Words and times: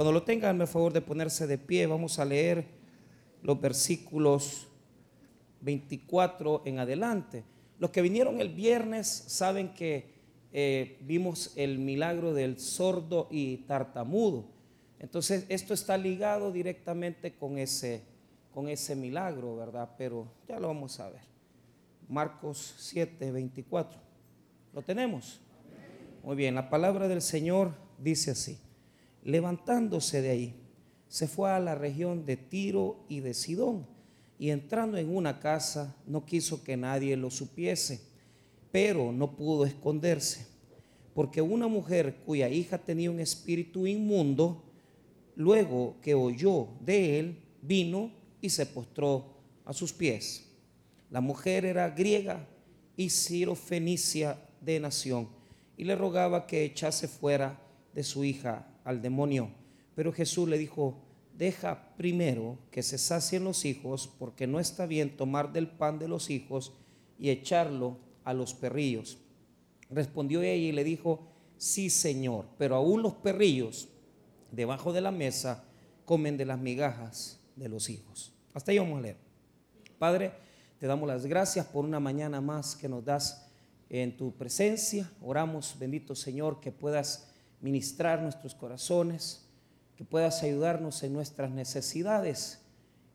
Cuando 0.00 0.12
lo 0.12 0.22
tengan, 0.22 0.56
por 0.56 0.66
favor 0.66 0.92
de 0.94 1.02
ponerse 1.02 1.46
de 1.46 1.58
pie, 1.58 1.86
vamos 1.86 2.18
a 2.18 2.24
leer 2.24 2.64
los 3.42 3.60
versículos 3.60 4.66
24 5.60 6.62
en 6.64 6.78
adelante. 6.78 7.44
Los 7.78 7.90
que 7.90 8.00
vinieron 8.00 8.40
el 8.40 8.48
viernes 8.48 9.06
saben 9.06 9.74
que 9.74 10.14
eh, 10.54 10.96
vimos 11.02 11.52
el 11.54 11.78
milagro 11.78 12.32
del 12.32 12.58
sordo 12.58 13.28
y 13.30 13.58
tartamudo. 13.58 14.46
Entonces, 15.00 15.44
esto 15.50 15.74
está 15.74 15.98
ligado 15.98 16.50
directamente 16.50 17.34
con 17.34 17.58
ese, 17.58 18.02
con 18.54 18.70
ese 18.70 18.96
milagro, 18.96 19.54
¿verdad? 19.54 19.96
Pero 19.98 20.32
ya 20.48 20.58
lo 20.58 20.68
vamos 20.68 20.98
a 20.98 21.10
ver. 21.10 21.24
Marcos 22.08 22.74
7, 22.78 23.32
24. 23.32 24.00
¿Lo 24.72 24.80
tenemos? 24.80 25.42
Muy 26.22 26.36
bien, 26.36 26.54
la 26.54 26.70
palabra 26.70 27.06
del 27.06 27.20
Señor 27.20 27.74
dice 27.98 28.30
así. 28.30 28.58
Levantándose 29.24 30.22
de 30.22 30.30
ahí, 30.30 30.54
se 31.08 31.26
fue 31.26 31.50
a 31.50 31.58
la 31.58 31.74
región 31.74 32.24
de 32.24 32.36
Tiro 32.36 33.04
y 33.08 33.20
de 33.20 33.34
Sidón, 33.34 33.86
y 34.38 34.50
entrando 34.50 34.96
en 34.96 35.14
una 35.14 35.40
casa, 35.40 35.96
no 36.06 36.24
quiso 36.24 36.64
que 36.64 36.76
nadie 36.76 37.16
lo 37.16 37.30
supiese, 37.30 38.00
pero 38.70 39.12
no 39.12 39.36
pudo 39.36 39.66
esconderse, 39.66 40.46
porque 41.12 41.42
una 41.42 41.66
mujer 41.66 42.22
cuya 42.24 42.48
hija 42.48 42.78
tenía 42.78 43.10
un 43.10 43.20
espíritu 43.20 43.86
inmundo, 43.86 44.62
luego 45.34 45.96
que 46.00 46.14
oyó 46.14 46.68
de 46.80 47.18
él, 47.18 47.42
vino 47.60 48.12
y 48.40 48.48
se 48.48 48.64
postró 48.64 49.36
a 49.64 49.72
sus 49.72 49.92
pies. 49.92 50.46
La 51.10 51.20
mujer 51.20 51.64
era 51.64 51.90
griega 51.90 52.48
y 52.96 53.10
sirofenicia 53.10 54.38
de 54.60 54.78
nación, 54.78 55.28
y 55.76 55.84
le 55.84 55.96
rogaba 55.96 56.46
que 56.46 56.64
echase 56.64 57.08
fuera 57.08 57.60
de 57.92 58.04
su 58.04 58.24
hija 58.24 58.69
al 58.84 59.02
demonio. 59.02 59.50
Pero 59.94 60.12
Jesús 60.12 60.48
le 60.48 60.58
dijo, 60.58 61.02
deja 61.36 61.94
primero 61.96 62.58
que 62.70 62.82
se 62.82 62.98
sacien 62.98 63.44
los 63.44 63.64
hijos, 63.64 64.10
porque 64.18 64.46
no 64.46 64.60
está 64.60 64.86
bien 64.86 65.16
tomar 65.16 65.52
del 65.52 65.68
pan 65.68 65.98
de 65.98 66.08
los 66.08 66.30
hijos 66.30 66.72
y 67.18 67.30
echarlo 67.30 67.98
a 68.24 68.34
los 68.34 68.54
perrillos. 68.54 69.18
Respondió 69.90 70.42
ella 70.42 70.68
y 70.68 70.72
le 70.72 70.84
dijo, 70.84 71.26
sí 71.56 71.90
Señor, 71.90 72.46
pero 72.58 72.76
aún 72.76 73.02
los 73.02 73.14
perrillos 73.14 73.88
debajo 74.52 74.92
de 74.92 75.00
la 75.00 75.10
mesa 75.10 75.64
comen 76.04 76.36
de 76.36 76.44
las 76.46 76.58
migajas 76.58 77.40
de 77.56 77.68
los 77.68 77.90
hijos. 77.90 78.32
Hasta 78.52 78.72
ahí 78.72 78.78
vamos 78.78 78.98
a 78.98 79.02
leer. 79.02 79.16
Padre, 79.98 80.32
te 80.78 80.86
damos 80.86 81.06
las 81.06 81.26
gracias 81.26 81.66
por 81.66 81.84
una 81.84 82.00
mañana 82.00 82.40
más 82.40 82.74
que 82.74 82.88
nos 82.88 83.04
das 83.04 83.46
en 83.88 84.16
tu 84.16 84.32
presencia. 84.36 85.10
Oramos, 85.20 85.76
bendito 85.78 86.14
Señor, 86.14 86.60
que 86.60 86.72
puedas 86.72 87.29
ministrar 87.60 88.22
nuestros 88.22 88.54
corazones, 88.54 89.46
que 89.96 90.04
puedas 90.04 90.42
ayudarnos 90.42 91.02
en 91.02 91.12
nuestras 91.12 91.50
necesidades 91.50 92.62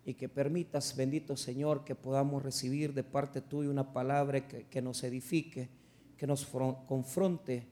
y 0.05 0.13
que 0.13 0.29
permitas, 0.29 0.95
bendito 0.95 1.35
Señor, 1.35 1.83
que 1.83 1.95
podamos 1.95 2.43
recibir 2.43 2.93
de 2.93 3.03
parte 3.03 3.41
tuya 3.41 3.71
una 3.71 3.91
palabra 3.91 4.47
que, 4.47 4.81
nos 4.81 5.03
edifique, 5.03 5.67
que 6.15 6.27
nos 6.27 6.45
confronte 6.45 7.67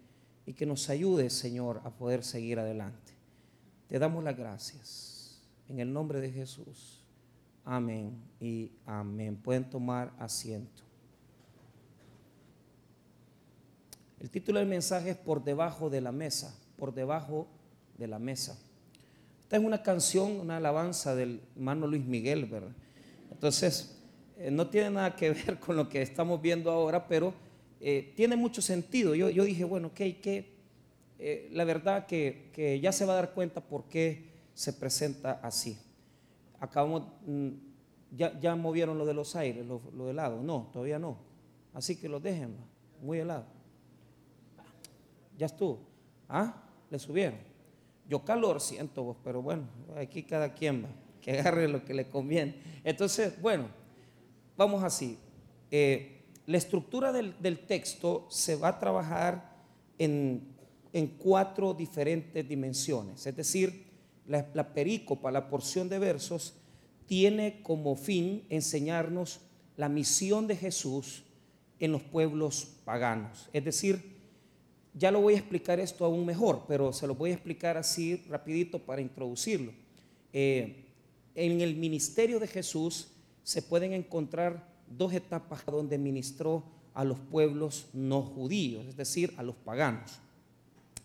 y 0.46 0.54
que 0.54 0.66
nos 0.66 0.90
ayude, 0.90 1.30
Señor, 1.30 1.82
a 1.84 1.92
poder 1.92 2.24
seguir 2.24 2.60
adelante. 2.60 3.14
Te 3.88 4.00
damos 4.00 4.24
las 4.24 4.36
gracias. 4.36 5.44
En 5.70 5.80
el 5.80 5.94
nombre 5.94 6.20
de 6.20 6.32
Jesús. 6.32 7.06
Amén 7.64 8.20
y 8.40 8.72
amén. 8.86 9.38
Pueden 9.38 9.70
tomar 9.70 10.12
asiento. 10.18 10.82
El 14.20 14.30
título 14.32 14.60
del 14.60 14.68
mensaje 14.68 15.12
es 15.12 15.18
Por 15.18 15.44
debajo 15.44 15.90
de 15.90 16.02
la 16.02 16.12
mesa 16.12 16.58
por 16.84 16.94
debajo 16.94 17.48
de 17.98 18.08
la 18.10 18.20
mesa. 18.20 18.60
Esta 19.40 19.56
es 19.56 19.64
una 19.64 19.82
canción, 19.82 20.42
una 20.42 20.58
alabanza 20.58 21.16
del 21.16 21.40
hermano 21.56 21.88
Luis 21.88 22.04
Miguel, 22.04 22.44
¿verdad? 22.44 22.74
Entonces, 23.32 23.98
eh, 24.38 24.52
no 24.52 24.68
tiene 24.68 24.90
nada 24.90 25.16
que 25.16 25.30
ver 25.46 25.62
con 25.62 25.78
lo 25.78 25.88
que 25.88 26.02
estamos 26.02 26.42
viendo 26.42 26.70
ahora, 26.70 27.08
pero 27.08 27.34
eh, 27.80 28.12
tiene 28.18 28.36
mucho 28.36 28.62
sentido. 28.62 29.16
Yo, 29.16 29.30
yo 29.30 29.46
dije, 29.46 29.64
bueno, 29.64 29.88
ok, 29.88 29.96
que 29.96 30.58
eh, 31.20 31.48
la 31.54 31.64
verdad 31.64 32.06
que, 32.06 32.50
que, 32.52 32.82
ya 32.82 32.92
se 32.92 33.06
va 33.06 33.14
a 33.14 33.16
dar 33.16 33.34
cuenta 33.34 33.62
por 33.62 33.86
qué 33.86 34.26
se 34.54 34.74
presenta 34.74 35.40
así. 35.42 35.78
Acabamos, 36.60 37.04
mm, 37.26 37.50
ya, 38.12 38.38
ya 38.42 38.58
movieron 38.58 38.98
lo 38.98 39.06
de 39.06 39.14
los 39.14 39.38
aires, 39.38 39.66
lo, 39.66 39.82
lo 39.96 40.10
helado. 40.10 40.44
No, 40.44 40.70
todavía 40.74 41.00
no. 41.00 41.16
Así 41.74 41.96
que 41.96 42.10
lo 42.10 42.20
dejen, 42.20 42.58
muy 43.02 43.20
helado. 43.20 43.46
Ya 45.38 45.46
estuvo. 45.46 45.80
¿Ah? 46.28 46.60
Le 46.94 47.00
subieron. 47.00 47.40
Yo 48.08 48.24
calor 48.24 48.62
siento 48.62 49.02
vos, 49.04 49.18
pero 49.24 49.42
bueno, 49.42 49.64
aquí 49.98 50.22
cada 50.22 50.54
quien 50.54 50.84
va, 50.84 50.90
que 51.20 51.32
agarre 51.40 51.68
lo 51.68 51.84
que 51.84 51.96
le 51.96 52.08
conviene. 52.08 52.54
Entonces, 52.84 53.42
bueno, 53.42 53.68
vamos 54.56 54.84
así. 54.84 55.18
Eh, 55.72 56.22
la 56.46 56.58
estructura 56.60 57.12
del, 57.12 57.66
texto 57.66 58.28
se 58.30 58.56
va 58.56 58.68
a 58.68 58.80
trabajar 58.80 59.56
en, 59.98 60.54
cuatro 61.18 61.74
diferentes 61.74 62.48
dimensiones. 62.48 63.26
Es 63.26 63.36
decir, 63.36 63.88
la, 64.28 64.48
la 64.54 64.72
perícopa, 64.72 65.32
la 65.32 65.50
porción 65.50 65.90
de 65.90 65.98
versos, 65.98 66.54
tiene 67.08 67.64
como 67.64 67.96
fin 67.96 68.46
enseñarnos 68.50 69.40
la 69.78 69.90
misión 69.90 70.46
de 70.46 70.58
Jesús 70.58 71.24
en 71.80 71.92
los 71.92 72.04
pueblos 72.04 72.68
paganos. 72.86 73.50
Es 73.52 73.66
decir, 73.66 74.13
ya 74.94 75.12
lo 75.12 75.22
voy 75.22 75.34
a 75.34 75.38
explicar 75.38 75.80
esto 75.80 76.06
aún 76.06 76.26
mejor, 76.26 76.66
pero 76.68 76.94
se 76.94 77.08
lo 77.08 77.16
voy 77.16 77.32
a 77.32 77.34
explicar 77.34 77.78
así 77.78 78.24
rapidito 78.30 78.80
para 78.80 79.02
introducirlo. 79.02 79.72
Eh, 80.32 80.86
en 81.36 81.62
el 81.62 81.76
ministerio 81.76 82.40
de 82.40 82.48
Jesús 82.48 83.08
se 83.44 83.62
pueden 83.62 83.94
encontrar 83.94 84.68
dos 84.88 85.14
etapas 85.14 85.66
donde 85.66 85.98
ministró 85.98 86.64
a 86.94 87.04
los 87.04 87.18
pueblos 87.20 87.88
no 87.94 88.22
judíos, 88.22 88.86
es 88.88 88.96
decir, 88.96 89.34
a 89.38 89.44
los 89.44 89.56
paganos. 89.56 90.20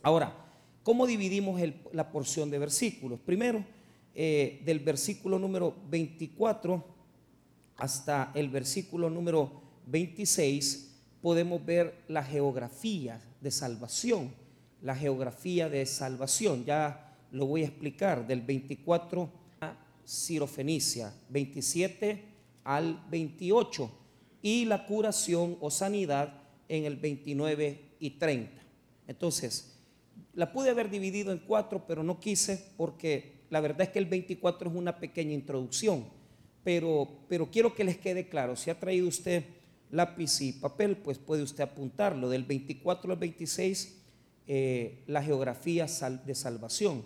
Ahora, 0.03 0.34
¿cómo 0.82 1.06
dividimos 1.06 1.60
la 1.93 2.10
porción 2.12 2.50
de 2.50 2.59
versículos? 2.59 3.19
Primero, 3.20 3.65
eh, 4.15 4.60
del 4.65 4.81
versículo 4.81 5.38
número 5.38 5.75
24 5.88 6.84
hasta 7.76 8.32
el 8.34 8.50
versículo 8.50 9.09
número 9.09 9.62
26, 9.87 10.97
podemos 11.22 11.65
ver 11.65 11.94
la 12.09 12.22
geografía 12.22 13.20
de 13.41 13.50
salvación, 13.50 14.32
la 14.82 14.94
geografía 14.94 15.69
de 15.69 15.84
salvación. 15.87 16.65
Ya 16.65 17.16
lo 17.32 17.47
voy 17.47 17.62
a 17.62 17.66
explicar 17.66 18.26
del 18.26 18.43
24 18.43 19.31
a 19.60 19.76
Cirofenicia, 20.06 21.12
27 21.28 22.25
al 22.65 23.04
28 23.10 23.91
y 24.43 24.65
la 24.65 24.87
curación 24.87 25.56
o 25.60 25.71
sanidad 25.71 26.43
en 26.69 26.84
el 26.84 26.97
29 26.97 27.97
y 28.00 28.10
30. 28.10 28.62
Entonces, 29.06 29.75
la 30.34 30.53
pude 30.53 30.70
haber 30.70 30.91
dividido 30.91 31.32
en 31.32 31.38
cuatro, 31.38 31.84
pero 31.87 32.03
no 32.03 32.20
quise 32.20 32.72
porque 32.76 33.38
la 33.50 33.60
verdad 33.60 33.82
es 33.82 33.88
que 33.88 33.99
el 33.99 34.06
24 34.06 34.70
es 34.70 34.76
una 34.76 34.99
pequeña 34.99 35.32
introducción, 35.32 36.06
pero, 36.62 37.09
pero 37.28 37.50
quiero 37.50 37.75
que 37.75 37.84
les 37.84 37.99
quede 37.99 38.28
claro, 38.28 38.55
si 38.55 38.70
ha 38.70 38.78
traído 38.78 39.09
usted 39.09 39.44
lápiz 39.91 40.41
y 40.41 40.53
papel, 40.53 40.97
pues 40.97 41.19
puede 41.19 41.43
usted 41.43 41.65
apuntarlo. 41.65 42.28
Del 42.28 42.44
24 42.44 43.12
al 43.12 43.19
26, 43.19 43.99
eh, 44.47 45.03
la 45.06 45.22
geografía 45.22 45.87
de 46.25 46.34
salvación. 46.34 47.03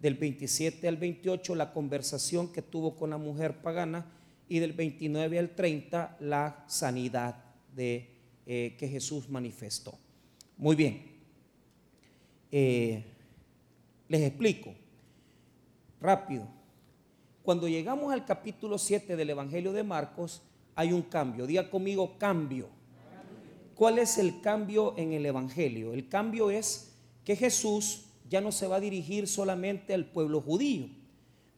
Del 0.00 0.14
27 0.14 0.88
al 0.88 0.96
28, 0.96 1.54
la 1.54 1.72
conversación 1.72 2.52
que 2.52 2.62
tuvo 2.62 2.96
con 2.96 3.10
la 3.10 3.18
mujer 3.18 3.62
pagana. 3.62 4.06
Y 4.48 4.60
del 4.60 4.72
29 4.72 5.38
al 5.38 5.54
30, 5.54 6.16
la 6.20 6.64
sanidad 6.68 7.44
de, 7.74 8.08
eh, 8.46 8.76
que 8.78 8.88
Jesús 8.88 9.28
manifestó. 9.28 9.98
Muy 10.56 10.76
bien. 10.76 11.02
Eh, 12.52 13.04
les 14.08 14.22
explico. 14.22 14.72
Rápido. 16.00 16.46
Cuando 17.42 17.68
llegamos 17.68 18.12
al 18.12 18.24
capítulo 18.24 18.78
7 18.78 19.16
del 19.16 19.30
Evangelio 19.30 19.72
de 19.72 19.82
Marcos, 19.82 20.42
hay 20.76 20.92
un 20.92 21.02
cambio. 21.02 21.46
Diga 21.46 21.68
conmigo 21.68 22.16
cambio. 22.18 22.68
¿Cuál 23.74 23.98
es 23.98 24.18
el 24.18 24.40
cambio 24.40 24.94
en 24.96 25.12
el 25.12 25.26
Evangelio? 25.26 25.92
El 25.92 26.08
cambio 26.08 26.50
es 26.50 26.92
que 27.24 27.34
Jesús 27.34 28.04
ya 28.28 28.40
no 28.40 28.52
se 28.52 28.66
va 28.66 28.76
a 28.76 28.80
dirigir 28.80 29.26
solamente 29.26 29.92
al 29.94 30.06
pueblo 30.06 30.40
judío, 30.40 30.88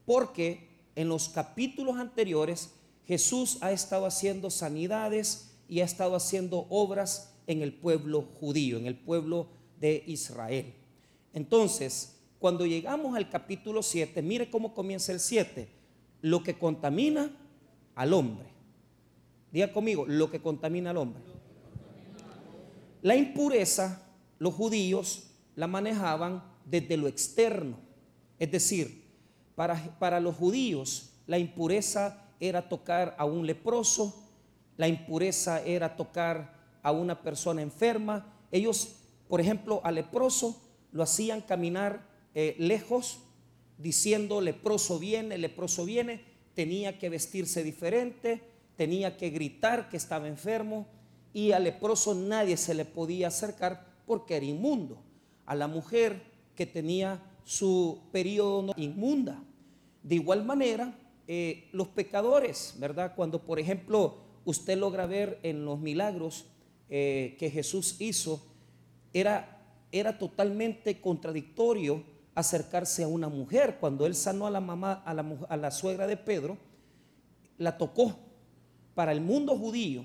porque 0.04 0.68
en 0.96 1.08
los 1.08 1.28
capítulos 1.28 1.96
anteriores 1.96 2.74
Jesús 3.06 3.58
ha 3.60 3.72
estado 3.72 4.06
haciendo 4.06 4.50
sanidades 4.50 5.54
y 5.68 5.80
ha 5.80 5.84
estado 5.84 6.16
haciendo 6.16 6.66
obras 6.70 7.34
en 7.46 7.62
el 7.62 7.72
pueblo 7.72 8.22
judío, 8.40 8.78
en 8.78 8.86
el 8.86 8.96
pueblo 8.96 9.48
de 9.80 10.02
Israel. 10.06 10.74
Entonces, 11.32 12.18
cuando 12.38 12.66
llegamos 12.66 13.16
al 13.16 13.30
capítulo 13.30 13.82
7, 13.82 14.22
mire 14.22 14.50
cómo 14.50 14.74
comienza 14.74 15.12
el 15.12 15.20
7, 15.20 15.68
lo 16.22 16.42
que 16.42 16.58
contamina 16.58 17.30
al 17.94 18.12
hombre. 18.12 18.57
Diga 19.52 19.72
conmigo, 19.72 20.04
lo 20.06 20.30
que 20.30 20.40
contamina 20.40 20.90
al 20.90 20.98
hombre. 20.98 21.22
La 23.02 23.16
impureza, 23.16 24.02
los 24.38 24.54
judíos 24.54 25.30
la 25.56 25.66
manejaban 25.66 26.42
desde 26.64 26.96
lo 26.96 27.08
externo. 27.08 27.78
Es 28.38 28.50
decir, 28.50 29.04
para, 29.54 29.98
para 29.98 30.20
los 30.20 30.36
judíos 30.36 31.10
la 31.26 31.38
impureza 31.38 32.24
era 32.40 32.68
tocar 32.68 33.14
a 33.18 33.24
un 33.24 33.46
leproso, 33.46 34.14
la 34.76 34.88
impureza 34.88 35.62
era 35.62 35.96
tocar 35.96 36.54
a 36.82 36.92
una 36.92 37.22
persona 37.22 37.62
enferma. 37.62 38.32
Ellos, 38.50 38.96
por 39.28 39.40
ejemplo, 39.40 39.80
al 39.84 39.96
leproso 39.96 40.60
lo 40.92 41.02
hacían 41.02 41.40
caminar 41.40 42.06
eh, 42.34 42.54
lejos, 42.58 43.20
diciendo 43.78 44.40
leproso 44.40 44.98
viene, 44.98 45.38
leproso 45.38 45.84
viene, 45.84 46.24
tenía 46.54 46.98
que 46.98 47.08
vestirse 47.08 47.62
diferente, 47.62 48.42
tenía 48.78 49.16
que 49.16 49.30
gritar 49.30 49.88
que 49.90 49.96
estaba 49.96 50.28
enfermo 50.28 50.86
y 51.34 51.50
al 51.50 51.64
leproso 51.64 52.14
nadie 52.14 52.56
se 52.56 52.74
le 52.74 52.84
podía 52.84 53.26
acercar 53.26 53.84
porque 54.06 54.36
era 54.36 54.46
inmundo. 54.46 55.02
A 55.46 55.56
la 55.56 55.66
mujer 55.66 56.22
que 56.54 56.64
tenía 56.64 57.20
su 57.44 57.98
periodo 58.12 58.72
inmunda. 58.76 59.42
De 60.04 60.14
igual 60.14 60.44
manera, 60.44 60.96
eh, 61.26 61.68
los 61.72 61.88
pecadores, 61.88 62.76
¿verdad? 62.78 63.14
Cuando, 63.16 63.42
por 63.42 63.58
ejemplo, 63.58 64.18
usted 64.44 64.78
logra 64.78 65.06
ver 65.06 65.40
en 65.42 65.64
los 65.64 65.80
milagros 65.80 66.46
eh, 66.88 67.36
que 67.36 67.50
Jesús 67.50 67.96
hizo, 67.98 68.40
era, 69.12 69.60
era 69.90 70.18
totalmente 70.18 71.00
contradictorio 71.00 72.04
acercarse 72.36 73.02
a 73.02 73.08
una 73.08 73.28
mujer. 73.28 73.78
Cuando 73.80 74.06
él 74.06 74.14
sanó 74.14 74.46
a 74.46 74.50
la 74.50 74.60
mamá, 74.60 75.02
a 75.04 75.14
la, 75.14 75.26
a 75.48 75.56
la 75.56 75.72
suegra 75.72 76.06
de 76.06 76.16
Pedro, 76.16 76.56
la 77.56 77.76
tocó. 77.76 78.27
Para 78.98 79.12
el 79.12 79.20
mundo 79.20 79.56
judío, 79.56 80.04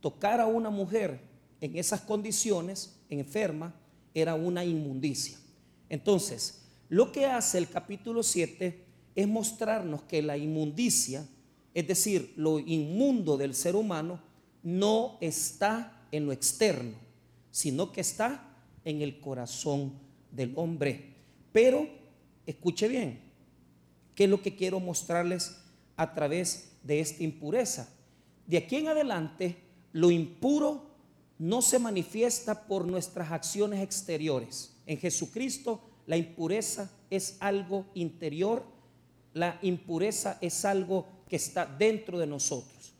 tocar 0.00 0.40
a 0.40 0.46
una 0.46 0.70
mujer 0.70 1.18
en 1.60 1.76
esas 1.76 2.02
condiciones, 2.02 3.00
enferma, 3.08 3.74
era 4.14 4.36
una 4.36 4.64
inmundicia. 4.64 5.36
Entonces, 5.88 6.62
lo 6.88 7.10
que 7.10 7.26
hace 7.26 7.58
el 7.58 7.68
capítulo 7.68 8.22
7 8.22 8.84
es 9.16 9.26
mostrarnos 9.26 10.02
que 10.02 10.22
la 10.22 10.36
inmundicia, 10.36 11.26
es 11.74 11.88
decir, 11.88 12.32
lo 12.36 12.60
inmundo 12.60 13.36
del 13.36 13.56
ser 13.56 13.74
humano, 13.74 14.20
no 14.62 15.18
está 15.20 16.06
en 16.12 16.26
lo 16.26 16.30
externo, 16.30 16.94
sino 17.50 17.90
que 17.90 18.02
está 18.02 18.54
en 18.84 19.02
el 19.02 19.18
corazón 19.18 19.94
del 20.30 20.52
hombre. 20.54 21.16
Pero, 21.50 21.88
escuche 22.46 22.86
bien, 22.86 23.18
¿qué 24.14 24.22
es 24.22 24.30
lo 24.30 24.40
que 24.40 24.54
quiero 24.54 24.78
mostrarles 24.78 25.56
a 25.96 26.14
través 26.14 26.70
de 26.84 27.00
esta 27.00 27.24
impureza? 27.24 27.92
De 28.46 28.56
aquí 28.56 28.76
en 28.76 28.88
adelante, 28.88 29.56
lo 29.92 30.10
impuro 30.10 30.90
no 31.38 31.62
se 31.62 31.78
manifiesta 31.78 32.66
por 32.66 32.86
nuestras 32.86 33.30
acciones 33.32 33.82
exteriores. 33.82 34.76
En 34.86 34.98
Jesucristo, 34.98 35.80
la 36.06 36.16
impureza 36.16 36.90
es 37.10 37.36
algo 37.40 37.86
interior 37.94 38.64
la 39.34 39.58
impureza 39.62 40.38
es 40.40 40.64
algo 40.64 41.06
que 41.28 41.36
está 41.36 41.64
dentro 41.66 42.18
de 42.18 42.26
nosotros. 42.26 42.92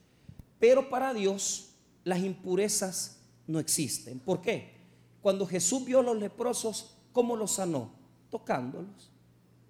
Pero 0.58 0.88
para 0.88 1.12
Dios 1.12 1.70
las 2.04 2.20
impurezas 2.20 3.20
no 3.46 3.58
existen. 3.58 4.18
¿Por 4.18 4.40
qué? 4.40 4.72
Cuando 5.20 5.46
Jesús 5.46 5.84
vio 5.84 6.00
a 6.00 6.02
los 6.02 6.16
leprosos, 6.16 6.96
¿cómo 7.12 7.36
los 7.36 7.52
sanó? 7.52 7.92
Tocándolos. 8.30 9.10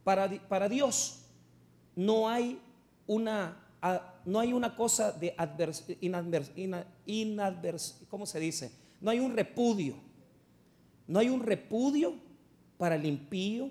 Para, 0.05 0.31
para 0.49 0.69
Dios 0.69 1.25
no 1.97 2.29
hay 2.29 2.61
una 3.07 3.59
no 4.25 4.41
hay 4.41 4.53
una 4.53 4.77
cosa 4.77 5.13
de 5.13 5.35
advers, 5.37 5.85
¿cómo 8.09 8.27
se 8.27 8.41
dice? 8.41 8.73
No 9.01 9.11
hay 9.11 9.19
un 9.21 9.35
repudio. 9.35 9.97
No 11.07 11.19
hay 11.19 11.29
un 11.29 11.41
repudio 11.41 12.15
para 12.79 12.95
el 12.95 13.05
impío, 13.05 13.71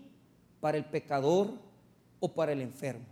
para 0.60 0.78
el 0.78 0.86
pecador, 0.86 1.52
o 2.22 2.34
para 2.34 2.54
el 2.54 2.62
enfermo. 2.62 3.06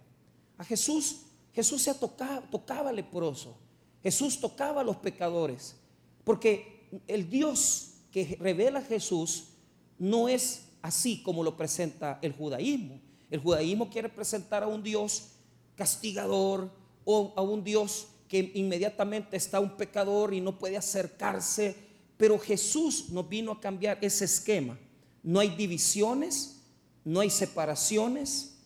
A 0.57 0.63
Jesús, 0.63 1.23
Jesús 1.51 1.81
se 1.81 1.93
tocaba, 1.93 2.41
tocaba 2.49 2.91
leproso. 2.93 3.57
Jesús 4.01 4.39
tocaba 4.39 4.81
a 4.81 4.83
los 4.83 4.97
pecadores. 4.97 5.75
Porque 6.23 6.87
el 7.07 7.29
Dios 7.29 7.95
que 8.11 8.37
revela 8.39 8.79
a 8.79 8.83
Jesús 8.83 9.49
no 9.97 10.29
es 10.29 10.69
así 10.81 11.21
como 11.23 11.43
lo 11.43 11.57
presenta 11.57 12.19
el 12.21 12.33
judaísmo. 12.33 13.01
El 13.29 13.39
judaísmo 13.41 13.89
quiere 13.89 14.09
presentar 14.09 14.63
a 14.63 14.67
un 14.67 14.81
Dios 14.81 15.31
castigador 15.75 16.71
a 17.35 17.41
un 17.41 17.63
Dios 17.63 18.07
que 18.27 18.51
inmediatamente 18.53 19.37
está 19.37 19.59
un 19.59 19.75
pecador 19.75 20.33
y 20.33 20.41
no 20.41 20.57
puede 20.57 20.77
acercarse. 20.77 21.75
Pero 22.17 22.37
Jesús 22.37 23.09
nos 23.09 23.27
vino 23.27 23.51
a 23.51 23.59
cambiar 23.59 23.97
ese 24.01 24.25
esquema. 24.25 24.77
No 25.23 25.39
hay 25.39 25.49
divisiones, 25.49 26.61
no 27.03 27.21
hay 27.21 27.29
separaciones, 27.29 28.59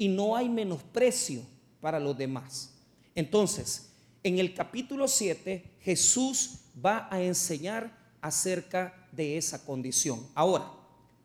y 0.00 0.08
no 0.08 0.34
hay 0.34 0.48
menosprecio 0.48 1.42
para 1.78 2.00
los 2.00 2.16
demás. 2.16 2.72
Entonces, 3.14 3.90
en 4.22 4.38
el 4.38 4.54
capítulo 4.54 5.06
7, 5.06 5.62
Jesús 5.82 6.60
va 6.82 7.06
a 7.10 7.20
enseñar 7.20 7.94
acerca 8.22 9.06
de 9.12 9.36
esa 9.36 9.62
condición. 9.62 10.26
Ahora, 10.34 10.72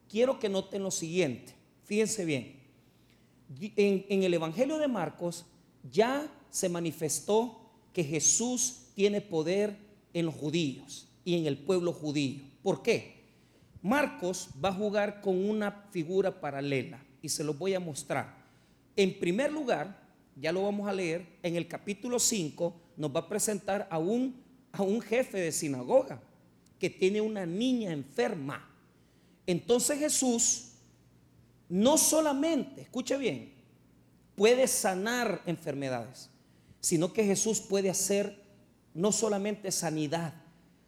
quiero 0.10 0.42
que 0.42 0.50
noten 0.50 0.84
lo 0.84 0.92
siguiente, 0.92 1.54
fíjense 1.86 2.26
bien, 2.26 2.60
en, 3.78 4.06
en 4.10 4.24
el 4.24 4.34
Evangelio 4.34 4.78
de 4.78 4.90
Marcos 4.90 5.46
ya 5.90 6.30
se 6.50 6.70
manifestó 6.70 7.60
que 7.94 8.04
Jesús 8.04 8.88
tiene 8.96 9.22
poder 9.22 9.78
en 10.14 10.26
los 10.26 10.36
judíos 10.36 11.08
y 11.24 11.38
en 11.38 11.46
el 11.46 11.58
pueblo 11.58 11.94
judío. 11.94 12.44
¿Por 12.64 12.82
qué? 12.82 13.16
Marcos 13.82 14.50
va 14.64 14.70
a 14.70 14.74
jugar 14.74 15.22
con 15.22 15.48
una 15.48 15.72
figura 15.92 16.42
paralela 16.42 17.04
y 17.22 17.30
se 17.30 17.44
lo 17.44 17.54
voy 17.54 17.74
a 17.74 17.80
mostrar. 17.80 18.36
En 18.96 19.20
primer 19.20 19.52
lugar, 19.52 20.02
ya 20.36 20.52
lo 20.52 20.64
vamos 20.64 20.88
a 20.88 20.94
leer, 20.94 21.26
en 21.44 21.56
el 21.56 21.68
capítulo 21.68 22.20
5 22.20 22.82
nos 22.98 23.16
va 23.16 23.22
a 23.22 23.30
presentar 23.30 23.88
a 23.92 23.98
un, 23.98 24.42
a 24.72 24.82
un 24.82 25.02
jefe 25.02 25.38
de 25.38 25.52
sinagoga 25.52 26.22
que 26.80 26.90
tiene 26.90 27.22
una 27.22 27.46
niña 27.46 27.92
enferma. 27.92 28.70
Entonces 29.46 30.00
Jesús 30.00 30.72
no 31.70 31.98
solamente, 31.98 32.82
escuche 32.82 33.18
bien, 33.18 33.54
puede 34.36 34.68
sanar 34.68 35.42
enfermedades, 35.46 36.30
sino 36.86 37.14
que 37.14 37.26
Jesús 37.26 37.62
puede 37.62 37.90
hacer 37.90 38.44
no 38.94 39.12
solamente 39.12 39.72
sanidad, 39.72 40.36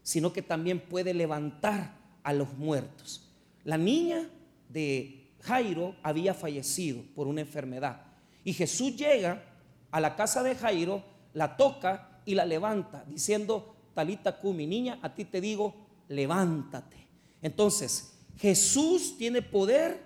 sino 0.04 0.32
que 0.32 0.44
también 0.44 0.80
puede 0.80 1.12
levantar 1.12 1.98
a 2.22 2.34
los 2.34 2.54
muertos. 2.56 3.28
La 3.64 3.80
niña 3.80 4.30
de 4.70 5.32
Jairo 5.42 5.96
había 6.04 6.36
fallecido 6.36 7.02
por 7.16 7.26
una 7.26 7.42
enfermedad. 7.42 8.00
Y 8.44 8.54
Jesús 8.54 8.96
llega 8.96 9.44
a 9.90 10.00
la 10.00 10.16
casa 10.16 10.44
de 10.44 10.54
Jairo, 10.54 11.04
la 11.34 11.58
toca 11.58 12.22
y 12.26 12.36
la 12.36 12.46
levanta, 12.46 13.04
diciendo, 13.08 13.76
Talita 13.96 14.40
mi 14.44 14.68
niña, 14.68 15.00
a 15.02 15.16
ti 15.16 15.26
te 15.26 15.42
digo, 15.42 15.74
levántate. 16.10 17.08
Entonces, 17.42 18.20
Jesús 18.38 19.18
tiene 19.18 19.42
poder 19.42 20.04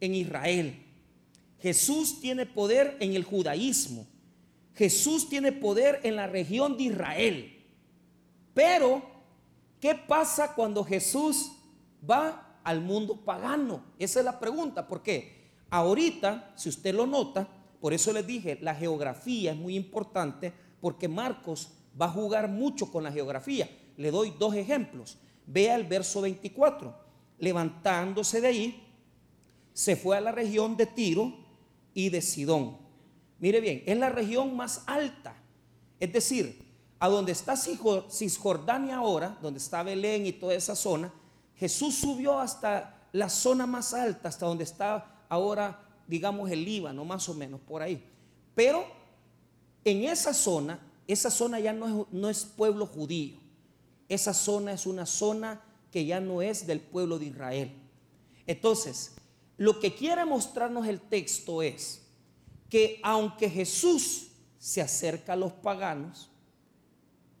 en 0.00 0.12
Israel. 0.12 0.86
Jesús 1.60 2.20
tiene 2.20 2.46
poder 2.46 2.96
en 2.98 3.14
el 3.14 3.22
judaísmo. 3.22 4.09
Jesús 4.80 5.28
tiene 5.28 5.52
poder 5.52 6.00
en 6.04 6.16
la 6.16 6.26
región 6.26 6.78
de 6.78 6.84
Israel. 6.84 7.66
Pero, 8.54 9.02
¿qué 9.78 9.94
pasa 9.94 10.54
cuando 10.54 10.82
Jesús 10.82 11.52
va 12.10 12.58
al 12.64 12.80
mundo 12.80 13.22
pagano? 13.22 13.84
Esa 13.98 14.20
es 14.20 14.24
la 14.24 14.40
pregunta. 14.40 14.88
¿Por 14.88 15.02
qué? 15.02 15.50
Ahorita, 15.68 16.54
si 16.56 16.70
usted 16.70 16.94
lo 16.94 17.06
nota, 17.06 17.46
por 17.78 17.92
eso 17.92 18.10
les 18.14 18.26
dije, 18.26 18.58
la 18.62 18.74
geografía 18.74 19.52
es 19.52 19.58
muy 19.58 19.76
importante 19.76 20.50
porque 20.80 21.08
Marcos 21.08 21.72
va 22.00 22.06
a 22.06 22.12
jugar 22.12 22.48
mucho 22.48 22.90
con 22.90 23.04
la 23.04 23.12
geografía. 23.12 23.68
Le 23.98 24.10
doy 24.10 24.32
dos 24.38 24.54
ejemplos. 24.54 25.18
Vea 25.44 25.74
el 25.74 25.84
verso 25.84 26.22
24. 26.22 26.94
Levantándose 27.38 28.40
de 28.40 28.46
ahí, 28.46 28.88
se 29.74 29.94
fue 29.94 30.16
a 30.16 30.22
la 30.22 30.32
región 30.32 30.74
de 30.78 30.86
Tiro 30.86 31.34
y 31.92 32.08
de 32.08 32.22
Sidón. 32.22 32.89
Mire 33.40 33.60
bien, 33.60 33.82
es 33.86 33.96
la 33.96 34.10
región 34.10 34.54
más 34.54 34.84
alta. 34.86 35.34
Es 35.98 36.12
decir, 36.12 36.70
a 36.98 37.08
donde 37.08 37.32
está 37.32 37.56
Cisjordania 37.56 38.96
ahora, 38.96 39.38
donde 39.40 39.58
está 39.58 39.82
Belén 39.82 40.26
y 40.26 40.32
toda 40.32 40.54
esa 40.54 40.76
zona, 40.76 41.12
Jesús 41.56 41.94
subió 41.94 42.38
hasta 42.38 43.08
la 43.12 43.28
zona 43.28 43.66
más 43.66 43.94
alta, 43.94 44.28
hasta 44.28 44.46
donde 44.46 44.64
está 44.64 45.24
ahora, 45.28 45.80
digamos, 46.06 46.50
el 46.50 46.64
Líbano, 46.64 47.04
más 47.04 47.28
o 47.28 47.34
menos, 47.34 47.60
por 47.60 47.82
ahí. 47.82 48.04
Pero 48.54 48.84
en 49.84 50.04
esa 50.04 50.34
zona, 50.34 50.78
esa 51.06 51.30
zona 51.30 51.58
ya 51.58 51.72
no 51.72 51.86
es, 51.86 52.06
no 52.12 52.28
es 52.28 52.44
pueblo 52.44 52.86
judío. 52.86 53.38
Esa 54.08 54.34
zona 54.34 54.72
es 54.72 54.86
una 54.86 55.06
zona 55.06 55.62
que 55.90 56.04
ya 56.04 56.20
no 56.20 56.42
es 56.42 56.66
del 56.66 56.80
pueblo 56.80 57.18
de 57.18 57.26
Israel. 57.26 57.72
Entonces, 58.46 59.16
lo 59.56 59.80
que 59.80 59.94
quiere 59.94 60.24
mostrarnos 60.24 60.86
el 60.86 61.00
texto 61.00 61.62
es 61.62 62.09
que 62.70 63.00
aunque 63.02 63.50
Jesús 63.50 64.28
se 64.58 64.80
acerca 64.80 65.34
a 65.34 65.36
los 65.36 65.52
paganos, 65.52 66.30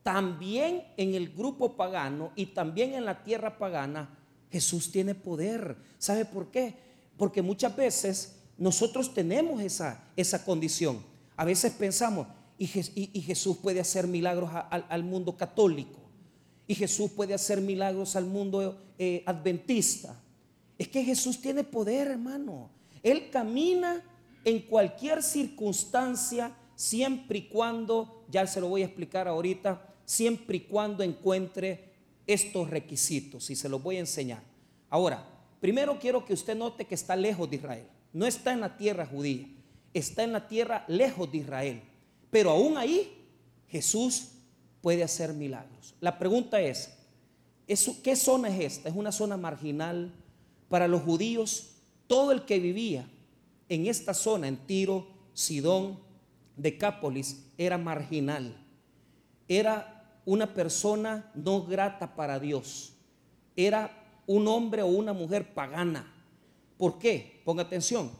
también 0.02 0.84
en 0.96 1.14
el 1.14 1.30
grupo 1.30 1.76
pagano 1.76 2.32
y 2.34 2.46
también 2.46 2.94
en 2.94 3.04
la 3.04 3.22
tierra 3.22 3.56
pagana, 3.56 4.18
Jesús 4.50 4.90
tiene 4.90 5.14
poder. 5.14 5.76
¿Sabe 5.98 6.24
por 6.24 6.50
qué? 6.50 6.74
Porque 7.16 7.42
muchas 7.42 7.76
veces 7.76 8.36
nosotros 8.58 9.14
tenemos 9.14 9.62
esa, 9.62 10.02
esa 10.16 10.44
condición. 10.44 11.02
A 11.36 11.44
veces 11.44 11.72
pensamos, 11.72 12.26
y, 12.58 12.66
Jesús 12.66 13.56
puede 13.58 13.80
hacer 13.80 14.06
milagros 14.06 14.50
al 14.52 15.04
mundo 15.04 15.36
católico, 15.36 15.98
y 16.66 16.74
Jesús 16.74 17.10
puede 17.10 17.32
hacer 17.32 17.60
milagros 17.60 18.16
al 18.16 18.26
mundo 18.26 18.78
eh, 18.98 19.22
adventista. 19.24 20.20
Es 20.76 20.88
que 20.88 21.02
Jesús 21.02 21.40
tiene 21.40 21.64
poder, 21.64 22.08
hermano. 22.08 22.70
Él 23.02 23.30
camina 23.30 24.04
en 24.44 24.60
cualquier 24.60 25.22
circunstancia, 25.22 26.56
siempre 26.74 27.38
y 27.38 27.42
cuando, 27.48 28.24
ya 28.30 28.46
se 28.46 28.60
lo 28.60 28.68
voy 28.68 28.82
a 28.82 28.86
explicar 28.86 29.28
ahorita, 29.28 29.94
siempre 30.04 30.58
y 30.58 30.60
cuando 30.60 31.02
encuentre 31.02 31.90
estos 32.26 32.70
requisitos, 32.70 33.50
y 33.50 33.56
se 33.56 33.68
los 33.68 33.82
voy 33.82 33.96
a 33.96 34.00
enseñar. 34.00 34.42
Ahora, 34.88 35.24
primero 35.60 35.98
quiero 35.98 36.24
que 36.24 36.32
usted 36.32 36.56
note 36.56 36.84
que 36.84 36.94
está 36.94 37.16
lejos 37.16 37.48
de 37.50 37.56
Israel. 37.56 37.86
No 38.12 38.26
está 38.26 38.52
en 38.52 38.60
la 38.60 38.76
tierra 38.76 39.06
judía, 39.06 39.46
está 39.94 40.24
en 40.24 40.32
la 40.32 40.48
tierra 40.48 40.84
lejos 40.88 41.30
de 41.30 41.38
Israel. 41.38 41.82
Pero 42.30 42.50
aún 42.50 42.76
ahí 42.76 43.12
Jesús 43.68 44.32
puede 44.80 45.04
hacer 45.04 45.32
milagros. 45.32 45.94
La 46.00 46.18
pregunta 46.18 46.60
es, 46.60 46.92
¿qué 48.02 48.16
zona 48.16 48.48
es 48.48 48.78
esta? 48.78 48.88
¿Es 48.88 48.96
una 48.96 49.12
zona 49.12 49.36
marginal? 49.36 50.12
Para 50.68 50.88
los 50.88 51.02
judíos, 51.02 51.70
todo 52.06 52.32
el 52.32 52.44
que 52.44 52.58
vivía 52.58 53.08
en 53.70 53.86
esta 53.86 54.12
zona, 54.12 54.48
en 54.48 54.58
Tiro, 54.66 55.06
Sidón, 55.32 55.98
Decápolis, 56.56 57.46
era 57.56 57.78
marginal. 57.78 58.54
Era 59.48 60.20
una 60.26 60.52
persona 60.52 61.30
no 61.34 61.64
grata 61.64 62.14
para 62.14 62.38
Dios. 62.38 62.92
Era 63.56 64.22
un 64.26 64.46
hombre 64.48 64.82
o 64.82 64.88
una 64.88 65.12
mujer 65.12 65.54
pagana. 65.54 66.12
¿Por 66.76 66.98
qué? 66.98 67.40
Ponga 67.44 67.62
atención. 67.62 68.10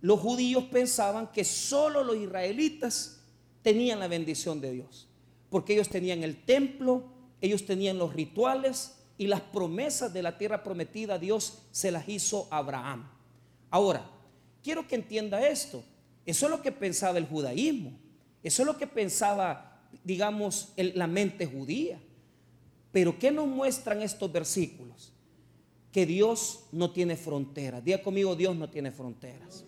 Los 0.00 0.20
judíos 0.20 0.64
pensaban 0.64 1.30
que 1.32 1.44
solo 1.44 2.04
los 2.04 2.16
israelitas 2.16 3.20
tenían 3.62 3.98
la 3.98 4.08
bendición 4.08 4.60
de 4.60 4.72
Dios, 4.72 5.08
porque 5.50 5.74
ellos 5.74 5.88
tenían 5.88 6.22
el 6.22 6.44
templo, 6.44 7.04
ellos 7.40 7.66
tenían 7.66 7.98
los 7.98 8.14
rituales 8.14 8.96
y 9.18 9.26
las 9.26 9.40
promesas 9.40 10.12
de 10.12 10.22
la 10.22 10.38
tierra 10.38 10.62
prometida, 10.62 11.18
Dios 11.18 11.58
se 11.72 11.90
las 11.90 12.08
hizo 12.08 12.48
a 12.50 12.58
Abraham. 12.58 13.10
Ahora, 13.70 14.08
quiero 14.62 14.86
que 14.86 14.96
entienda 14.96 15.46
esto. 15.46 15.84
Eso 16.26 16.46
es 16.46 16.50
lo 16.50 16.62
que 16.62 16.72
pensaba 16.72 17.18
el 17.18 17.26
judaísmo. 17.26 17.92
Eso 18.42 18.62
es 18.62 18.66
lo 18.66 18.76
que 18.76 18.86
pensaba, 18.86 19.80
digamos, 20.04 20.72
la 20.76 21.06
mente 21.06 21.46
judía. 21.46 22.00
Pero 22.92 23.18
¿qué 23.18 23.30
nos 23.30 23.46
muestran 23.46 24.02
estos 24.02 24.30
versículos? 24.32 25.12
que 25.92 26.06
Dios 26.06 26.64
no 26.72 26.92
tiene 26.92 27.16
fronteras. 27.16 27.84
Diga 27.84 28.02
conmigo, 28.02 28.36
Dios 28.36 28.54
no 28.56 28.70
tiene 28.70 28.92
fronteras. 28.92 29.64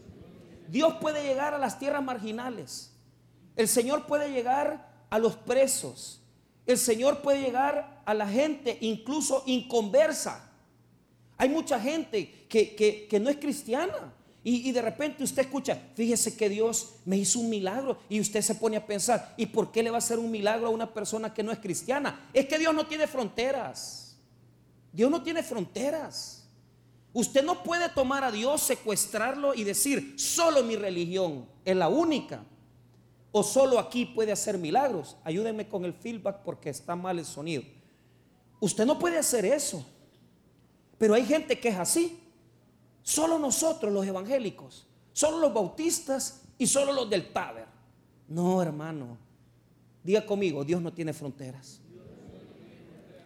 Dios 0.69 0.95
puede 1.01 1.23
llegar 1.25 1.55
a 1.55 1.59
las 1.59 1.79
tierras 1.79 2.03
marginales. 2.03 2.93
El 3.57 3.69
Señor 3.69 4.07
puede 4.07 4.31
llegar 4.31 5.05
a 5.11 5.19
los 5.19 5.37
presos. 5.37 6.23
El 6.65 6.79
Señor 6.79 7.23
puede 7.23 7.43
llegar 7.43 8.03
a 8.05 8.15
la 8.15 8.29
gente 8.29 8.79
incluso 8.81 9.43
inconversa. 9.47 10.51
Hay 11.37 11.49
mucha 11.49 11.81
gente 11.81 12.47
que, 12.49 13.19
no 13.21 13.29
es 13.29 13.37
cristiana. 13.37 14.15
Y, 14.45 14.73
de 14.73 14.83
repente 14.83 15.23
usted 15.23 15.43
escucha, 15.43 15.81
fíjese 15.95 16.37
que 16.37 16.49
Dios 16.49 16.95
me 17.05 17.17
hizo 17.17 17.39
un 17.39 17.49
milagro. 17.49 17.99
Y 18.09 18.19
usted 18.19 18.43
se 18.43 18.57
pone 18.57 18.77
a 18.77 18.85
pensar, 18.85 19.35
¿y 19.37 19.47
por 19.47 19.71
qué 19.71 19.83
le 19.83 19.91
va 19.91 19.97
a 19.97 19.99
hacer 19.99 20.19
un 20.19 20.31
milagro 20.31 20.67
a 20.67 20.71
una 20.71 20.93
persona 20.93 21.33
que 21.33 21.45
no 21.45 21.53
es 21.53 21.59
cristiana? 21.59 22.29
Es 22.33 22.47
que 22.47 22.59
Dios 22.59 22.75
no 22.75 22.87
tiene 22.87 23.07
fronteras. 23.07 24.17
Dios 24.93 25.11
no 25.11 25.23
tiene 25.23 25.45
fronteras. 25.45 26.49
Usted 27.13 27.45
no 27.45 27.63
puede 27.63 27.89
tomar 27.91 28.25
a 28.25 28.33
Dios, 28.33 28.63
secuestrarlo 28.63 29.55
y 29.55 29.63
decir, 29.63 30.15
solo 30.19 30.65
mi 30.65 30.75
religión 30.75 31.47
es 31.65 31.77
la 31.77 31.89
única. 31.89 32.43
O 33.31 33.45
solo 33.45 33.79
aquí 33.79 34.07
puede 34.07 34.33
hacer 34.33 34.59
milagros. 34.59 35.17
Ayúdenme 35.23 35.69
con 35.69 35.85
el 35.85 35.95
feedback 35.95 36.43
porque 36.43 36.71
está 36.71 36.97
mal 36.97 37.19
el 37.19 37.25
sonido. 37.25 37.63
Usted 38.59 38.87
no 38.87 38.99
puede 38.99 39.19
hacer 39.19 39.45
eso. 39.45 39.87
Pero 40.99 41.15
hay 41.15 41.25
gente 41.25 41.59
que 41.59 41.69
es 41.69 41.79
así. 41.79 42.22
Solo 43.03 43.39
nosotros 43.39 43.93
los 43.93 44.07
evangélicos. 44.07 44.87
Solo 45.13 45.39
los 45.39 45.53
bautistas 45.53 46.43
y 46.59 46.67
solo 46.67 46.93
los 46.93 47.11
del 47.11 47.33
Taber. 47.33 47.67
No, 48.29 48.63
hermano. 48.63 49.19
Diga 50.03 50.25
conmigo, 50.25 50.65
Dios 50.65 50.81
no 50.81 50.93
tiene 50.93 51.13
fronteras. 51.13 51.81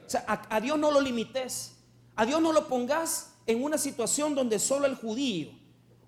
O 0.06 0.10
sea, 0.10 0.24
a, 0.26 0.60
Dios 0.60 0.78
no 0.78 0.90
lo 0.90 1.00
limites. 1.00 1.74
A 2.14 2.24
Dios 2.24 2.40
no 2.40 2.52
lo 2.52 2.68
pongas 2.68 3.34
en 3.46 3.62
una 3.62 3.78
situación 3.78 4.34
donde 4.34 4.58
solo 4.58 4.86
el 4.86 4.94
judío 4.94 5.50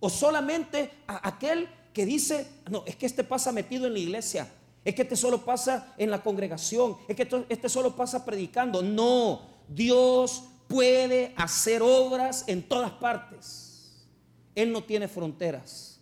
o 0.01 0.09
solamente 0.09 0.91
aquel 1.07 1.69
que 1.93 2.07
dice, 2.07 2.49
no, 2.71 2.85
es 2.87 2.97
que 2.97 3.07
este 3.07 3.25
pasa 3.25 3.51
metido 3.53 3.87
en 3.87 3.93
la 3.93 3.99
iglesia, 3.99 4.49
es 4.85 4.95
que 4.95 5.03
este 5.03 5.17
solo 5.17 5.45
pasa 5.45 5.95
en 5.99 6.11
la 6.11 6.23
congregación, 6.23 6.97
es 7.09 7.17
que 7.17 7.29
este 7.49 7.69
solo 7.69 7.97
pasa 7.97 8.25
predicando. 8.25 8.83
No, 8.83 9.43
Dios 9.69 10.45
puede 10.69 11.33
hacer 11.37 11.83
obras 11.83 12.45
en 12.47 12.63
todas 12.63 12.93
partes. 12.93 14.07
Él 14.55 14.71
no 14.71 14.85
tiene 14.85 15.09
fronteras 15.09 16.01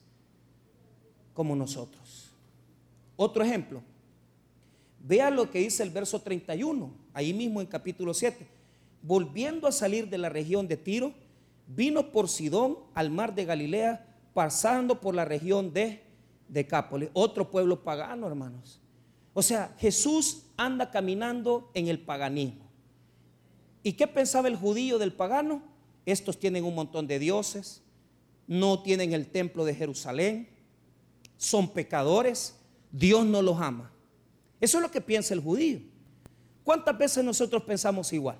como 1.33 1.55
nosotros. 1.55 2.33
Otro 3.17 3.45
ejemplo, 3.45 3.83
vea 5.01 5.31
lo 5.31 5.51
que 5.51 5.61
dice 5.61 5.83
el 5.83 5.91
verso 5.91 6.21
31 6.21 6.91
ahí 7.15 7.33
mismo 7.33 7.61
en 7.61 7.67
capítulo 7.67 8.13
7. 8.13 8.47
Volviendo 9.03 9.69
a 9.69 9.73
salir 9.73 10.09
de 10.11 10.19
la 10.19 10.29
región 10.29 10.67
de 10.67 10.77
Tiro, 10.77 11.15
vino 11.67 12.11
por 12.11 12.29
Sidón 12.29 12.79
al 12.95 13.11
mar 13.11 13.35
de 13.35 13.45
Galilea, 13.45 14.07
pasando 14.35 15.01
por 15.01 15.15
la 15.15 15.25
región 15.25 15.73
de 15.73 16.03
Decápolis, 16.49 17.11
otro 17.13 17.51
pueblo 17.51 17.83
pagano, 17.83 18.27
hermanos. 18.27 18.81
O 19.33 19.43
sea, 19.43 19.75
Jesús 19.79 20.45
anda 20.57 20.91
caminando 20.91 21.71
en 21.75 21.89
el 21.89 22.01
paganismo. 22.01 22.66
¿Y 23.87 23.93
qué 23.93 24.09
pensaba 24.09 24.49
el 24.49 24.57
judío 24.57 24.99
del 24.99 25.13
pagano? 25.13 25.63
Estos 26.07 26.41
tienen 26.41 26.65
un 26.65 26.75
montón 26.75 27.07
de 27.07 27.21
dioses, 27.21 27.83
no 28.49 28.83
tienen 28.83 29.13
el 29.13 29.29
templo 29.29 29.65
de 29.65 29.77
Jerusalén, 29.77 30.49
son 31.37 31.69
pecadores, 31.69 32.57
Dios 32.91 33.25
no 33.25 33.43
los 33.43 33.61
ama. 33.61 33.93
Eso 34.61 34.79
es 34.79 34.83
lo 34.83 34.91
que 34.91 35.01
piensa 35.01 35.35
el 35.35 35.41
judío. 35.41 35.79
¿Cuántas 36.65 36.99
veces 36.99 37.23
nosotros 37.23 37.63
pensamos 37.63 38.13
igual? 38.13 38.39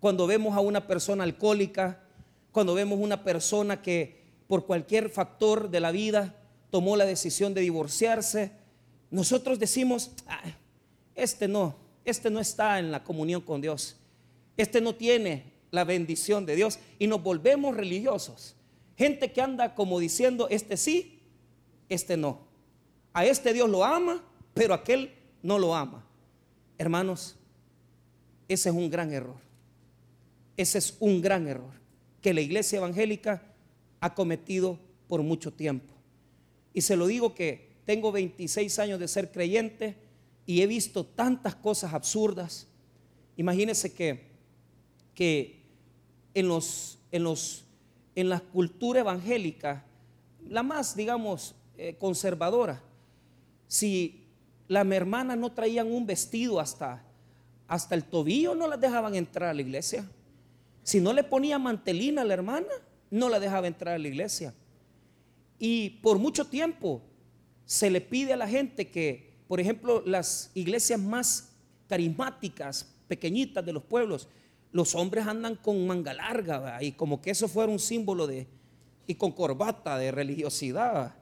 Cuando 0.00 0.26
vemos 0.26 0.56
a 0.56 0.60
una 0.60 0.88
persona 0.88 1.22
alcohólica, 1.22 2.02
cuando 2.50 2.74
vemos 2.74 2.98
una 2.98 3.22
persona 3.22 3.80
que 3.80 4.24
por 4.48 4.66
cualquier 4.66 5.08
factor 5.08 5.70
de 5.70 5.78
la 5.78 5.92
vida 5.92 6.34
tomó 6.70 6.96
la 6.96 7.04
decisión 7.04 7.54
de 7.54 7.60
divorciarse, 7.60 8.50
nosotros 9.08 9.60
decimos, 9.60 10.10
este 11.14 11.46
no, 11.46 11.76
este 12.04 12.28
no 12.28 12.40
está 12.40 12.80
en 12.80 12.90
la 12.90 13.04
comunión 13.04 13.40
con 13.40 13.60
Dios, 13.60 14.00
este 14.56 14.80
no 14.80 14.94
tiene 14.94 15.52
la 15.70 15.84
bendición 15.84 16.46
de 16.46 16.56
Dios 16.56 16.78
y 16.98 17.06
nos 17.06 17.22
volvemos 17.22 17.76
religiosos. 17.76 18.54
Gente 18.96 19.32
que 19.32 19.40
anda 19.40 19.74
como 19.74 19.98
diciendo, 20.00 20.48
este 20.50 20.76
sí, 20.76 21.20
este 21.88 22.16
no. 22.16 22.46
A 23.12 23.26
este 23.26 23.52
Dios 23.52 23.68
lo 23.68 23.84
ama, 23.84 24.24
pero 24.54 24.74
aquel 24.74 25.12
no 25.42 25.58
lo 25.58 25.74
ama. 25.74 26.06
Hermanos, 26.78 27.36
ese 28.48 28.68
es 28.70 28.74
un 28.74 28.90
gran 28.90 29.12
error. 29.12 29.36
Ese 30.56 30.78
es 30.78 30.96
un 31.00 31.20
gran 31.20 31.46
error 31.46 31.76
que 32.20 32.34
la 32.34 32.40
iglesia 32.40 32.78
evangélica 32.78 33.42
ha 34.00 34.14
cometido 34.14 34.78
por 35.06 35.22
mucho 35.22 35.52
tiempo. 35.52 35.94
Y 36.74 36.80
se 36.80 36.96
lo 36.96 37.06
digo 37.06 37.34
que 37.34 37.76
tengo 37.84 38.10
26 38.10 38.78
años 38.80 38.98
de 38.98 39.08
ser 39.08 39.30
creyente 39.30 39.96
y 40.44 40.62
he 40.62 40.66
visto 40.66 41.06
tantas 41.06 41.54
cosas 41.54 41.94
absurdas. 41.94 42.66
Imagínense 43.36 43.94
que, 43.94 44.25
que 45.16 45.64
en, 46.34 46.46
los, 46.46 47.00
en, 47.10 47.24
los, 47.24 47.64
en 48.14 48.28
la 48.28 48.38
cultura 48.38 49.00
evangélica, 49.00 49.84
la 50.48 50.62
más, 50.62 50.94
digamos, 50.94 51.56
eh, 51.76 51.96
conservadora, 51.98 52.80
si 53.66 54.28
las 54.68 54.86
hermanas 54.86 55.36
no 55.38 55.50
traían 55.50 55.90
un 55.90 56.06
vestido 56.06 56.60
hasta, 56.60 57.02
hasta 57.66 57.94
el 57.96 58.04
tobillo, 58.04 58.54
no 58.54 58.68
las 58.68 58.80
dejaban 58.80 59.16
entrar 59.16 59.48
a 59.48 59.54
la 59.54 59.62
iglesia. 59.62 60.08
Si 60.84 61.00
no 61.00 61.12
le 61.12 61.24
ponía 61.24 61.58
mantelina 61.58 62.22
a 62.22 62.24
la 62.24 62.34
hermana, 62.34 62.68
no 63.10 63.28
la 63.28 63.40
dejaba 63.40 63.66
entrar 63.66 63.94
a 63.94 63.98
la 63.98 64.06
iglesia. 64.06 64.54
Y 65.58 65.90
por 66.02 66.18
mucho 66.18 66.44
tiempo 66.46 67.02
se 67.64 67.90
le 67.90 68.00
pide 68.00 68.34
a 68.34 68.36
la 68.36 68.46
gente 68.46 68.90
que, 68.90 69.34
por 69.48 69.60
ejemplo, 69.60 70.02
las 70.04 70.50
iglesias 70.54 71.00
más 71.00 71.52
carismáticas, 71.88 72.94
pequeñitas 73.08 73.64
de 73.64 73.72
los 73.72 73.82
pueblos, 73.82 74.28
los 74.76 74.94
hombres 74.94 75.26
andan 75.26 75.56
con 75.56 75.86
manga 75.86 76.12
larga 76.12 76.82
y 76.82 76.92
como 76.92 77.22
que 77.22 77.30
eso 77.30 77.48
fuera 77.48 77.72
un 77.72 77.78
símbolo 77.78 78.26
de, 78.26 78.46
y 79.06 79.14
con 79.14 79.32
corbata 79.32 79.96
de 79.96 80.10
religiosidad 80.10 81.14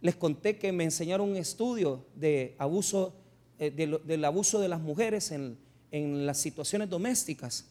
les 0.00 0.14
conté 0.14 0.56
que 0.56 0.70
me 0.70 0.84
enseñaron 0.84 1.30
un 1.30 1.36
estudio 1.36 2.06
de 2.14 2.54
abuso, 2.58 3.12
eh, 3.58 3.72
del 3.72 4.24
abuso 4.24 4.60
de 4.60 4.68
las 4.68 4.80
mujeres 4.80 5.32
en, 5.32 5.58
las 6.24 6.38
situaciones 6.38 6.88
domésticas. 6.88 7.66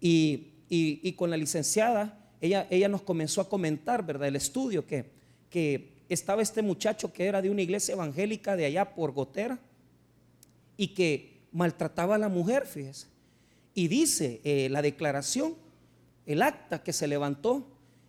Y, 0.00 1.12
con 1.16 1.30
la 1.30 1.36
licenciada 1.36 2.18
ella, 2.40 2.66
ella 2.68 2.88
nos 2.88 3.02
comenzó 3.02 3.40
a 3.40 3.48
comentar, 3.48 4.04
¿verdad? 4.04 4.26
El 4.26 4.34
estudio 4.34 4.84
que, 4.84 5.12
que 5.48 6.02
estaba 6.08 6.42
este 6.42 6.60
muchacho 6.60 7.12
que 7.12 7.26
era 7.26 7.40
de 7.40 7.50
una 7.50 7.62
iglesia 7.62 7.92
evangélica 7.92 8.56
de 8.56 8.64
allá 8.64 8.96
por 8.96 9.12
Gotera 9.12 9.60
y 10.76 10.88
que 10.88 11.46
maltrataba 11.52 12.16
a 12.16 12.18
la 12.18 12.28
mujer, 12.28 12.66
fíjese. 12.66 13.13
Y 13.74 13.88
dice 13.88 14.40
eh, 14.44 14.68
la 14.70 14.82
declaración, 14.82 15.56
el 16.26 16.42
acta 16.42 16.82
que 16.82 16.92
se 16.92 17.06
levantó, 17.06 17.66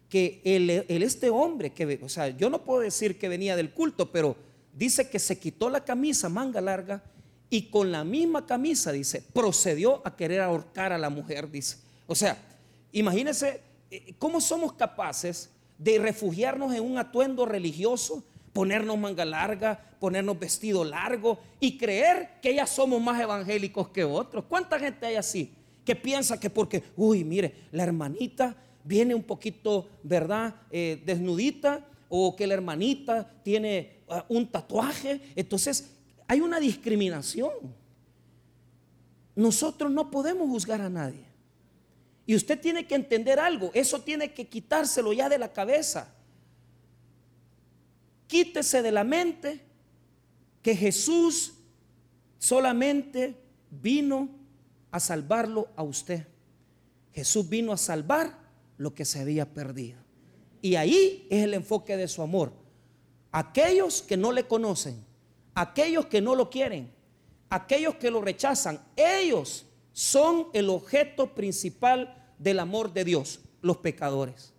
que 0.09 0.41
el, 0.43 0.69
este 0.69 1.29
hombre, 1.29 1.71
que, 1.71 1.99
o 2.01 2.09
sea, 2.09 2.29
yo 2.29 2.49
no 2.49 2.63
puedo 2.63 2.81
decir 2.81 3.17
que 3.17 3.27
venía 3.27 3.55
del 3.55 3.71
culto, 3.71 4.11
pero 4.11 4.35
dice 4.73 5.09
que 5.09 5.19
se 5.19 5.39
quitó 5.39 5.69
la 5.69 5.83
camisa 5.83 6.29
manga 6.29 6.61
larga 6.61 7.03
y 7.49 7.63
con 7.63 7.91
la 7.91 8.03
misma 8.03 8.45
camisa, 8.45 8.91
dice, 8.91 9.23
procedió 9.33 10.01
a 10.05 10.15
querer 10.15 10.41
ahorcar 10.41 10.93
a 10.93 10.97
la 10.97 11.09
mujer, 11.09 11.49
dice. 11.49 11.77
O 12.07 12.15
sea, 12.15 12.37
imagínense 12.91 13.61
eh, 13.89 14.13
cómo 14.19 14.39
somos 14.41 14.73
capaces 14.73 15.49
de 15.77 15.99
refugiarnos 15.99 16.73
en 16.73 16.83
un 16.83 16.97
atuendo 16.97 17.45
religioso, 17.45 18.23
ponernos 18.55 18.97
manga 18.97 19.25
larga, 19.25 19.77
ponernos 19.99 20.39
vestido 20.39 20.85
largo 20.85 21.37
y 21.59 21.77
creer 21.77 22.39
que 22.41 22.55
ya 22.55 22.65
somos 22.65 23.01
más 23.01 23.19
evangélicos 23.19 23.89
que 23.89 24.05
otros. 24.05 24.45
¿Cuánta 24.47 24.79
gente 24.79 25.05
hay 25.05 25.15
así? 25.15 25.53
Que 25.83 25.93
piensa 25.93 26.39
que 26.39 26.49
porque, 26.49 26.81
uy, 26.95 27.25
mire, 27.25 27.53
la 27.73 27.83
hermanita 27.83 28.55
viene 28.85 29.13
un 29.13 29.23
poquito, 29.23 29.89
¿verdad? 30.03 30.55
Eh, 30.71 31.03
desnudita 31.05 31.85
o 32.07 32.33
que 32.33 32.47
la 32.47 32.53
hermanita 32.53 33.29
tiene 33.43 33.97
ah, 34.07 34.23
un 34.29 34.47
tatuaje. 34.49 35.19
Entonces, 35.35 35.91
hay 36.25 36.39
una 36.39 36.61
discriminación. 36.61 37.51
Nosotros 39.35 39.91
no 39.91 40.09
podemos 40.09 40.47
juzgar 40.47 40.79
a 40.79 40.89
nadie. 40.89 41.25
Y 42.25 42.37
usted 42.37 42.57
tiene 42.57 42.87
que 42.87 42.95
entender 42.95 43.37
algo, 43.37 43.69
eso 43.73 43.99
tiene 43.99 44.33
que 44.33 44.47
quitárselo 44.47 45.11
ya 45.11 45.27
de 45.27 45.39
la 45.39 45.51
cabeza. 45.51 46.14
Quítese 48.27 48.81
de 48.81 48.91
la 48.91 49.03
mente 49.03 49.61
que 50.61 50.75
Jesús 50.75 51.53
solamente 52.39 53.35
vino 53.69 54.29
a 54.91 54.99
salvarlo 54.99 55.69
a 55.75 55.83
usted. 55.83 56.27
Jesús 57.13 57.47
vino 57.47 57.71
a 57.71 57.77
salvar 57.77 58.37
lo 58.77 58.93
que 58.93 59.05
se 59.05 59.19
había 59.19 59.53
perdido. 59.53 59.99
Y 60.61 60.75
ahí 60.75 61.27
es 61.29 61.43
el 61.43 61.53
enfoque 61.53 61.95
de 61.97 62.07
su 62.07 62.21
amor. 62.21 62.51
Aquellos 63.31 64.01
que 64.01 64.17
no 64.17 64.31
le 64.31 64.47
conocen, 64.47 65.05
aquellos 65.53 66.07
que 66.07 66.21
no 66.21 66.35
lo 66.35 66.49
quieren, 66.49 66.91
aquellos 67.49 67.95
que 67.95 68.09
lo 68.09 68.21
rechazan, 68.21 68.81
ellos 68.95 69.65
son 69.93 70.47
el 70.53 70.69
objeto 70.69 71.35
principal 71.35 72.33
del 72.37 72.59
amor 72.59 72.93
de 72.93 73.05
Dios, 73.05 73.39
los 73.61 73.77
pecadores, 73.77 74.53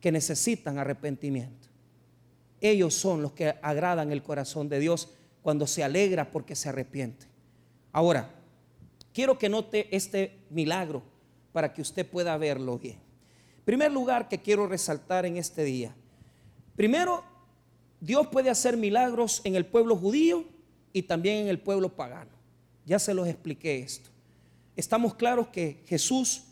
que 0.00 0.10
necesitan 0.10 0.78
arrepentimiento. 0.78 1.61
Ellos 2.62 2.94
son 2.94 3.20
los 3.20 3.32
que 3.32 3.54
agradan 3.60 4.10
el 4.10 4.22
corazón 4.22 4.70
de 4.70 4.78
Dios 4.80 5.10
cuando 5.42 5.66
se 5.66 5.84
alegra 5.84 6.30
porque 6.30 6.56
se 6.56 6.70
arrepiente. 6.70 7.26
Ahora, 7.92 8.30
quiero 9.12 9.38
que 9.38 9.50
note 9.50 9.94
este 9.94 10.38
milagro 10.48 11.02
para 11.52 11.74
que 11.74 11.82
usted 11.82 12.06
pueda 12.06 12.34
verlo 12.38 12.78
bien. 12.78 12.96
Primer 13.66 13.92
lugar 13.92 14.28
que 14.28 14.38
quiero 14.38 14.66
resaltar 14.66 15.26
en 15.26 15.36
este 15.36 15.64
día. 15.64 15.94
Primero, 16.74 17.22
Dios 18.00 18.28
puede 18.28 18.48
hacer 18.48 18.78
milagros 18.78 19.42
en 19.44 19.56
el 19.56 19.66
pueblo 19.66 19.94
judío 19.94 20.46
y 20.94 21.02
también 21.02 21.42
en 21.42 21.48
el 21.48 21.60
pueblo 21.60 21.90
pagano. 21.94 22.32
Ya 22.86 22.98
se 22.98 23.12
los 23.12 23.28
expliqué 23.28 23.80
esto 23.80 24.12
estamos 24.76 25.14
claros 25.14 25.48
que 25.48 25.82
Jesús 25.86 26.44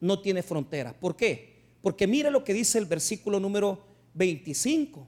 no 0.00 0.20
tiene 0.20 0.42
fronteras. 0.42 0.94
¿Por 0.94 1.16
qué? 1.16 1.56
Porque 1.82 2.06
mire 2.06 2.30
lo 2.30 2.44
que 2.44 2.52
dice 2.52 2.78
el 2.78 2.86
versículo 2.86 3.40
número 3.40 3.84
25. 4.14 5.06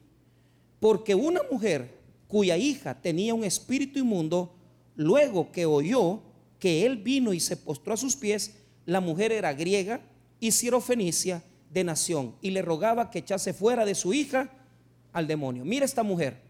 Porque 0.81 1.15
una 1.15 1.41
mujer 1.51 1.99
cuya 2.29 2.57
hija 2.57 3.01
tenía 3.01 3.35
un 3.35 3.45
espíritu 3.45 3.99
inmundo, 3.99 4.55
luego 4.95 5.51
que 5.51 5.67
oyó 5.67 6.21
que 6.59 6.85
él 6.85 6.97
vino 6.99 7.33
y 7.33 7.41
se 7.41 7.57
postró 7.57 7.95
a 7.95 7.97
sus 7.97 8.17
pies, 8.17 8.57
la 8.85 9.01
mujer 9.01 9.33
era 9.33 9.53
griega 9.53 10.01
y 10.41 10.53
sirofenicia 10.53 11.43
de 11.71 11.85
nación 11.85 12.35
y 12.41 12.51
le 12.51 12.63
rogaba 12.63 13.11
que 13.11 13.21
echase 13.21 13.53
fuera 13.53 13.85
de 13.85 13.95
su 13.95 14.13
hija 14.13 14.51
al 15.13 15.27
demonio. 15.27 15.65
Mira 15.65 15.85
esta 15.85 16.03
mujer. 16.03 16.41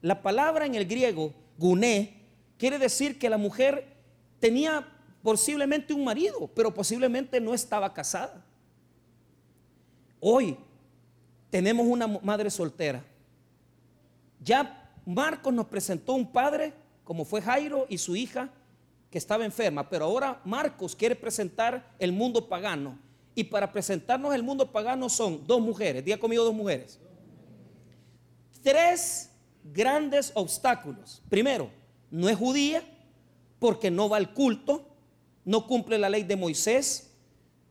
La 0.00 0.22
palabra 0.22 0.66
en 0.66 0.74
el 0.74 0.86
griego, 0.86 1.32
guné, 1.58 2.14
quiere 2.58 2.78
decir 2.78 3.18
que 3.18 3.30
la 3.30 3.38
mujer 3.38 3.86
tenía 4.40 4.86
posiblemente 5.22 5.94
un 5.94 6.04
marido, 6.04 6.50
pero 6.54 6.72
posiblemente 6.72 7.40
no 7.40 7.54
estaba 7.54 7.92
casada. 7.92 8.44
Hoy 10.20 10.56
tenemos 11.50 11.86
una 11.86 12.06
madre 12.06 12.50
soltera. 12.50 13.04
Ya 14.44 14.92
Marcos 15.06 15.52
nos 15.52 15.66
presentó 15.66 16.12
un 16.12 16.30
padre, 16.30 16.72
como 17.02 17.24
fue 17.24 17.40
Jairo 17.40 17.86
y 17.88 17.98
su 17.98 18.14
hija, 18.14 18.50
que 19.10 19.18
estaba 19.18 19.44
enferma, 19.44 19.88
pero 19.88 20.04
ahora 20.04 20.40
Marcos 20.44 20.94
quiere 20.94 21.16
presentar 21.16 21.94
el 21.98 22.12
mundo 22.12 22.48
pagano. 22.48 22.98
Y 23.34 23.44
para 23.44 23.72
presentarnos 23.72 24.34
el 24.34 24.42
mundo 24.42 24.70
pagano 24.70 25.08
son 25.08 25.46
dos 25.46 25.60
mujeres, 25.60 26.04
día 26.04 26.18
conmigo 26.18 26.44
dos 26.44 26.54
mujeres. 26.54 27.00
Tres 28.62 29.30
grandes 29.72 30.30
obstáculos. 30.34 31.22
Primero, 31.28 31.70
no 32.10 32.28
es 32.28 32.36
judía 32.36 32.82
porque 33.58 33.90
no 33.90 34.08
va 34.08 34.18
al 34.18 34.32
culto 34.34 34.94
no 35.44 35.66
cumple 35.66 35.98
la 35.98 36.08
ley 36.08 36.22
de 36.22 36.36
Moisés, 36.36 37.10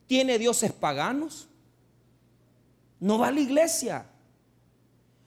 tiene 0.05 0.37
dioses 0.37 0.71
paganos, 0.71 1.47
no 2.99 3.17
va 3.17 3.27
a 3.27 3.31
la 3.31 3.39
iglesia. 3.39 4.05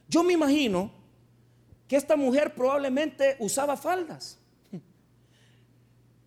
Yo 0.08 0.22
me 0.22 0.34
imagino 0.34 0.90
que 1.88 1.96
esta 1.96 2.16
mujer 2.16 2.54
probablemente 2.54 3.36
usaba 3.38 3.76
faldas. 3.76 4.38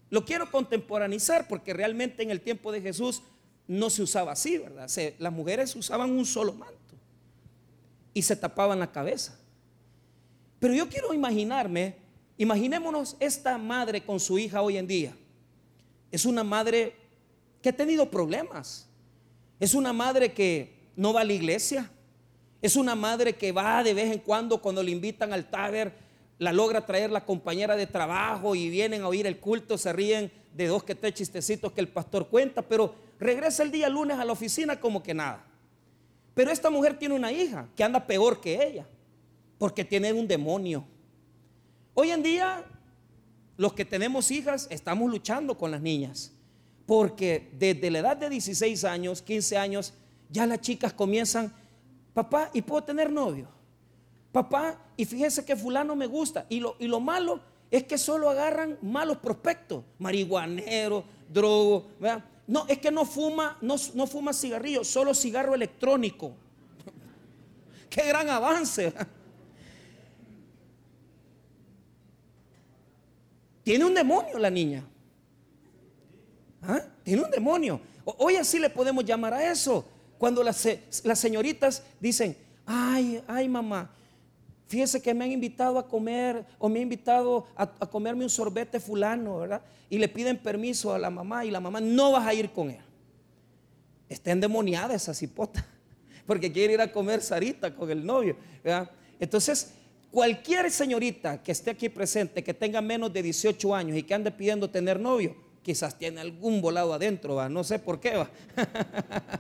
Lo 0.10 0.26
quiero 0.26 0.50
contemporanizar 0.50 1.48
porque 1.48 1.74
realmente 1.74 2.24
en 2.24 2.32
el 2.32 2.42
tiempo 2.42 2.72
de 2.72 2.82
Jesús 2.82 3.22
no 3.68 3.90
se 3.90 4.02
usaba 4.02 4.32
así, 4.32 4.58
¿verdad? 4.58 4.90
las 5.20 5.34
mujeres 5.34 5.76
usaban 5.76 6.10
un 6.12 6.26
solo 6.26 6.54
manto 6.54 6.76
y 8.14 8.22
se 8.24 8.36
tapaban 8.36 8.80
la 8.80 8.92
cabeza. 8.92 9.38
Pero 10.60 10.74
yo 10.74 10.90
quiero 10.90 11.14
imaginarme, 11.14 11.96
imaginémonos 12.38 13.16
esta 13.20 13.58
madre 13.58 14.04
con 14.04 14.20
su 14.20 14.40
hija 14.40 14.62
hoy 14.62 14.78
en 14.78 14.88
día 14.88 15.14
es 16.12 16.26
una 16.26 16.44
madre 16.44 16.96
que 17.62 17.70
ha 17.70 17.76
tenido 17.76 18.10
problemas. 18.10 18.88
Es 19.60 19.74
una 19.74 19.94
madre 19.94 20.34
que 20.34 20.74
no 20.96 21.14
va 21.14 21.22
a 21.22 21.26
la 21.26 21.34
iglesia. 21.34 21.90
Es 22.62 22.76
una 22.76 22.96
madre 22.96 23.36
que 23.36 23.52
va 23.52 23.84
de 23.84 23.94
vez 23.94 24.12
en 24.12 24.20
cuando 24.20 24.62
cuando 24.62 24.84
le 24.84 24.92
invitan 24.92 25.34
al 25.34 25.50
taber, 25.50 25.94
la 26.38 26.54
logra 26.54 26.86
traer 26.86 27.12
la 27.12 27.26
compañera 27.26 27.76
de 27.76 27.88
trabajo 27.88 28.56
y 28.56 28.70
vienen 28.70 29.02
a 29.02 29.08
oír 29.08 29.28
el 29.28 29.40
culto, 29.40 29.78
se 29.78 29.94
ríen 29.94 30.32
de 30.54 30.68
dos 30.68 30.84
que 30.84 30.96
tres 30.96 31.14
chistecitos 31.14 31.72
que 31.72 31.82
el 31.82 31.88
pastor 31.88 32.28
cuenta, 32.28 32.62
pero 32.62 32.96
regresa 33.20 33.64
el 33.64 33.72
día 33.72 33.90
lunes 33.90 34.18
a 34.18 34.26
la 34.26 34.34
oficina 34.34 34.80
como 34.80 35.04
que 35.04 35.14
nada. 35.14 35.46
Pero 36.34 36.52
esta 36.52 36.70
mujer 36.70 36.98
tiene 36.98 37.16
una 37.16 37.32
hija 37.32 37.68
que 37.76 37.84
anda 37.84 38.06
peor 38.06 38.40
que 38.40 38.66
ella, 38.66 38.86
porque 39.58 39.84
tiene 39.84 40.14
un 40.14 40.28
demonio. 40.28 40.86
Hoy 41.94 42.12
en 42.12 42.24
día 42.24 42.66
los 43.60 43.74
que 43.74 43.84
tenemos 43.84 44.32
hijas 44.32 44.68
estamos 44.72 45.12
luchando 45.12 45.58
con 45.58 45.70
las 45.70 45.82
niñas. 45.82 46.32
Porque 46.86 47.50
desde 47.60 47.92
la 47.92 48.00
edad 48.00 48.16
de 48.16 48.30
16 48.30 48.86
años, 48.86 49.22
15 49.22 49.58
años, 49.58 49.94
ya 50.30 50.46
las 50.46 50.62
chicas 50.62 50.94
comienzan, 50.94 51.54
papá, 52.14 52.50
¿y 52.54 52.62
puedo 52.62 52.84
tener 52.84 53.12
novio? 53.12 53.48
Papá, 54.32 54.78
y 54.96 55.06
fíjese 55.06 55.44
que 55.44 55.56
fulano 55.56 55.96
me 55.96 56.06
gusta. 56.06 56.46
Y 56.50 56.60
lo, 56.60 56.76
y 56.80 56.88
lo 56.88 57.00
malo 57.00 57.40
es 57.72 57.84
que 57.84 57.98
solo 57.98 58.30
agarran 58.30 58.78
malos 58.82 59.18
prospectos, 59.18 59.84
marihuanero, 59.98 61.04
drogo. 61.28 61.86
No, 62.48 62.66
es 62.68 62.80
que 62.80 62.92
no 62.92 63.06
fuma, 63.06 63.58
no, 63.62 63.76
no 63.94 64.08
fuma 64.08 64.34
cigarrillo, 64.34 64.84
solo 64.84 65.14
cigarro 65.14 65.54
electrónico. 65.56 66.34
Qué 67.90 68.08
gran 68.08 68.30
avance. 68.30 68.94
Tiene 73.64 73.86
un 73.86 73.94
demonio 73.94 74.40
la 74.40 74.50
niña. 74.50 74.84
¿Ah? 76.64 76.82
Tiene 77.04 77.24
un 77.24 77.32
demonio. 77.32 77.80
Hoy 78.04 78.36
así 78.36 78.58
le 78.58 78.70
podemos 78.70 79.06
llamar 79.06 79.34
a 79.34 79.52
eso. 79.52 79.86
Cuando 80.20 80.44
las, 80.44 80.68
las 81.04 81.18
señoritas 81.18 81.82
dicen, 82.00 82.38
ay, 82.68 83.24
ay 83.26 83.50
mamá, 83.50 83.90
fíjese 84.68 85.02
que 85.02 85.16
me 85.16 85.26
han 85.26 85.32
invitado 85.32 85.80
a 85.80 85.88
comer 85.88 86.46
o 86.60 86.70
me 86.70 86.78
han 86.78 86.84
invitado 86.84 87.48
a, 87.56 87.66
comerme 87.90 88.24
un 88.24 88.30
sorbete 88.30 88.80
fulano, 88.80 89.40
¿verdad? 89.40 89.64
Y 89.90 89.98
le 89.98 90.08
piden 90.08 90.38
permiso 90.38 90.94
a 90.94 91.00
la 91.00 91.10
mamá 91.10 91.46
y 91.46 91.50
la 91.50 91.60
mamá 91.60 91.82
no 91.82 92.12
vas 92.12 92.28
a 92.28 92.34
ir 92.36 92.52
con 92.52 92.70
él. 92.70 92.82
Está 94.08 94.30
endemoniada 94.30 94.94
esa 94.94 95.16
cipota 95.16 95.66
porque 96.28 96.52
quiere 96.52 96.74
ir 96.74 96.82
a 96.82 96.92
comer 96.92 97.22
sarita 97.22 97.74
con 97.74 97.90
el 97.90 98.06
novio, 98.06 98.36
¿verdad? 98.64 98.92
Entonces, 99.20 99.74
Cualquier 100.12 100.72
señorita 100.72 101.44
que 101.44 101.52
esté 101.52 101.70
aquí 101.70 101.88
presente, 101.88 102.44
que 102.44 102.54
tenga 102.56 102.82
menos 102.82 103.14
de 103.14 103.22
18 103.22 103.76
años 103.76 103.96
y 103.96 104.02
que 104.02 104.16
ande 104.16 104.32
pidiendo 104.32 104.68
tener 104.68 105.00
novio, 105.00 105.36
quizás 105.62 106.00
tiene 106.00 106.20
algún 106.20 106.62
volado 106.62 106.94
adentro, 106.94 107.36
¿va? 107.36 107.48
no 107.48 107.64
sé 107.64 107.78
por 107.78 108.00
qué 108.00 108.16
va. 108.16 108.30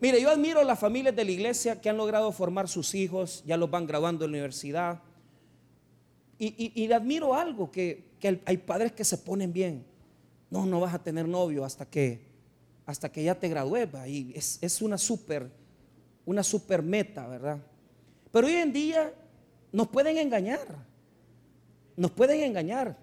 Mire, 0.00 0.20
yo 0.20 0.30
admiro 0.30 0.64
las 0.64 0.78
familias 0.78 1.14
de 1.14 1.24
la 1.24 1.30
iglesia 1.30 1.78
que 1.78 1.90
han 1.90 1.98
logrado 1.98 2.32
formar 2.32 2.68
sus 2.68 2.94
hijos, 2.94 3.44
ya 3.46 3.58
los 3.58 3.70
van 3.70 3.86
graduando 3.86 4.24
en 4.24 4.30
la 4.30 4.38
universidad. 4.38 5.02
Y, 6.38 6.72
y, 6.74 6.90
admiro 6.90 7.34
algo, 7.34 7.70
que, 7.70 8.08
hay 8.46 8.56
padres 8.56 8.92
que 8.92 9.04
se 9.04 9.18
ponen 9.18 9.52
bien. 9.52 9.84
No, 10.48 10.64
no 10.64 10.80
vas 10.80 10.94
a 10.94 11.02
tener 11.02 11.28
novio 11.28 11.66
hasta 11.66 11.84
que, 11.84 12.22
hasta 12.86 13.12
que 13.12 13.22
ya 13.22 13.34
te 13.34 13.48
gradúes. 13.48 13.88
Y 14.06 14.32
es, 14.34 14.58
es 14.62 14.80
una 14.80 14.96
super, 14.96 15.50
una 16.24 16.42
super 16.42 16.82
meta, 16.82 17.28
¿verdad? 17.28 17.58
Pero 18.32 18.46
hoy 18.46 18.54
en 18.54 18.72
día 18.72 19.12
nos 19.70 19.88
pueden 19.88 20.16
engañar. 20.16 20.66
Nos 21.94 22.10
pueden 22.10 22.40
engañar. 22.40 22.96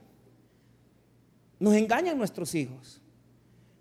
Nos 1.60 1.76
engañan 1.76 2.18
nuestros 2.18 2.56
hijos. 2.56 3.00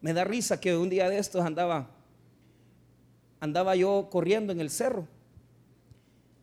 Me 0.03 0.13
da 0.13 0.23
risa 0.23 0.61
que 0.61 0.77
un 0.77 0.91
día 0.91 1.09
de 1.09 1.17
estos 1.17 1.43
andaba 1.43 1.96
andaba 3.41 3.77
yo 3.77 4.09
corriendo 4.11 4.53
en 4.53 4.61
el 4.61 4.71
cerro. 4.71 5.07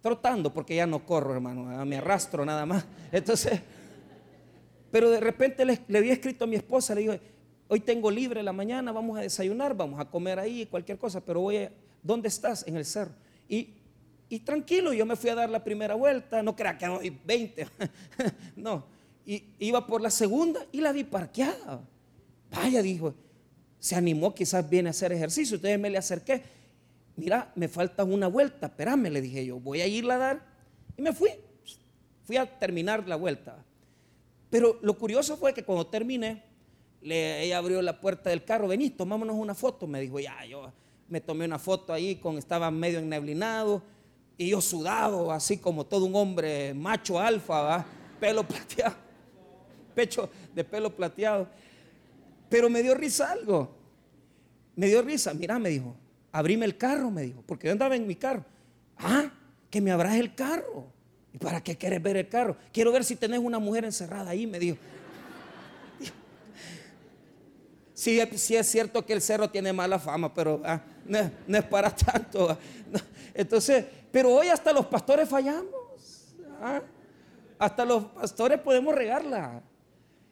Trotando, 0.01 0.53
porque 0.53 0.75
ya 0.75 0.86
no 0.86 1.06
corro, 1.06 1.34
hermano, 1.34 1.86
me 1.86 1.97
arrastro 1.97 2.45
nada 2.45 2.65
más. 2.65 2.86
Entonces, 3.12 3.62
pero 4.91 5.10
de 5.10 5.19
repente 5.19 5.65
le, 5.65 5.79
le 5.88 5.97
había 5.97 6.13
escrito 6.13 6.43
a 6.43 6.47
mi 6.47 6.56
esposa, 6.56 6.93
le 6.93 7.01
digo, 7.01 7.15
hoy 7.67 7.79
tengo 7.79 8.12
libre 8.12 8.43
la 8.43 8.53
mañana, 8.53 8.91
vamos 8.91 9.17
a 9.17 9.21
desayunar, 9.21 9.75
vamos 9.75 9.99
a 9.99 10.06
comer 10.06 10.39
ahí, 10.39 10.65
cualquier 10.65 10.97
cosa, 10.97 11.21
pero 11.21 11.41
voy 11.41 11.58
a, 11.58 11.71
¿dónde 12.01 12.27
estás? 12.27 12.67
En 12.67 12.77
el 12.77 12.86
cerro. 12.86 13.13
Y, 13.47 13.69
y 14.29 14.39
tranquilo, 14.39 14.93
yo 14.93 15.06
me 15.06 15.15
fui 15.15 15.29
a 15.29 15.36
dar 15.36 15.49
la 15.49 15.63
primera 15.63 15.95
vuelta, 15.95 16.43
no 16.43 16.56
crea 16.56 16.77
que 16.77 16.88
hoy 16.88 17.17
20, 17.25 17.67
no, 18.56 18.86
y 19.25 19.43
iba 19.60 19.88
por 19.88 20.01
la 20.01 20.10
segunda 20.10 20.65
y 20.71 20.82
la 20.82 20.91
vi 20.91 21.03
parqueada. 21.03 21.82
Vaya, 22.51 22.82
dijo, 22.82 23.15
se 23.79 23.95
animó, 23.95 24.34
quizás 24.34 24.69
viene 24.69 24.89
a 24.89 24.91
hacer 24.91 25.12
ejercicio, 25.12 25.56
entonces 25.56 25.79
me 25.79 25.89
le 25.89 25.97
acerqué 25.97 26.43
mira, 27.15 27.52
me 27.56 27.67
falta 27.67 28.04
una 28.04 28.28
vuelta, 28.28 28.67
espérame, 28.67 29.10
le 29.10 29.21
dije 29.21 29.45
yo, 29.45 29.60
voy 29.60 29.82
a 29.82 29.88
irla 29.88 30.15
a 30.15 30.17
dar. 30.17 30.45
Y 30.97 31.02
me 31.02 31.13
fui, 31.13 31.30
fui 32.23 32.38
a 32.38 32.45
terminar 32.60 33.08
la 33.08 33.15
vuelta. 33.15 33.63
Pero 34.49 34.80
lo 34.82 34.97
curioso 34.97 35.38
fue 35.38 35.54
que 35.54 35.63
cuando 35.63 35.88
terminé, 35.88 36.43
ella 37.02 37.58
abrió 37.58 37.82
la 37.82 37.99
puerta 37.99 38.30
del 38.30 38.43
carro, 38.43 38.67
vení, 38.67 38.89
tomámonos 38.91 39.36
una 39.36 39.56
foto. 39.56 39.88
Me 39.88 39.99
dijo, 39.99 40.19
ya, 40.19 40.45
yo 40.45 40.71
me 41.10 41.21
tomé 41.21 41.45
una 41.45 41.60
foto 41.60 41.93
ahí, 41.93 42.15
con, 42.15 42.38
estaba 42.38 42.71
medio 42.71 42.99
enneblinado 42.99 43.82
y 44.38 44.49
yo 44.49 44.62
sudado, 44.62 45.32
así 45.32 45.58
como 45.58 45.86
todo 45.86 46.06
un 46.06 46.15
hombre 46.15 46.73
macho 46.73 47.19
alfa, 47.19 47.86
pelo 48.19 48.43
plateado, 48.47 48.95
pecho 49.93 50.30
de 50.54 50.63
pelo 50.63 50.95
plateado. 50.95 51.47
Pero 52.49 52.69
me 52.69 52.82
dio 52.82 52.93
risa 52.95 53.32
algo. 53.32 53.76
Me 54.76 54.88
dio 54.88 55.02
risa, 55.02 55.34
mira, 55.34 55.60
me 55.60 55.69
dijo, 55.69 55.95
abrime 56.34 56.65
el 56.65 56.78
carro, 56.78 57.10
me 57.12 57.22
dijo, 57.22 57.43
porque 57.46 57.67
yo 57.67 57.72
andaba 57.72 57.96
en 57.96 58.06
mi 58.06 58.15
carro. 58.15 58.43
Ah, 58.98 59.32
que 59.69 59.80
me 59.80 59.91
abras 59.91 60.15
el 60.15 60.36
carro. 60.36 60.91
¿Y 61.32 61.38
para 61.38 61.63
qué 61.63 61.78
quieres 61.78 62.02
ver 62.02 62.17
el 62.17 62.28
carro? 62.28 62.58
Quiero 62.74 62.91
ver 62.91 63.04
si 63.04 63.15
tenés 63.15 63.39
una 63.39 63.60
mujer 63.60 63.86
encerrada 63.86 64.32
ahí, 64.32 64.46
me 64.46 64.60
dijo. 64.60 64.78
Sí, 67.96 68.19
sí 68.36 68.56
es 68.56 68.67
cierto 68.67 69.06
que 69.06 69.13
el 69.13 69.22
cerro 69.22 69.50
tiene 69.50 69.72
mala 69.72 70.00
fama, 70.00 70.34
pero 70.34 70.62
ah, 70.65 70.82
no, 71.06 71.58
es 71.58 71.63
para 71.65 71.96
tanto. 71.96 72.50
Ah, 72.50 72.58
Entonces, 73.36 73.86
pero 74.12 74.34
hoy 74.34 74.48
hasta 74.48 74.74
los 74.74 74.88
pastores 74.88 75.30
fallamos. 75.30 76.34
Ah, 76.60 76.82
hasta 77.60 77.86
los 77.86 78.06
pastores 78.06 78.60
podemos 78.60 78.96
regarla. 78.96 79.62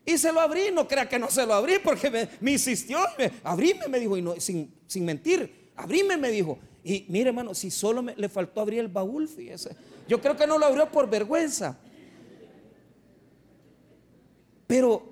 Y 0.04 0.18
se 0.18 0.34
lo 0.34 0.42
abrí, 0.42 0.72
no 0.74 0.88
crea 0.88 1.08
que 1.08 1.20
no 1.20 1.30
se 1.30 1.46
lo 1.46 1.54
abrí 1.54 1.76
porque 1.84 2.28
me, 2.42 2.52
insistió. 2.52 3.00
Me, 3.18 3.32
abríme, 3.44 3.88
me 3.88 4.00
dijo, 4.00 4.18
y 4.18 4.24
no, 4.24 4.34
sin 4.40 5.06
mentir 5.06 5.61
abrime, 5.76 6.18
me 6.18 6.30
dijo. 6.30 6.60
Y 6.84 7.06
mire, 7.10 7.30
hermano, 7.30 7.54
si 7.54 7.70
solo 7.70 8.02
me, 8.02 8.16
le 8.16 8.28
faltó 8.30 8.62
abrir 8.62 8.80
el 8.80 8.88
baúl, 8.88 9.28
fíjese. 9.28 9.76
Yo 10.08 10.20
creo 10.20 10.36
que 10.36 10.48
no 10.48 10.58
lo 10.58 10.66
abrió 10.66 10.90
por 10.92 11.10
vergüenza. 11.10 11.78
Pero 14.68 15.04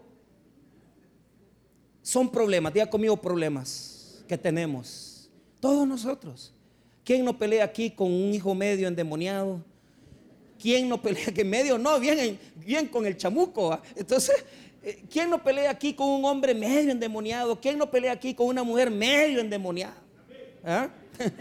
son 2.01 2.31
problemas, 2.31 2.73
diga 2.73 2.89
conmigo 2.89 3.17
problemas 3.17 4.23
que 4.27 4.37
tenemos. 4.37 5.29
Todos 5.59 5.87
nosotros. 5.87 6.53
¿Quién 7.03 7.25
no 7.25 7.37
pelea 7.37 7.65
aquí 7.65 7.91
con 7.91 8.11
un 8.11 8.33
hijo 8.33 8.55
medio 8.55 8.87
endemoniado? 8.87 9.63
¿Quién 10.59 10.89
no 10.89 11.01
pelea 11.01 11.25
que 11.33 11.43
medio? 11.43 11.77
No, 11.77 11.99
bien, 11.99 12.39
bien 12.55 12.87
con 12.87 13.05
el 13.05 13.17
chamuco. 13.17 13.79
Entonces, 13.95 14.43
eh, 14.83 15.03
¿quién 15.09 15.29
no 15.29 15.43
pelea 15.43 15.71
aquí 15.71 15.93
con 15.93 16.07
un 16.09 16.25
hombre 16.25 16.53
medio 16.53 16.91
endemoniado? 16.91 17.59
¿Quién 17.59 17.77
no 17.77 17.89
pelea 17.89 18.11
aquí 18.11 18.33
con 18.33 18.47
una 18.47 18.63
mujer 18.63 18.91
medio 18.91 19.39
endemoniada? 19.39 19.97
¿Ah? 20.69 20.89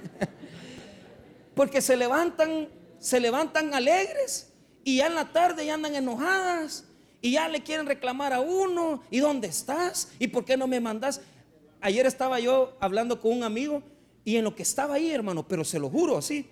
Porque 1.55 1.83
se 1.83 1.99
levantan, 1.99 2.69
se 2.99 3.21
levantan 3.21 3.75
alegres 3.75 4.51
y 4.85 4.97
ya 4.97 5.09
en 5.09 5.15
la 5.15 5.31
tarde 5.33 5.67
ya 5.67 5.75
andan 5.75 5.95
enojadas 5.95 6.85
y 7.21 7.33
ya 7.33 7.47
le 7.49 7.63
quieren 7.63 7.85
reclamar 7.85 8.33
a 8.33 8.41
uno, 8.41 9.03
¿y 9.11 9.19
dónde 9.19 9.49
estás? 9.49 10.09
¿Y 10.19 10.29
por 10.29 10.47
qué 10.47 10.57
no 10.57 10.67
me 10.67 10.81
mandas? 10.81 11.21
Ayer 11.83 12.07
estaba 12.07 12.41
yo 12.41 12.75
hablando 12.81 13.21
con 13.21 13.33
un 13.33 13.43
amigo 13.43 13.83
y 14.25 14.37
en 14.37 14.45
lo 14.45 14.55
que 14.55 14.63
estaba 14.63 14.95
ahí, 14.95 15.11
hermano, 15.11 15.47
pero 15.47 15.63
se 15.63 15.79
lo 15.79 15.91
juro 15.91 16.17
así, 16.17 16.47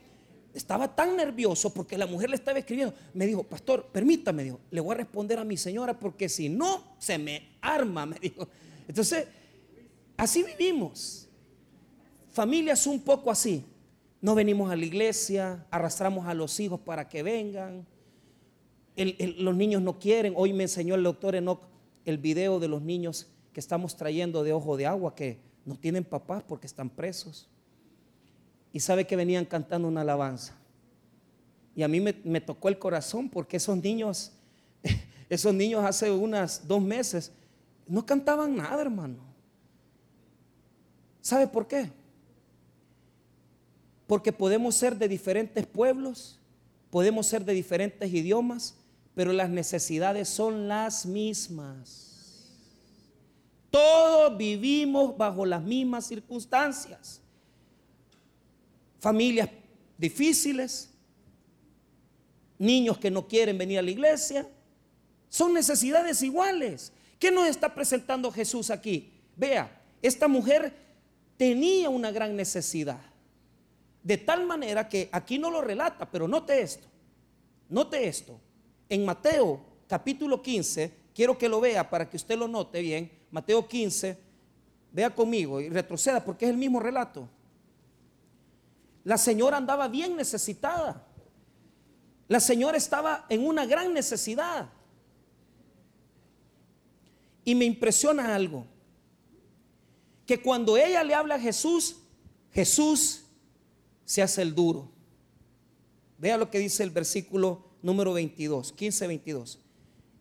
estaba 0.53 0.95
tan 0.95 1.17
nervioso 1.17 1.73
porque 1.73 1.97
la 1.97 2.07
mujer 2.07 2.29
le 2.29 2.37
estaba 2.37 2.59
escribiendo. 2.59 2.95
Me 3.15 3.27
dijo, 3.27 3.43
pastor, 3.43 3.87
permítame, 3.91 4.55
le 4.71 4.81
voy 4.81 4.93
a 4.93 4.99
responder 4.99 5.39
a 5.39 5.45
mi 5.45 5.57
señora 5.57 5.99
porque 5.99 6.29
si 6.29 6.51
no, 6.51 6.97
se 6.99 7.17
me 7.17 7.57
arma, 7.63 8.05
me 8.07 8.19
dijo. 8.19 8.47
Entonces, 8.87 9.29
así 10.19 10.43
vivimos. 10.43 11.26
Familias 12.37 12.87
un 12.87 13.01
poco 13.01 13.31
así. 13.31 13.65
No 14.21 14.35
venimos 14.35 14.71
a 14.71 14.77
la 14.77 14.85
iglesia, 14.85 15.65
arrastramos 15.71 16.27
a 16.27 16.35
los 16.35 16.61
hijos 16.61 16.79
para 16.79 17.09
que 17.09 17.23
vengan. 17.23 17.87
los 19.39 19.57
niños 19.57 19.81
no 19.81 19.99
quieren. 19.99 20.35
Hoy 20.37 20.53
me 20.53 20.65
enseñó 20.65 20.97
el 20.97 21.03
doctor 21.03 21.35
Enoch 21.35 21.63
el 22.05 22.19
video 22.19 22.61
de 22.61 22.69
los 22.69 22.83
niños 22.83 23.27
que 23.55 23.61
estamos 23.61 23.97
trayendo 23.97 24.45
de 24.45 24.53
ojo 24.53 24.77
de 24.77 24.85
agua 24.85 25.15
que 25.15 25.39
no 25.65 25.77
tienen 25.77 26.05
papás 26.05 26.43
porque 26.47 26.67
están 26.67 26.91
presos. 26.91 27.49
Y 28.71 28.81
sabe 28.81 29.07
que 29.07 29.17
venían 29.17 29.47
cantando 29.47 29.89
una 29.89 30.03
alabanza. 30.03 30.53
Y 31.75 31.85
a 31.85 31.89
mí 31.89 32.03
me, 32.03 32.15
me 32.23 32.43
tocó 32.43 32.69
el 32.69 32.79
corazón 32.79 33.31
porque 33.31 33.57
esos 33.57 33.79
niños, 33.83 34.33
esos 35.31 35.55
niños 35.55 35.83
hace 35.87 36.11
unas 36.11 36.69
dos 36.69 36.83
meses 36.83 37.33
no 37.89 38.05
cantaban 38.05 38.55
nada, 38.55 38.83
hermano. 38.83 39.21
¿Sabe 41.23 41.47
por 41.47 41.67
qué? 41.67 41.91
Porque 44.07 44.33
podemos 44.33 44.75
ser 44.75 44.97
de 44.97 45.09
diferentes 45.09 45.67
pueblos, 45.67 46.39
podemos 46.91 47.27
ser 47.27 47.45
de 47.45 47.53
diferentes 47.53 48.13
idiomas, 48.13 48.77
pero 49.15 49.33
las 49.33 49.51
necesidades 49.51 50.29
son 50.29 50.69
las 50.69 51.07
mismas. 51.07 52.07
Todos 53.71 54.37
vivimos 54.37 55.17
bajo 55.17 55.45
las 55.45 55.63
mismas 55.63 56.07
circunstancias. 56.07 57.21
Familias 59.01 59.51
difíciles, 59.99 60.91
niños 62.59 62.99
que 62.99 63.11
no 63.11 63.27
quieren 63.27 63.59
venir 63.59 63.79
a 63.79 63.83
la 63.83 63.91
iglesia, 63.91 64.49
son 65.29 65.53
necesidades 65.53 66.23
iguales. 66.23 66.93
¿Qué 67.19 67.31
nos 67.31 67.47
está 67.47 67.75
presentando 67.75 68.31
Jesús 68.31 68.71
aquí? 68.71 69.13
Vea, 69.37 69.83
esta 70.03 70.29
mujer 70.29 70.75
tenía 71.37 71.91
una 71.91 72.11
gran 72.11 72.37
necesidad. 72.37 73.01
De 74.07 74.19
tal 74.19 74.47
manera 74.47 74.89
que 74.89 75.09
aquí 75.11 75.37
no 75.37 75.51
lo 75.51 75.61
relata, 75.61 76.09
pero 76.09 76.29
note 76.29 76.61
esto. 76.61 76.87
Note 77.69 78.07
esto. 78.07 78.39
En 78.89 79.05
Mateo 79.05 79.61
capítulo 79.89 80.41
15, 80.41 80.93
quiero 81.13 81.37
que 81.37 81.49
lo 81.49 81.61
vea 81.61 81.91
para 81.91 82.09
que 82.09 82.17
usted 82.17 82.39
lo 82.39 82.47
note 82.47 82.81
bien. 82.83 83.11
Mateo 83.33 83.67
15, 83.67 84.17
vea 84.93 85.13
conmigo 85.13 85.61
y 85.61 85.71
retroceda 85.71 86.25
porque 86.25 86.45
es 86.45 86.53
el 86.53 86.57
mismo 86.57 86.79
relato. 86.79 87.29
La 89.03 89.19
señora 89.19 89.57
andaba 89.57 89.89
bien 89.89 90.15
necesitada. 90.15 91.05
La 92.29 92.39
señora 92.39 92.77
estaba 92.77 93.27
en 93.29 93.45
una 93.45 93.67
gran 93.67 93.93
necesidad. 93.93 94.69
Y 97.45 97.57
me 97.57 97.65
impresiona 97.65 98.37
algo. 98.37 98.67
Que 100.27 100.41
cuando 100.41 100.77
ella 100.77 101.03
le 101.03 101.13
habla 101.13 101.35
a 101.35 101.41
Jesús, 101.41 101.97
Jesús 102.53 103.26
se 104.07 104.23
hace 104.23 104.41
el 104.41 104.55
duro. 104.55 104.91
Vea 106.17 106.39
lo 106.39 106.51
que 106.51 106.59
dice 106.59 106.83
el 106.83 106.91
versículo 106.91 107.67
número 107.83 108.15
22, 108.15 108.73
15, 108.73 109.07
22. 109.07 109.59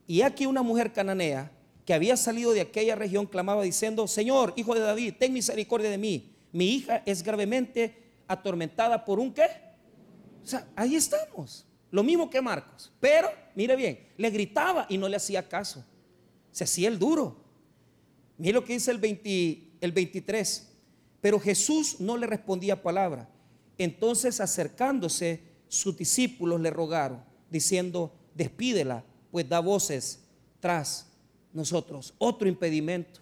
Y 0.08 0.21
aquí 0.21 0.45
una 0.45 0.62
mujer 0.62 0.91
cananea 0.91 1.52
que 1.86 1.93
había 1.93 2.17
salido 2.17 2.52
de 2.52 2.62
aquella 2.62 2.95
región 2.95 3.28
clamaba 3.28 3.63
diciendo, 3.63 4.08
Señor, 4.08 4.54
hijo 4.58 4.74
de 4.74 4.82
David, 4.82 5.13
ten 5.17 5.32
misericordia 5.32 5.89
de 5.89 5.98
mí. 5.98 6.36
Mi 6.52 6.67
hija 6.67 7.04
es 7.06 7.24
gravemente 7.24 8.04
atormentada 8.28 9.06
por 9.06 9.19
un 9.19 9.34
qué. 9.34 9.48
O 10.43 10.48
sea, 10.48 10.67
ahí 10.76 10.95
estamos. 10.95 11.65
Lo 11.91 12.04
mismo 12.04 12.30
que 12.30 12.41
Marcos. 12.41 12.91
Pero, 13.00 13.30
mire 13.54 13.76
bien, 13.76 14.00
le 14.17 14.30
gritaba 14.32 14.88
y 14.89 14.98
no 14.98 15.08
le 15.08 15.15
hacía 15.15 15.48
caso. 15.48 15.86
Se 16.52 16.63
hacía 16.63 16.88
el 16.88 16.98
duro. 16.98 17.38
Mire 18.38 18.54
lo 18.54 18.65
que 18.65 18.74
dice 18.74 18.91
el, 18.91 19.76
el 19.80 19.91
23. 19.91 20.71
Pero 21.21 21.39
Jesús 21.39 22.00
no 22.00 22.17
le 22.17 22.26
respondía 22.26 22.82
palabra. 22.82 23.30
Entonces 23.78 24.40
acercándose, 24.40 25.42
sus 25.68 25.98
discípulos 25.98 26.62
le 26.62 26.70
rogaron, 26.70 27.24
diciendo, 27.50 28.14
despídela, 28.34 29.04
pues 29.32 29.48
da 29.50 29.60
voces 29.60 30.20
tras 30.60 31.08
nosotros. 31.54 32.14
Otro 32.18 32.48
impedimento. 32.48 33.20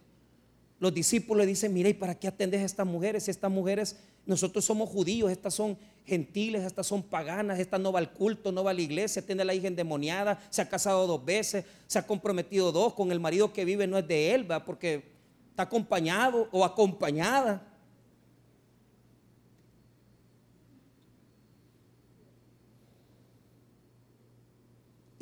Los 0.80 0.94
discípulos 0.94 1.46
le 1.46 1.48
dicen, 1.48 1.74
mire, 1.74 1.89
¿y 1.89 1.94
para 1.94 2.16
qué 2.16 2.28
atendes 2.28 2.62
a 2.62 2.66
estas 2.66 2.86
mujeres? 2.86 3.30
Estas 3.30 3.50
mujeres, 3.50 3.96
nosotros 4.26 4.66
somos 4.66 4.89
judíos, 4.89 5.32
estas 5.32 5.54
son 5.54 5.78
gentiles, 6.06 6.63
estas 6.63 6.88
son 6.88 7.02
paganas, 7.02 7.60
esta 7.60 7.78
no 7.78 7.92
va 7.92 8.00
al 8.00 8.12
culto, 8.12 8.52
no 8.52 8.63
va 8.63 8.72
a 8.72 8.74
la 8.74 8.82
iglesia, 8.82 9.26
tiene 9.26 9.46
la 9.46 9.54
hija 9.54 9.68
endemoniada, 9.68 10.42
se 10.50 10.62
ha 10.62 10.68
casado 10.68 11.08
dos 11.08 11.24
veces, 11.24 11.63
se 11.88 12.00
ha 12.00 12.06
comprometido 12.06 12.72
dos, 12.72 12.94
con 12.94 13.12
el 13.12 13.20
marido 13.20 13.54
que 13.54 13.63
vive 13.63 13.88
no 13.88 13.98
es 13.98 14.08
de 14.08 14.34
él, 14.34 14.46
porque 14.66 15.13
está 15.50 15.63
acompañado 15.63 16.50
o 16.52 16.66
acompañada. 16.66 17.66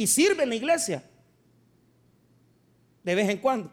Y 0.02 0.08
sirve 0.08 0.42
en 0.42 0.50
la 0.50 0.56
iglesia, 0.56 1.04
de 3.04 3.14
vez 3.14 3.30
en 3.30 3.38
cuando, 3.38 3.72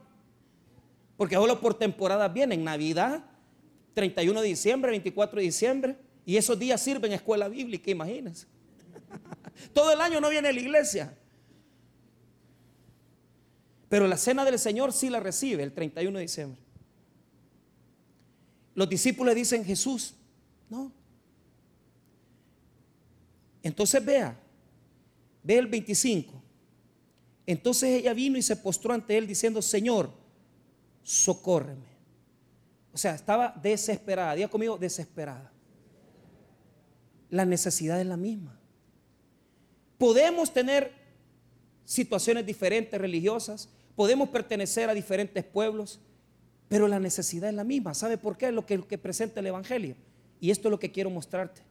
porque 1.17 1.37
solo 1.37 1.59
por 1.59 1.73
temporadas 1.73 2.31
vienen, 2.31 2.63
Navidad, 2.63 3.25
31 3.95 4.43
de 4.43 4.49
diciembre, 4.49 4.91
24 4.91 5.39
de 5.39 5.43
diciembre, 5.43 5.97
y 6.27 6.37
esos 6.37 6.59
días 6.59 6.83
sirven 6.83 7.15
escuela 7.15 7.49
bíblica, 7.49 7.91
imagínense. 7.91 8.47
Todo 9.73 9.91
el 9.91 10.03
año 10.03 10.21
no 10.21 10.29
viene 10.29 10.49
a 10.49 10.53
la 10.53 10.61
iglesia. 10.61 11.17
Pero 13.89 14.07
la 14.07 14.19
cena 14.19 14.45
del 14.45 14.59
Señor 14.59 14.93
sí 14.93 15.09
la 15.09 15.21
recibe 15.21 15.63
el 15.63 15.73
31 15.73 16.15
de 16.19 16.23
diciembre. 16.23 16.61
Los 18.75 18.87
discípulos 18.87 19.35
dicen, 19.35 19.65
Jesús, 19.65 20.15
no. 20.69 20.93
Entonces 23.63 24.05
vea, 24.05 24.39
ve 25.49 25.59
el 25.59 25.67
25. 25.67 26.41
Entonces 27.45 27.89
ella 27.91 28.15
vino 28.15 28.39
y 28.39 28.43
se 28.43 28.55
postró 28.55 28.93
ante 28.93 29.19
él 29.19 29.27
diciendo, 29.27 29.61
Señor, 29.61 30.13
socórreme. 31.03 31.89
O 32.93 32.99
sea, 32.99 33.17
estaba 33.17 33.53
desesperada. 33.61 34.35
Diga 34.35 34.49
conmigo, 34.49 34.79
desesperada 34.79 35.51
la 37.31 37.45
necesidad 37.45 38.01
es 38.01 38.07
la 38.07 38.17
misma. 38.17 38.59
Podemos 39.99 40.53
tener 40.53 40.93
situaciones 41.85 42.47
diferentes 42.47 43.01
religiosas, 43.01 43.69
podemos 43.97 44.29
pertenecer 44.29 44.89
a 44.89 44.95
diferentes 44.95 45.45
pueblos, 45.45 46.01
pero 46.69 46.87
la 46.87 47.01
necesidad 47.01 47.49
es 47.51 47.55
la 47.55 47.65
misma. 47.65 47.95
¿Sabe 47.95 48.19
por 48.19 48.37
qué? 48.37 48.53
Lo 48.53 48.65
que, 48.65 48.79
lo 48.79 48.87
que 48.87 48.99
presenta 48.99 49.41
el 49.41 49.47
Evangelio. 49.47 49.97
Y 50.41 50.51
esto 50.51 50.69
es 50.69 50.71
lo 50.71 50.79
que 50.79 50.93
quiero 50.93 51.11
mostrarte. 51.11 51.63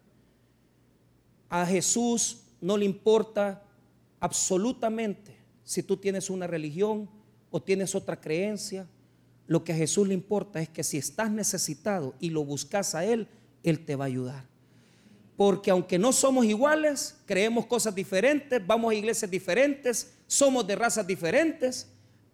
A 1.50 1.66
Jesús 1.66 2.44
no 2.60 2.76
le 2.78 2.86
importa 2.86 3.64
absolutamente 4.20 5.38
si 5.64 5.84
tú 5.84 5.98
tienes 5.98 6.30
una 6.30 6.48
religión 6.48 7.10
o 7.52 7.62
tienes 7.62 7.96
otra 7.96 8.20
creencia. 8.20 8.88
Lo 9.48 9.64
que 9.64 9.74
a 9.74 9.76
Jesús 9.76 10.08
le 10.08 10.14
importa 10.14 10.62
es 10.62 10.70
que 10.70 10.84
si 10.84 10.98
estás 10.98 11.32
necesitado 11.32 12.16
y 12.20 12.30
lo 12.30 12.44
buscas 12.44 12.96
a 12.96 13.06
Él, 13.06 13.28
Él 13.64 13.86
te 13.86 13.96
va 13.96 14.06
a 14.06 14.08
ayudar. 14.08 14.46
Porque 15.36 15.72
aunque 15.72 16.00
no 16.00 16.12
somos 16.12 16.46
iguales, 16.46 17.16
creemos 17.26 17.66
cosas 17.66 17.94
diferentes, 17.94 18.66
vamos 18.66 18.92
a 18.92 18.96
iglesias 18.96 19.30
diferentes, 19.30 20.14
somos 20.26 20.66
de 20.66 20.76
razas 20.76 21.06
diferentes, 21.06 21.88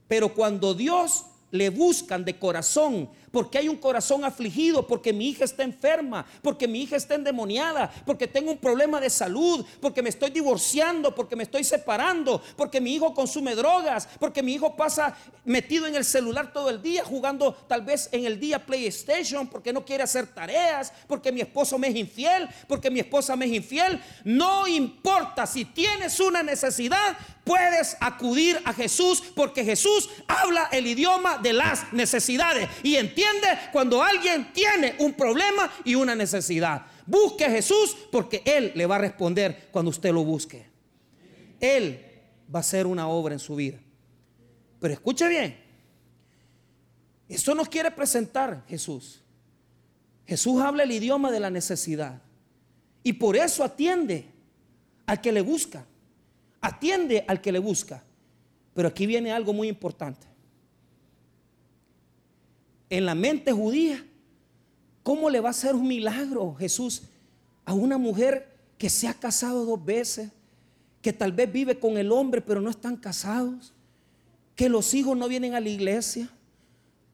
pero 0.08 0.34
cuando 0.34 0.74
Dios 0.74 1.26
le 1.52 1.69
buscan 1.69 2.26
de 2.26 2.39
corazón, 2.39 3.10
porque 3.34 3.58
hay 3.58 3.67
un 3.67 3.78
corazón 3.78 4.24
afligido, 4.24 4.86
porque 4.86 5.12
mi 5.12 5.30
hija 5.30 5.43
está 5.43 5.63
enferma, 5.63 6.24
porque 6.43 6.67
mi 6.67 6.84
hija 6.84 6.96
está 6.96 7.15
endemoniada, 7.15 7.91
porque 8.06 8.28
tengo 8.28 8.52
un 8.52 8.60
problema 8.60 9.02
de 9.02 9.10
salud, 9.10 9.65
porque 9.82 10.04
me 10.04 10.10
estoy 10.10 10.30
divorciando, 10.30 11.15
porque 11.15 11.36
me 11.36 11.41
estoy 11.41 11.63
separando, 11.63 12.43
porque 12.56 12.80
mi 12.80 12.93
hijo 12.93 13.12
consume 13.15 13.56
drogas, 13.56 14.08
porque 14.19 14.43
mi 14.43 14.54
hijo 14.54 14.76
pasa 14.76 15.17
metido 15.46 15.88
en 15.88 15.96
el 15.96 16.06
celular 16.06 16.54
todo 16.54 16.69
el 16.69 16.84
día, 16.84 17.04
jugando 17.04 17.54
tal 17.67 17.82
vez 17.82 18.08
en 18.12 18.26
el 18.26 18.39
día 18.39 18.63
PlayStation, 18.63 19.48
porque 19.48 19.74
no 19.74 19.84
quiere 19.84 20.04
hacer 20.04 20.28
tareas, 20.28 20.93
porque 21.08 21.32
mi 21.32 21.41
esposo 21.41 21.80
me 21.80 21.88
es 21.88 21.96
infiel, 21.96 22.48
porque 22.67 22.91
mi 22.91 23.00
esposa 23.00 23.36
me 23.36 23.46
es 23.46 23.52
infiel. 23.54 24.00
No 24.24 24.67
importa 24.67 25.48
si 25.48 25.65
tienes 25.65 26.19
una 26.19 26.43
necesidad, 26.43 27.17
puedes 27.43 27.97
acudir 27.99 28.60
a 28.65 28.73
Jesús 28.73 29.21
porque 29.36 29.63
Jesús 29.63 30.10
habla 30.27 30.69
el 30.71 30.88
idioma 30.88 31.38
de 31.38 31.53
las 31.53 31.91
necesidades 31.93 32.69
y 32.84 32.95
entiende 32.95 33.47
cuando 33.71 34.01
alguien 34.01 34.51
tiene 34.53 34.95
un 34.99 35.13
problema 35.13 35.71
y 35.84 35.95
una 35.95 36.15
necesidad. 36.15 36.86
Busque 37.06 37.45
a 37.45 37.51
Jesús 37.51 37.95
porque 38.12 38.41
Él 38.45 38.71
le 38.75 38.86
va 38.86 38.95
a 38.95 38.99
responder 38.99 39.69
cuando 39.71 39.89
usted 39.89 40.13
lo 40.13 40.23
busque. 40.23 40.65
Él 41.60 42.06
va 42.53 42.60
a 42.60 42.62
hacer 42.62 42.88
una 42.88 43.08
obra 43.08 43.34
en 43.34 43.39
su 43.39 43.56
vida. 43.56 43.79
Pero 44.79 44.93
escuche 44.93 45.27
bien, 45.27 45.58
eso 47.27 47.56
nos 47.56 47.69
quiere 47.69 47.91
presentar 47.91 48.63
Jesús. 48.67 49.21
Jesús 50.25 50.62
habla 50.62 50.84
el 50.84 50.91
idioma 50.91 51.32
de 51.32 51.39
la 51.39 51.49
necesidad 51.49 52.21
y 53.03 53.13
por 53.13 53.36
eso 53.36 53.63
atiende 53.63 54.29
al 55.06 55.19
que 55.19 55.32
le 55.32 55.41
busca 55.41 55.86
atiende 56.63 57.26
al 57.28 57.41
que 57.41 57.52
le 57.52 57.60
busca. 57.60 58.02
Pero 58.73 58.88
aquí 58.88 59.06
viene 59.06 59.32
algo 59.32 59.54
muy 59.54 59.67
importante. 59.67 60.26
En 62.89 63.06
la 63.06 63.13
mente 63.13 63.52
judía, 63.52 64.04
¿cómo 65.04 65.30
le 65.30 65.41
va 65.41 65.49
a 65.49 65.52
hacer 65.52 65.76
un 65.76 65.88
milagro 65.88 66.56
Jesús 66.56 67.04
a 67.65 67.73
una 67.73 67.97
mujer 67.97 68.49
que 68.78 68.89
se 68.89 69.08
ha 69.08 69.13
casado 69.13 69.65
dos 69.65 69.84
veces, 69.84 70.32
que 71.02 71.12
tal 71.12 71.34
vez 71.34 71.52
vive 71.52 71.80
con 71.80 71.97
el 71.97 72.12
hombre 72.12 72.41
pero 72.41 72.62
no 72.62 72.69
están 72.69 72.95
casados, 72.95 73.73
que 74.56 74.69
los 74.69 74.93
hijos 74.93 75.17
no 75.17 75.28
vienen 75.28 75.56
a 75.56 75.60
la 75.60 75.69
iglesia, 75.69 76.30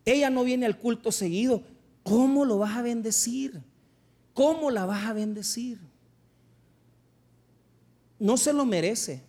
ella 0.06 0.30
no 0.30 0.44
viene 0.44 0.68
al 0.68 0.78
culto 0.78 1.12
seguido? 1.12 1.64
¿Cómo 2.04 2.46
lo 2.46 2.60
vas 2.60 2.78
a 2.78 2.82
bendecir? 2.84 3.62
¿Cómo 4.34 4.70
la 4.70 4.86
vas 4.86 5.06
a 5.06 5.14
bendecir? 5.14 5.80
No 8.20 8.38
se 8.38 8.54
lo 8.54 8.66
merece. 8.66 9.29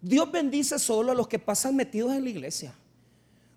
Dios 0.00 0.30
bendice 0.30 0.78
solo 0.78 1.12
a 1.12 1.14
los 1.14 1.28
que 1.28 1.38
pasan 1.38 1.74
metidos 1.74 2.12
en 2.12 2.24
la 2.24 2.30
iglesia. 2.30 2.74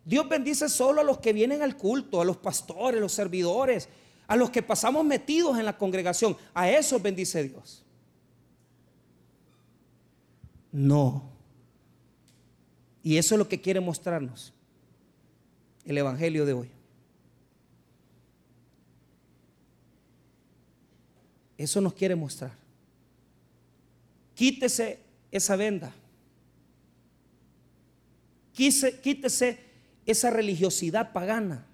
Dios 0.03 0.27
bendice 0.27 0.67
solo 0.69 1.01
a 1.01 1.03
los 1.03 1.19
que 1.19 1.33
vienen 1.33 1.61
al 1.61 1.77
culto, 1.77 2.21
a 2.21 2.25
los 2.25 2.37
pastores, 2.37 2.99
los 2.99 3.11
servidores, 3.11 3.87
a 4.27 4.35
los 4.35 4.49
que 4.49 4.63
pasamos 4.63 5.05
metidos 5.05 5.57
en 5.59 5.65
la 5.65 5.77
congregación. 5.77 6.35
A 6.53 6.69
esos 6.69 7.01
bendice 7.01 7.43
Dios. 7.43 7.83
No. 10.71 11.29
Y 13.03 13.17
eso 13.17 13.35
es 13.35 13.39
lo 13.39 13.47
que 13.47 13.61
quiere 13.61 13.79
mostrarnos 13.79 14.53
el 15.85 15.97
Evangelio 15.97 16.45
de 16.45 16.53
hoy. 16.53 16.71
Eso 21.57 21.79
nos 21.79 21.93
quiere 21.93 22.15
mostrar. 22.15 22.53
Quítese 24.33 24.99
esa 25.31 25.55
venda 25.55 25.93
quítese 28.69 29.59
esa 30.05 30.29
religiosidad 30.29 31.11
pagana. 31.13 31.65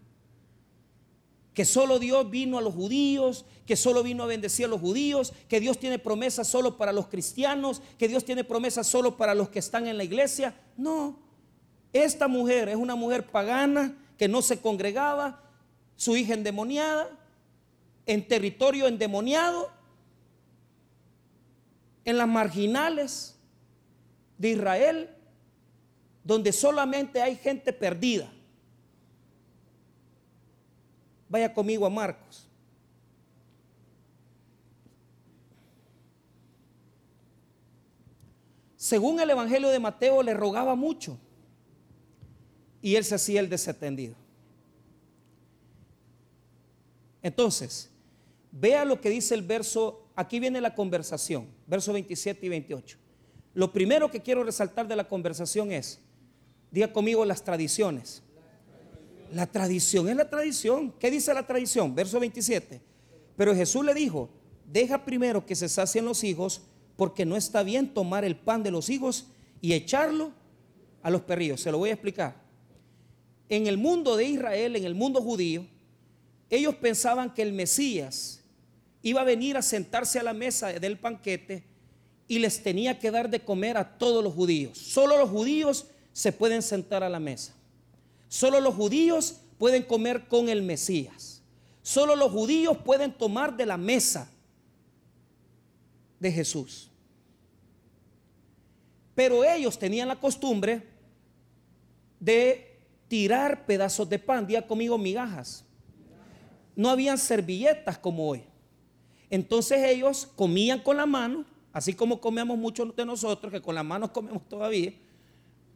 Que 1.53 1.65
solo 1.65 1.97
Dios 1.97 2.29
vino 2.29 2.57
a 2.57 2.61
los 2.61 2.73
judíos, 2.73 3.45
que 3.65 3.75
solo 3.75 4.03
vino 4.03 4.23
a 4.23 4.27
bendecir 4.27 4.65
a 4.65 4.69
los 4.69 4.79
judíos, 4.79 5.33
que 5.49 5.59
Dios 5.59 5.79
tiene 5.79 5.97
promesas 5.97 6.47
solo 6.47 6.77
para 6.77 6.93
los 6.93 7.07
cristianos, 7.07 7.81
que 7.97 8.07
Dios 8.07 8.23
tiene 8.23 8.43
promesas 8.43 8.85
solo 8.87 9.17
para 9.17 9.33
los 9.33 9.49
que 9.49 9.59
están 9.59 9.87
en 9.87 9.97
la 9.97 10.03
iglesia. 10.03 10.55
No, 10.77 11.19
esta 11.91 12.27
mujer 12.27 12.69
es 12.69 12.75
una 12.75 12.95
mujer 12.95 13.25
pagana 13.25 13.97
que 14.17 14.27
no 14.27 14.41
se 14.41 14.61
congregaba, 14.61 15.43
su 15.95 16.15
hija 16.15 16.35
endemoniada, 16.35 17.09
en 18.05 18.27
territorio 18.27 18.87
endemoniado, 18.87 19.71
en 22.05 22.17
las 22.17 22.27
marginales 22.27 23.35
de 24.37 24.51
Israel, 24.51 25.16
donde 26.27 26.51
solamente 26.51 27.21
hay 27.21 27.37
gente 27.37 27.71
perdida. 27.71 28.29
Vaya 31.29 31.53
conmigo 31.53 31.85
a 31.85 31.89
Marcos. 31.89 32.45
Según 38.75 39.21
el 39.21 39.29
Evangelio 39.29 39.69
de 39.69 39.79
Mateo, 39.79 40.21
le 40.21 40.33
rogaba 40.33 40.75
mucho 40.75 41.17
y 42.81 42.97
él 42.97 43.05
se 43.05 43.15
hacía 43.15 43.39
el 43.39 43.49
desatendido. 43.49 44.15
Entonces, 47.23 47.89
vea 48.51 48.83
lo 48.83 48.99
que 48.99 49.09
dice 49.09 49.33
el 49.33 49.43
verso, 49.43 50.09
aquí 50.13 50.41
viene 50.41 50.59
la 50.59 50.75
conversación, 50.75 51.47
verso 51.67 51.93
27 51.93 52.45
y 52.45 52.49
28. 52.49 52.97
Lo 53.53 53.71
primero 53.71 54.11
que 54.11 54.21
quiero 54.21 54.43
resaltar 54.43 54.89
de 54.89 54.95
la 54.97 55.07
conversación 55.07 55.71
es, 55.71 56.01
Diga 56.71 56.91
conmigo 56.91 57.23
las 57.25 57.43
tradiciones. 57.43 58.21
La 59.33 59.45
tradición 59.45 60.07
es 60.09 60.15
la 60.15 60.29
tradición. 60.29 60.93
¿Qué 60.99 61.11
dice 61.11 61.33
la 61.33 61.45
tradición? 61.45 61.93
Verso 61.93 62.19
27. 62.19 62.81
Pero 63.35 63.55
Jesús 63.55 63.85
le 63.85 63.93
dijo, 63.93 64.29
deja 64.65 65.03
primero 65.03 65.45
que 65.45 65.55
se 65.55 65.69
sacien 65.69 66.05
los 66.05 66.23
hijos, 66.23 66.61
porque 66.95 67.25
no 67.25 67.35
está 67.35 67.63
bien 67.63 67.93
tomar 67.93 68.25
el 68.25 68.35
pan 68.35 68.63
de 68.63 68.71
los 68.71 68.89
hijos 68.89 69.27
y 69.61 69.73
echarlo 69.73 70.31
a 71.03 71.09
los 71.09 71.21
perrillos. 71.21 71.61
Se 71.61 71.71
lo 71.71 71.77
voy 71.77 71.89
a 71.89 71.93
explicar. 71.93 72.35
En 73.49 73.67
el 73.67 73.77
mundo 73.77 74.17
de 74.17 74.25
Israel, 74.25 74.75
en 74.75 74.83
el 74.83 74.95
mundo 74.95 75.21
judío, 75.21 75.65
ellos 76.49 76.75
pensaban 76.75 77.33
que 77.33 77.41
el 77.41 77.53
Mesías 77.53 78.41
iba 79.01 79.21
a 79.21 79.25
venir 79.25 79.57
a 79.57 79.61
sentarse 79.61 80.19
a 80.19 80.23
la 80.23 80.33
mesa 80.33 80.73
del 80.73 80.95
banquete 80.95 81.63
y 82.27 82.39
les 82.39 82.61
tenía 82.61 82.99
que 82.99 83.11
dar 83.11 83.29
de 83.29 83.39
comer 83.39 83.77
a 83.77 83.97
todos 83.97 84.23
los 84.23 84.33
judíos. 84.33 84.77
Solo 84.77 85.17
los 85.17 85.29
judíos 85.29 85.85
se 86.17 86.31
pueden 86.31 86.63
sentar 86.63 87.03
a 87.03 87.09
la 87.09 87.19
mesa. 87.19 87.53
Solo 88.27 88.59
los 88.59 88.73
judíos 88.73 89.39
pueden 89.59 89.83
comer 89.83 90.27
con 90.27 90.49
el 90.49 90.63
Mesías. 90.63 91.43
Solo 91.83 92.15
los 92.15 92.31
judíos 92.31 92.75
pueden 92.83 93.13
tomar 93.13 93.55
de 93.55 93.67
la 93.67 93.77
mesa 93.77 94.27
de 96.19 96.31
Jesús. 96.31 96.89
Pero 99.13 99.43
ellos 99.43 99.77
tenían 99.77 100.07
la 100.07 100.19
costumbre 100.19 100.87
de 102.19 102.79
tirar 103.07 103.67
pedazos 103.67 104.09
de 104.09 104.17
pan, 104.17 104.47
día 104.47 104.65
conmigo 104.65 104.97
migajas. 104.97 105.65
No 106.75 106.89
habían 106.89 107.19
servilletas 107.19 107.95
como 107.95 108.27
hoy. 108.27 108.43
Entonces 109.29 109.83
ellos 109.83 110.27
comían 110.35 110.79
con 110.79 110.97
la 110.97 111.05
mano, 111.05 111.45
así 111.71 111.93
como 111.93 112.19
comíamos 112.19 112.57
muchos 112.57 112.95
de 112.95 113.05
nosotros, 113.05 113.53
que 113.53 113.61
con 113.61 113.75
las 113.75 113.85
manos 113.85 114.09
comemos 114.09 114.49
todavía, 114.49 114.95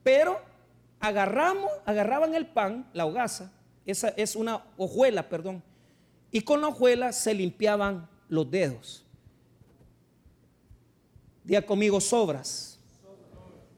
pero 0.04 0.40
agarramos, 1.00 1.72
agarraban 1.86 2.36
el 2.36 2.48
pan, 2.48 2.90
la 2.94 3.06
hogaza, 3.06 3.52
esa 3.86 4.10
es 4.10 4.36
una 4.36 4.64
hojuela, 4.78 5.28
perdón, 5.28 5.64
y 6.32 6.42
con 6.42 6.62
la 6.62 6.68
hojuela 6.68 7.12
se 7.12 7.34
limpiaban 7.34 8.08
los 8.30 8.50
dedos. 8.50 9.06
Día 11.44 11.66
conmigo 11.66 12.00
sobras. 12.00 12.80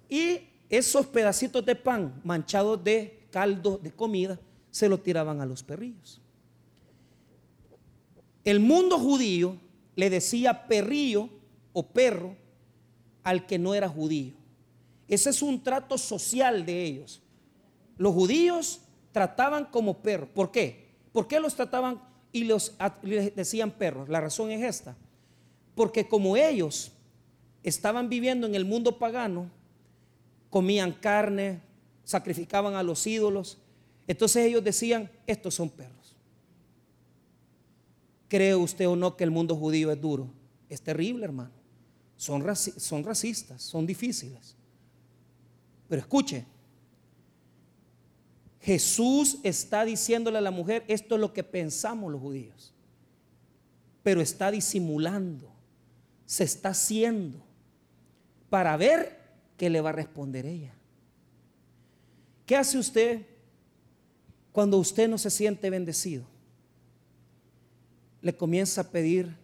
Y 0.10 0.42
esos 0.70 1.08
pedacitos 1.08 1.66
de 1.66 1.76
pan 1.76 2.22
manchados 2.24 2.84
de 2.84 3.26
caldo 3.32 3.80
de 3.82 3.92
comida 3.92 4.40
se 4.70 4.90
los 4.90 5.02
tiraban 5.02 5.42
a 5.42 5.46
los 5.46 5.64
perrillos. 5.64 6.22
El 8.44 8.60
mundo 8.60 9.00
judío 9.00 9.58
le 9.96 10.10
decía 10.10 10.68
perrillo 10.68 11.30
o 11.72 11.88
perro 11.88 12.36
al 13.24 13.46
que 13.46 13.58
no 13.58 13.74
era 13.74 13.88
judío. 13.88 14.34
Ese 15.08 15.30
es 15.30 15.42
un 15.42 15.64
trato 15.64 15.98
social 15.98 16.66
de 16.66 16.84
ellos. 16.84 17.22
Los 17.98 18.14
judíos 18.14 18.82
trataban 19.12 19.66
como 19.66 20.02
perros. 20.02 20.30
¿Por 20.34 20.52
qué? 20.52 20.92
¿Por 21.12 21.28
qué 21.28 21.40
los 21.40 21.56
trataban 21.56 22.02
y 22.32 22.46
los, 22.46 22.76
les 23.04 23.36
decían 23.36 23.72
perros? 23.72 24.10
La 24.10 24.22
razón 24.22 24.52
es 24.52 24.64
esta. 24.64 24.96
Porque 25.76 26.08
como 26.08 26.36
ellos 26.36 26.92
estaban 27.64 28.10
viviendo 28.10 28.48
en 28.48 28.56
el 28.56 28.66
mundo 28.66 28.98
pagano, 28.98 29.50
comían 30.50 30.92
carne, 30.94 31.62
sacrificaban 32.04 32.76
a 32.76 32.84
los 32.84 33.06
ídolos, 33.08 33.58
entonces 34.08 34.46
ellos 34.46 34.64
decían, 34.64 35.10
estos 35.28 35.56
son 35.56 35.70
perros. 35.70 36.16
¿Cree 38.28 38.56
usted 38.56 38.88
o 38.88 38.96
no 38.96 39.16
que 39.16 39.24
el 39.24 39.32
mundo 39.32 39.56
judío 39.56 39.92
es 39.92 40.02
duro? 40.02 40.28
Es 40.70 40.82
terrible, 40.82 41.26
hermano. 41.26 41.52
Son, 42.18 42.44
son 42.56 43.04
racistas, 43.04 43.62
son 43.62 43.86
difíciles. 43.86 44.56
Pero 45.94 46.02
escuche, 46.02 46.44
Jesús 48.62 49.38
está 49.44 49.86
diciéndole 49.86 50.40
a 50.40 50.42
la 50.42 50.50
mujer, 50.50 50.84
esto 50.88 51.14
es 51.14 51.22
lo 51.22 51.34
que 51.34 51.44
pensamos 51.44 52.12
los 52.12 52.20
judíos, 52.20 52.74
pero 54.02 54.20
está 54.20 54.50
disimulando, 54.50 55.52
se 56.26 56.46
está 56.46 56.70
haciendo 56.70 57.38
para 58.50 58.76
ver 58.76 59.20
qué 59.56 59.70
le 59.70 59.82
va 59.82 59.90
a 59.90 59.94
responder 59.94 60.48
ella. 60.48 60.74
¿Qué 62.48 62.56
hace 62.56 62.80
usted 62.80 63.28
cuando 64.52 64.80
usted 64.80 65.08
no 65.08 65.20
se 65.20 65.30
siente 65.30 65.70
bendecido? 65.70 66.26
Le 68.20 68.36
comienza 68.36 68.82
a 68.82 68.90
pedir 68.90 69.38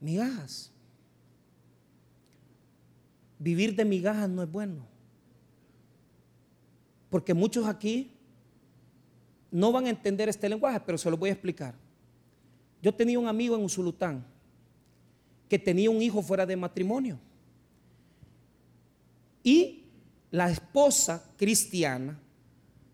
migajas. 0.00 0.72
Vivir 3.38 3.76
de 3.76 3.84
migajas 3.84 4.28
no 4.28 4.42
es 4.42 4.50
bueno. 4.50 4.89
Porque 7.10 7.34
muchos 7.34 7.66
aquí 7.66 8.12
no 9.50 9.72
van 9.72 9.86
a 9.86 9.90
entender 9.90 10.28
este 10.28 10.48
lenguaje, 10.48 10.80
pero 10.80 10.96
se 10.96 11.10
lo 11.10 11.16
voy 11.16 11.30
a 11.30 11.32
explicar. 11.32 11.74
Yo 12.80 12.94
tenía 12.94 13.18
un 13.18 13.28
amigo 13.28 13.56
en 13.56 13.64
Usulután 13.64 14.24
que 15.48 15.58
tenía 15.58 15.90
un 15.90 16.00
hijo 16.00 16.22
fuera 16.22 16.46
de 16.46 16.56
matrimonio. 16.56 17.18
Y 19.42 19.84
la 20.30 20.48
esposa 20.50 21.24
cristiana 21.36 22.18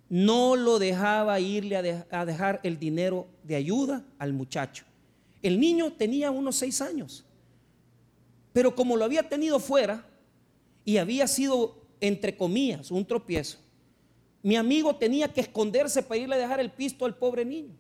no 0.09 0.57
lo 0.57 0.79
dejaba 0.79 1.39
irle 1.39 2.05
a, 2.11 2.25
dejar 2.25 2.61
el 2.63 2.79
dinero 2.79 3.27
de 3.43 3.57
ayuda 3.57 4.05
al 4.19 4.33
muchacho. 4.33 4.85
El 5.43 5.61
niño 5.61 5.93
tenía 5.93 6.31
unos 6.31 6.57
seis 6.57 6.81
años, 6.81 7.25
pero 8.53 8.75
como 8.75 8.97
lo 8.97 9.05
había 9.05 9.29
tenido 9.29 9.59
fuera 9.61 10.07
y 10.85 10.97
había 10.97 11.27
sido, 11.27 11.83
entre 12.01 12.37
comillas, 12.37 12.91
un 12.91 13.05
tropiezo, 13.05 13.59
mi 14.47 14.55
amigo 14.55 14.95
tenía 14.95 15.27
que 15.33 15.41
esconderse 15.41 16.05
para 16.05 16.21
irle 16.21 16.37
a 16.37 16.39
dejar 16.39 16.61
el 16.61 16.71
pisto 16.71 17.05
al 17.05 17.17
pobre 17.17 17.45
niño. 17.45 17.75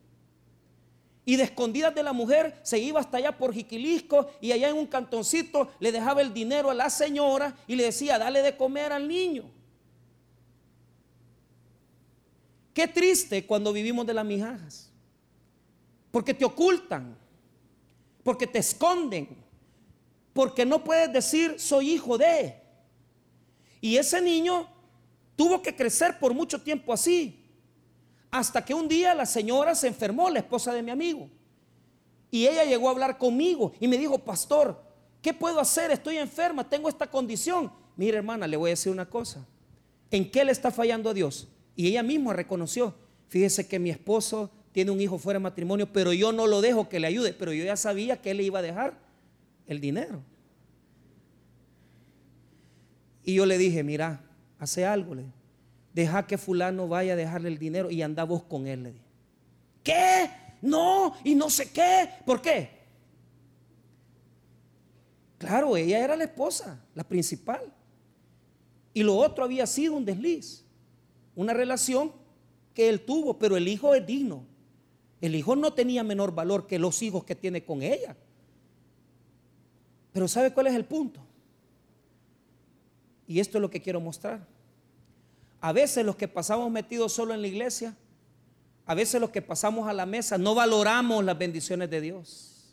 Y 1.24 1.36
de 1.36 1.44
escondidas 1.44 1.94
de 1.94 2.02
la 2.02 2.12
mujer 2.12 2.58
se 2.64 2.80
iba 2.80 2.98
hasta 2.98 3.18
allá 3.18 3.38
por 3.38 3.54
Jiquilisco 3.54 4.28
y 4.40 4.50
allá 4.50 4.70
en 4.70 4.76
un 4.76 4.88
cantoncito 4.88 5.70
le 5.78 5.92
dejaba 5.92 6.22
el 6.22 6.34
dinero 6.34 6.68
a 6.68 6.74
la 6.74 6.90
señora 6.90 7.56
y 7.68 7.76
le 7.76 7.84
decía, 7.84 8.18
dale 8.18 8.42
de 8.42 8.56
comer 8.56 8.92
al 8.92 9.06
niño. 9.06 9.44
Qué 12.74 12.88
triste 12.88 13.46
cuando 13.46 13.72
vivimos 13.72 14.04
de 14.04 14.14
las 14.14 14.26
migajas. 14.26 14.90
Porque 16.10 16.34
te 16.34 16.44
ocultan, 16.44 17.16
porque 18.24 18.48
te 18.48 18.58
esconden, 18.58 19.28
porque 20.32 20.66
no 20.66 20.82
puedes 20.82 21.12
decir 21.12 21.60
soy 21.60 21.92
hijo 21.92 22.18
de. 22.18 22.60
Y 23.80 23.98
ese 23.98 24.20
niño 24.20 24.74
Tuvo 25.36 25.62
que 25.62 25.76
crecer 25.76 26.18
por 26.18 26.34
mucho 26.34 26.60
tiempo 26.60 26.92
así. 26.92 27.44
Hasta 28.30 28.64
que 28.64 28.74
un 28.74 28.88
día 28.88 29.14
la 29.14 29.26
señora 29.26 29.74
se 29.74 29.86
enfermó, 29.86 30.28
la 30.30 30.40
esposa 30.40 30.72
de 30.72 30.82
mi 30.82 30.90
amigo. 30.90 31.28
Y 32.30 32.46
ella 32.46 32.64
llegó 32.64 32.88
a 32.88 32.92
hablar 32.92 33.18
conmigo 33.18 33.72
y 33.78 33.86
me 33.86 33.98
dijo, 33.98 34.18
pastor, 34.18 34.82
¿qué 35.22 35.32
puedo 35.32 35.60
hacer? 35.60 35.90
Estoy 35.90 36.16
enferma, 36.16 36.68
tengo 36.68 36.88
esta 36.88 37.06
condición. 37.06 37.70
Mire 37.96 38.16
hermana, 38.16 38.46
le 38.46 38.56
voy 38.56 38.70
a 38.70 38.72
decir 38.72 38.90
una 38.90 39.08
cosa. 39.08 39.46
¿En 40.10 40.30
qué 40.30 40.44
le 40.44 40.52
está 40.52 40.70
fallando 40.70 41.10
a 41.10 41.14
Dios? 41.14 41.48
Y 41.76 41.86
ella 41.88 42.02
misma 42.02 42.32
reconoció, 42.32 42.94
fíjese 43.28 43.68
que 43.68 43.78
mi 43.78 43.90
esposo 43.90 44.50
tiene 44.72 44.90
un 44.90 45.00
hijo 45.00 45.18
fuera 45.18 45.38
de 45.38 45.42
matrimonio, 45.42 45.90
pero 45.92 46.12
yo 46.12 46.32
no 46.32 46.46
lo 46.46 46.60
dejo 46.60 46.88
que 46.88 47.00
le 47.00 47.06
ayude, 47.06 47.32
pero 47.32 47.52
yo 47.52 47.64
ya 47.64 47.76
sabía 47.76 48.20
que 48.20 48.32
él 48.32 48.38
le 48.38 48.42
iba 48.44 48.58
a 48.58 48.62
dejar 48.62 48.98
el 49.66 49.80
dinero. 49.80 50.22
Y 53.24 53.34
yo 53.34 53.46
le 53.46 53.58
dije, 53.58 53.82
mira, 53.82 54.25
hace 54.66 54.84
algo, 54.84 55.14
le 55.14 55.24
Deja 55.96 56.26
que 56.26 56.36
fulano 56.36 56.88
vaya 56.88 57.14
a 57.14 57.16
dejarle 57.16 57.48
el 57.48 57.58
dinero 57.58 57.90
y 57.90 58.02
anda 58.02 58.24
vos 58.24 58.42
con 58.42 58.66
él, 58.66 58.82
le. 58.82 58.94
¿Qué? 59.82 60.30
No, 60.60 61.14
y 61.24 61.34
no 61.34 61.48
sé 61.48 61.70
qué. 61.72 62.10
¿Por 62.26 62.42
qué? 62.42 62.68
Claro, 65.38 65.74
ella 65.74 66.04
era 66.04 66.14
la 66.14 66.24
esposa, 66.24 66.78
la 66.94 67.02
principal. 67.02 67.72
Y 68.92 69.02
lo 69.02 69.16
otro 69.16 69.42
había 69.42 69.66
sido 69.66 69.94
un 69.94 70.04
desliz, 70.04 70.66
una 71.34 71.54
relación 71.54 72.12
que 72.74 72.90
él 72.90 73.00
tuvo, 73.00 73.38
pero 73.38 73.56
el 73.56 73.66
hijo 73.66 73.94
es 73.94 74.06
digno. 74.06 74.44
El 75.22 75.34
hijo 75.34 75.56
no 75.56 75.72
tenía 75.72 76.04
menor 76.04 76.34
valor 76.34 76.66
que 76.66 76.78
los 76.78 77.00
hijos 77.00 77.24
que 77.24 77.34
tiene 77.34 77.64
con 77.64 77.82
ella. 77.82 78.14
Pero 80.12 80.28
¿sabe 80.28 80.52
cuál 80.52 80.66
es 80.66 80.74
el 80.74 80.84
punto? 80.84 81.20
Y 83.26 83.40
esto 83.40 83.56
es 83.56 83.62
lo 83.62 83.70
que 83.70 83.80
quiero 83.80 83.98
mostrar. 83.98 84.46
A 85.66 85.72
veces 85.72 86.06
los 86.06 86.14
que 86.14 86.28
pasamos 86.28 86.70
metidos 86.70 87.12
solo 87.12 87.34
en 87.34 87.42
la 87.42 87.48
iglesia, 87.48 87.96
a 88.84 88.94
veces 88.94 89.20
los 89.20 89.30
que 89.30 89.42
pasamos 89.42 89.88
a 89.88 89.92
la 89.92 90.06
mesa 90.06 90.38
no 90.38 90.54
valoramos 90.54 91.24
las 91.24 91.36
bendiciones 91.36 91.90
de 91.90 92.00
Dios. 92.00 92.72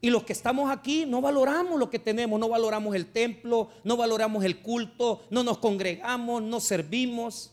Y 0.00 0.08
los 0.08 0.24
que 0.24 0.32
estamos 0.32 0.70
aquí 0.70 1.04
no 1.04 1.20
valoramos 1.20 1.78
lo 1.78 1.90
que 1.90 1.98
tenemos, 1.98 2.40
no 2.40 2.48
valoramos 2.48 2.96
el 2.96 3.12
templo, 3.12 3.68
no 3.84 3.98
valoramos 3.98 4.42
el 4.42 4.62
culto, 4.62 5.26
no 5.28 5.44
nos 5.44 5.58
congregamos, 5.58 6.42
no 6.42 6.60
servimos. 6.60 7.52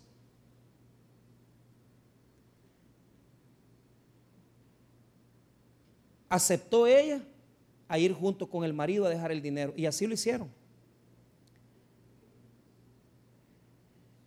Aceptó 6.30 6.88
ella 6.88 7.22
a 7.90 8.00
ir 8.00 8.14
junto 8.14 8.50
con 8.50 8.64
el 8.64 8.72
marido 8.72 9.06
a 9.06 9.10
dejar 9.10 9.34
el 9.34 9.42
dinero 9.42 9.74
y 9.76 9.86
así 9.86 10.08
lo 10.08 10.14
hicieron. 10.14 10.59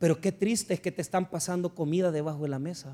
Pero 0.02 0.20
qué 0.20 0.32
triste 0.32 0.74
es 0.74 0.80
que 0.80 0.90
te 0.90 1.00
están 1.00 1.30
pasando 1.30 1.76
comida 1.76 2.10
debajo 2.10 2.42
de 2.42 2.48
la 2.48 2.58
mesa. 2.58 2.92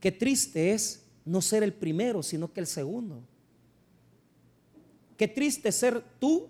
Qué 0.00 0.10
triste 0.10 0.72
es 0.72 1.06
no 1.24 1.40
ser 1.40 1.62
el 1.62 1.72
primero, 1.72 2.24
sino 2.24 2.52
que 2.52 2.58
el 2.58 2.66
segundo. 2.66 3.22
Qué 5.16 5.28
triste 5.28 5.70
ser 5.70 6.02
tú 6.18 6.48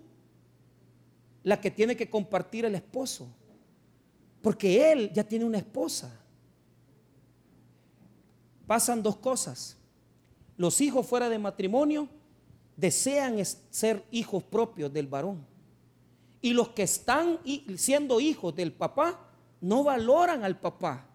la 1.43 1.61
que 1.61 1.69
tiene 1.69 1.95
que 1.95 2.09
compartir 2.09 2.65
el 2.65 2.73
esposo. 2.73 3.27
Porque 4.41 4.91
él 4.91 5.11
ya 5.13 5.23
tiene 5.23 5.45
una 5.45 5.59
esposa. 5.59 6.19
Pasan 8.65 9.03
dos 9.03 9.17
cosas. 9.17 9.77
Los 10.57 10.81
hijos 10.81 11.05
fuera 11.05 11.29
de 11.29 11.37
matrimonio 11.37 12.09
desean 12.75 13.37
ser 13.69 14.03
hijos 14.09 14.41
propios 14.41 14.91
del 14.91 15.05
varón. 15.05 15.45
Y 16.41 16.53
los 16.53 16.69
que 16.69 16.83
están 16.83 17.39
siendo 17.75 18.19
hijos 18.19 18.55
del 18.55 18.71
papá 18.71 19.19
no 19.61 19.83
valoran 19.83 20.43
al 20.43 20.59
papá. 20.59 21.05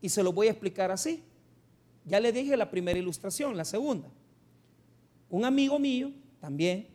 Y 0.00 0.08
se 0.08 0.22
lo 0.22 0.32
voy 0.32 0.48
a 0.48 0.50
explicar 0.50 0.90
así. 0.90 1.22
Ya 2.04 2.20
le 2.20 2.32
dije 2.32 2.56
la 2.56 2.70
primera 2.70 2.98
ilustración, 2.98 3.56
la 3.56 3.64
segunda. 3.64 4.08
Un 5.28 5.44
amigo 5.44 5.78
mío 5.78 6.12
también 6.40 6.88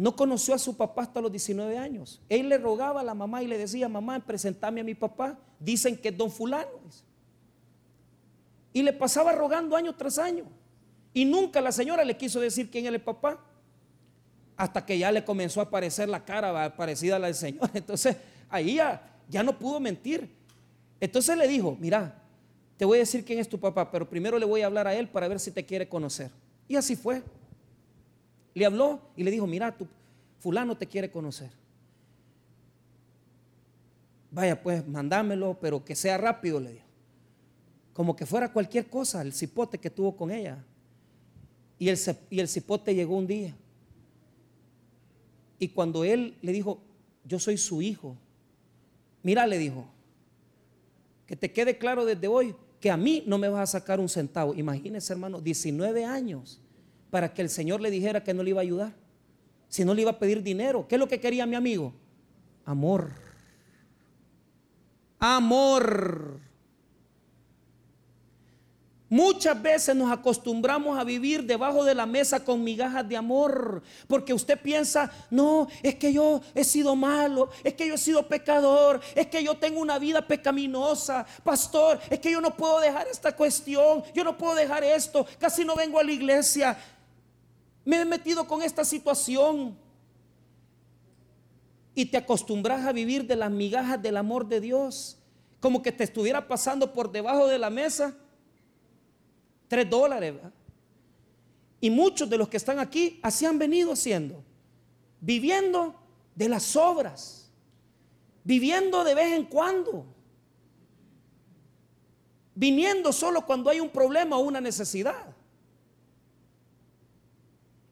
no 0.00 0.16
conoció 0.16 0.54
a 0.54 0.58
su 0.58 0.76
papá 0.78 1.02
hasta 1.02 1.20
los 1.20 1.30
19 1.30 1.76
años. 1.76 2.22
Él 2.30 2.48
le 2.48 2.56
rogaba 2.56 3.02
a 3.02 3.04
la 3.04 3.12
mamá 3.12 3.42
y 3.42 3.46
le 3.46 3.58
decía, 3.58 3.86
mamá, 3.86 4.18
presentame 4.20 4.80
a 4.80 4.84
mi 4.84 4.94
papá. 4.94 5.38
Dicen 5.58 5.94
que 5.94 6.08
es 6.08 6.16
don 6.16 6.30
fulano. 6.30 6.70
Y 8.72 8.82
le 8.82 8.94
pasaba 8.94 9.32
rogando 9.32 9.76
año 9.76 9.94
tras 9.94 10.18
año. 10.18 10.44
Y 11.12 11.26
nunca 11.26 11.60
la 11.60 11.70
señora 11.70 12.02
le 12.02 12.16
quiso 12.16 12.40
decir 12.40 12.70
quién 12.70 12.86
era 12.86 12.96
el 12.96 13.02
papá. 13.02 13.44
Hasta 14.60 14.84
que 14.84 14.98
ya 14.98 15.10
le 15.10 15.24
comenzó 15.24 15.60
a 15.60 15.62
aparecer 15.62 16.06
la 16.06 16.22
cara 16.22 16.76
parecida 16.76 17.16
a 17.16 17.18
la 17.18 17.28
del 17.28 17.34
Señor. 17.34 17.70
Entonces 17.74 18.14
ahí 18.50 18.74
ya, 18.74 19.42
no 19.42 19.58
pudo 19.58 19.80
mentir. 19.80 20.28
Entonces 21.00 21.34
le 21.34 21.48
dijo, 21.48 21.78
mira, 21.80 22.22
te 22.76 22.84
voy 22.84 22.98
a 22.98 23.00
decir 23.00 23.24
quién 23.24 23.38
es 23.38 23.48
tu 23.48 23.58
papá, 23.58 23.90
pero 23.90 24.06
primero 24.06 24.38
le 24.38 24.44
voy 24.44 24.60
a 24.60 24.66
hablar 24.66 24.86
a 24.86 24.94
él 24.94 25.08
para 25.08 25.28
ver 25.28 25.40
si 25.40 25.50
te 25.50 25.64
quiere 25.64 25.88
conocer. 25.88 26.30
Y 26.68 26.76
así 26.76 26.94
fue. 26.94 27.22
Le 28.52 28.66
habló 28.66 29.00
y 29.16 29.22
le 29.22 29.30
dijo, 29.30 29.46
mira, 29.46 29.74
tu 29.74 29.88
fulano 30.40 30.76
te 30.76 30.84
quiere 30.86 31.10
conocer. 31.10 31.48
Vaya, 34.30 34.62
pues, 34.62 34.86
mandámelo, 34.86 35.56
pero 35.58 35.82
que 35.82 35.94
sea 35.94 36.18
rápido, 36.18 36.60
le 36.60 36.72
dijo. 36.72 36.86
Como 37.94 38.14
que 38.14 38.26
fuera 38.26 38.52
cualquier 38.52 38.90
cosa, 38.90 39.22
el 39.22 39.32
cipote 39.32 39.78
que 39.78 39.88
tuvo 39.88 40.14
con 40.14 40.30
ella. 40.30 40.62
Y 41.78 41.88
el, 41.88 41.98
y 42.28 42.40
el 42.40 42.48
cipote 42.48 42.94
llegó 42.94 43.16
un 43.16 43.26
día. 43.26 43.54
Y 45.60 45.68
cuando 45.68 46.02
él 46.02 46.34
le 46.42 46.50
dijo, 46.50 46.80
yo 47.24 47.38
soy 47.38 47.58
su 47.58 47.82
hijo, 47.82 48.16
mira, 49.22 49.46
le 49.46 49.58
dijo, 49.58 49.86
que 51.26 51.36
te 51.36 51.52
quede 51.52 51.78
claro 51.78 52.04
desde 52.04 52.26
hoy 52.26 52.56
que 52.80 52.90
a 52.90 52.96
mí 52.96 53.22
no 53.26 53.38
me 53.38 53.48
vas 53.48 53.74
a 53.74 53.78
sacar 53.78 54.00
un 54.00 54.08
centavo. 54.08 54.54
Imagínese, 54.54 55.12
hermano, 55.12 55.40
19 55.40 56.04
años 56.04 56.60
para 57.10 57.32
que 57.32 57.42
el 57.42 57.50
Señor 57.50 57.80
le 57.80 57.90
dijera 57.90 58.24
que 58.24 58.34
no 58.34 58.42
le 58.42 58.50
iba 58.50 58.60
a 58.60 58.62
ayudar. 58.62 58.94
Si 59.68 59.84
no 59.84 59.94
le 59.94 60.02
iba 60.02 60.12
a 60.12 60.18
pedir 60.18 60.42
dinero. 60.42 60.88
¿Qué 60.88 60.96
es 60.96 60.98
lo 60.98 61.06
que 61.06 61.20
quería 61.20 61.46
mi 61.46 61.54
amigo? 61.54 61.92
Amor. 62.64 63.10
Amor. 65.18 66.40
Muchas 69.10 69.60
veces 69.60 69.96
nos 69.96 70.12
acostumbramos 70.12 70.96
a 70.96 71.02
vivir 71.02 71.42
debajo 71.42 71.82
de 71.82 71.96
la 71.96 72.06
mesa 72.06 72.44
con 72.44 72.62
migajas 72.62 73.08
de 73.08 73.16
amor, 73.16 73.82
porque 74.06 74.32
usted 74.32 74.56
piensa, 74.56 75.10
no, 75.30 75.66
es 75.82 75.96
que 75.96 76.12
yo 76.12 76.40
he 76.54 76.62
sido 76.62 76.94
malo, 76.94 77.50
es 77.64 77.74
que 77.74 77.88
yo 77.88 77.94
he 77.94 77.98
sido 77.98 78.28
pecador, 78.28 79.00
es 79.16 79.26
que 79.26 79.42
yo 79.42 79.56
tengo 79.56 79.80
una 79.80 79.98
vida 79.98 80.24
pecaminosa, 80.24 81.26
pastor, 81.42 81.98
es 82.08 82.20
que 82.20 82.30
yo 82.30 82.40
no 82.40 82.56
puedo 82.56 82.78
dejar 82.78 83.08
esta 83.08 83.34
cuestión, 83.34 84.04
yo 84.14 84.22
no 84.22 84.38
puedo 84.38 84.54
dejar 84.54 84.84
esto, 84.84 85.26
casi 85.40 85.64
no 85.64 85.74
vengo 85.74 85.98
a 85.98 86.04
la 86.04 86.12
iglesia, 86.12 86.78
me 87.84 88.00
he 88.00 88.04
metido 88.04 88.46
con 88.46 88.62
esta 88.62 88.84
situación. 88.84 89.76
Y 91.96 92.06
te 92.06 92.16
acostumbras 92.16 92.86
a 92.86 92.92
vivir 92.92 93.26
de 93.26 93.34
las 93.34 93.50
migajas 93.50 94.00
del 94.00 94.16
amor 94.16 94.46
de 94.46 94.60
Dios, 94.60 95.18
como 95.58 95.82
que 95.82 95.90
te 95.90 96.04
estuviera 96.04 96.46
pasando 96.46 96.92
por 96.92 97.10
debajo 97.10 97.48
de 97.48 97.58
la 97.58 97.70
mesa 97.70 98.14
tres 99.70 99.88
dólares. 99.88 100.34
Y 101.80 101.88
muchos 101.90 102.28
de 102.28 102.36
los 102.36 102.48
que 102.48 102.56
están 102.56 102.80
aquí 102.80 103.20
así 103.22 103.46
han 103.46 103.56
venido 103.56 103.92
haciendo, 103.92 104.42
viviendo 105.20 105.94
de 106.34 106.48
las 106.48 106.74
obras, 106.74 107.48
viviendo 108.42 109.04
de 109.04 109.14
vez 109.14 109.32
en 109.32 109.44
cuando, 109.44 110.04
viniendo 112.54 113.12
solo 113.12 113.46
cuando 113.46 113.70
hay 113.70 113.78
un 113.78 113.88
problema 113.88 114.36
o 114.36 114.40
una 114.40 114.60
necesidad. 114.60 115.34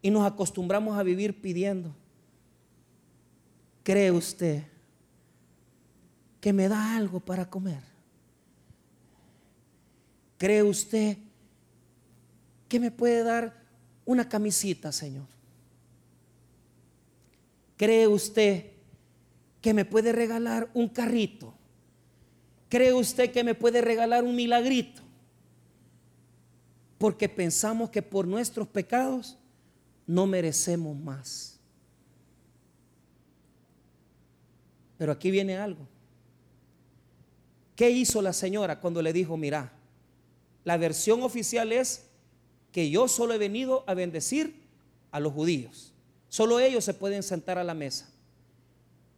Y 0.03 0.11
nos 0.11 0.27
acostumbramos 0.27 0.99
a 0.99 1.05
vivir 1.05 1.41
pidiendo. 1.41 1.95
¿Cree 3.85 4.11
usted 4.11 4.65
que 6.41 6.53
me 6.53 6.69
da 6.69 6.97
algo 6.97 7.21
para 7.21 7.49
comer? 7.49 7.83
¿Cree 10.37 10.63
usted 10.63 11.19
¿Qué 12.69 12.79
me 12.79 12.91
puede 12.91 13.23
dar 13.25 13.55
una 14.05 14.29
camisita, 14.29 14.93
Señor? 14.93 15.27
¿Cree 17.77 18.07
usted 18.07 18.73
que 19.61 19.73
me 19.73 19.85
puede 19.85 20.13
regalar 20.13 20.71
un 20.75 20.89
carrito? 20.89 21.55
¿Cree 22.69 22.93
usted 22.93 23.33
que 23.33 23.45
me 23.45 23.55
puede 23.55 23.81
regalar 23.81 24.25
un 24.25 24.37
milagrito? 24.37 25.01
Porque 26.99 27.29
pensamos 27.29 27.91
que 27.91 28.03
por 28.03 28.27
nuestros 28.27 28.69
pecados 28.69 29.39
no 30.07 30.27
merecemos 30.27 30.97
más. 30.97 31.59
Pero 34.99 35.13
aquí 35.13 35.31
viene 35.31 35.57
algo. 35.57 35.87
¿Qué 37.77 37.91
hizo 37.91 38.21
la 38.21 38.33
señora 38.33 38.81
cuando 38.81 39.01
le 39.01 39.13
dijo, 39.13 39.37
mira, 39.37 39.73
la 40.65 40.77
versión 40.77 41.23
oficial 41.23 41.73
es 41.73 42.08
que 42.73 42.91
yo 42.91 43.09
solo 43.09 43.35
he 43.35 43.39
venido 43.39 43.85
a 43.87 43.95
bendecir 43.95 44.63
a 45.11 45.21
los 45.21 45.33
judíos. 45.33 45.93
Solo 46.29 46.61
ellos 46.61 46.85
se 46.85 46.95
pueden 46.95 47.23
sentar 47.23 47.59
a 47.59 47.65
la 47.65 47.75
mesa. 47.75 48.11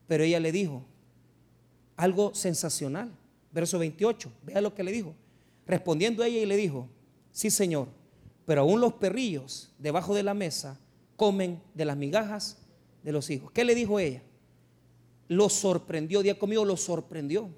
Pero 0.07 0.25
ella 0.25 0.41
le 0.41 0.53
dijo 0.53 0.85
algo 1.97 2.35
sensacional. 2.35 3.11
Verso 3.53 3.79
28, 3.79 4.31
vea 4.45 4.61
lo 4.61 4.75
que 4.75 4.85
le 4.85 4.93
dijo. 4.93 5.15
Respondiendo 5.67 6.23
a 6.23 6.27
ella 6.27 6.39
y 6.39 6.47
le 6.47 6.57
dijo, 6.57 6.89
sí 7.33 7.51
Señor, 7.51 7.89
pero 8.47 8.63
aún 8.63 8.81
los 8.81 8.95
perrillos 8.95 9.71
debajo 9.79 10.15
de 10.15 10.23
la 10.23 10.35
mesa 10.35 10.79
comen 11.17 11.61
de 11.75 11.85
las 11.85 11.97
migajas 11.97 12.59
de 13.03 13.13
los 13.13 13.29
hijos. 13.31 13.51
¿Qué 13.53 13.65
le 13.65 13.75
dijo 13.75 13.99
ella? 13.99 14.23
Lo 15.29 15.49
sorprendió, 15.49 16.23
día 16.23 16.39
conmigo, 16.39 16.65
lo 16.65 16.77
sorprendió. 16.77 17.51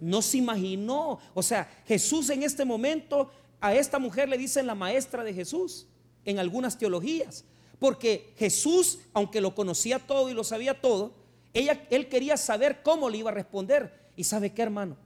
No 0.00 0.22
se 0.22 0.38
imaginó. 0.38 1.18
O 1.34 1.42
sea, 1.42 1.82
Jesús 1.86 2.30
en 2.30 2.42
este 2.42 2.64
momento 2.64 3.30
a 3.62 3.74
esta 3.74 4.00
mujer 4.00 4.28
le 4.28 4.36
dicen 4.36 4.66
la 4.66 4.74
maestra 4.74 5.22
de 5.22 5.32
Jesús 5.32 5.86
en 6.24 6.40
algunas 6.40 6.76
teologías, 6.76 7.44
porque 7.78 8.34
Jesús, 8.36 8.98
aunque 9.14 9.40
lo 9.40 9.54
conocía 9.54 10.00
todo 10.00 10.28
y 10.28 10.34
lo 10.34 10.42
sabía 10.42 10.80
todo, 10.80 11.14
ella, 11.54 11.80
él 11.90 12.08
quería 12.08 12.36
saber 12.36 12.82
cómo 12.82 13.08
le 13.08 13.18
iba 13.18 13.30
a 13.30 13.34
responder. 13.34 14.02
Y 14.16 14.24
sabe 14.24 14.50
qué, 14.52 14.62
hermano, 14.62 14.96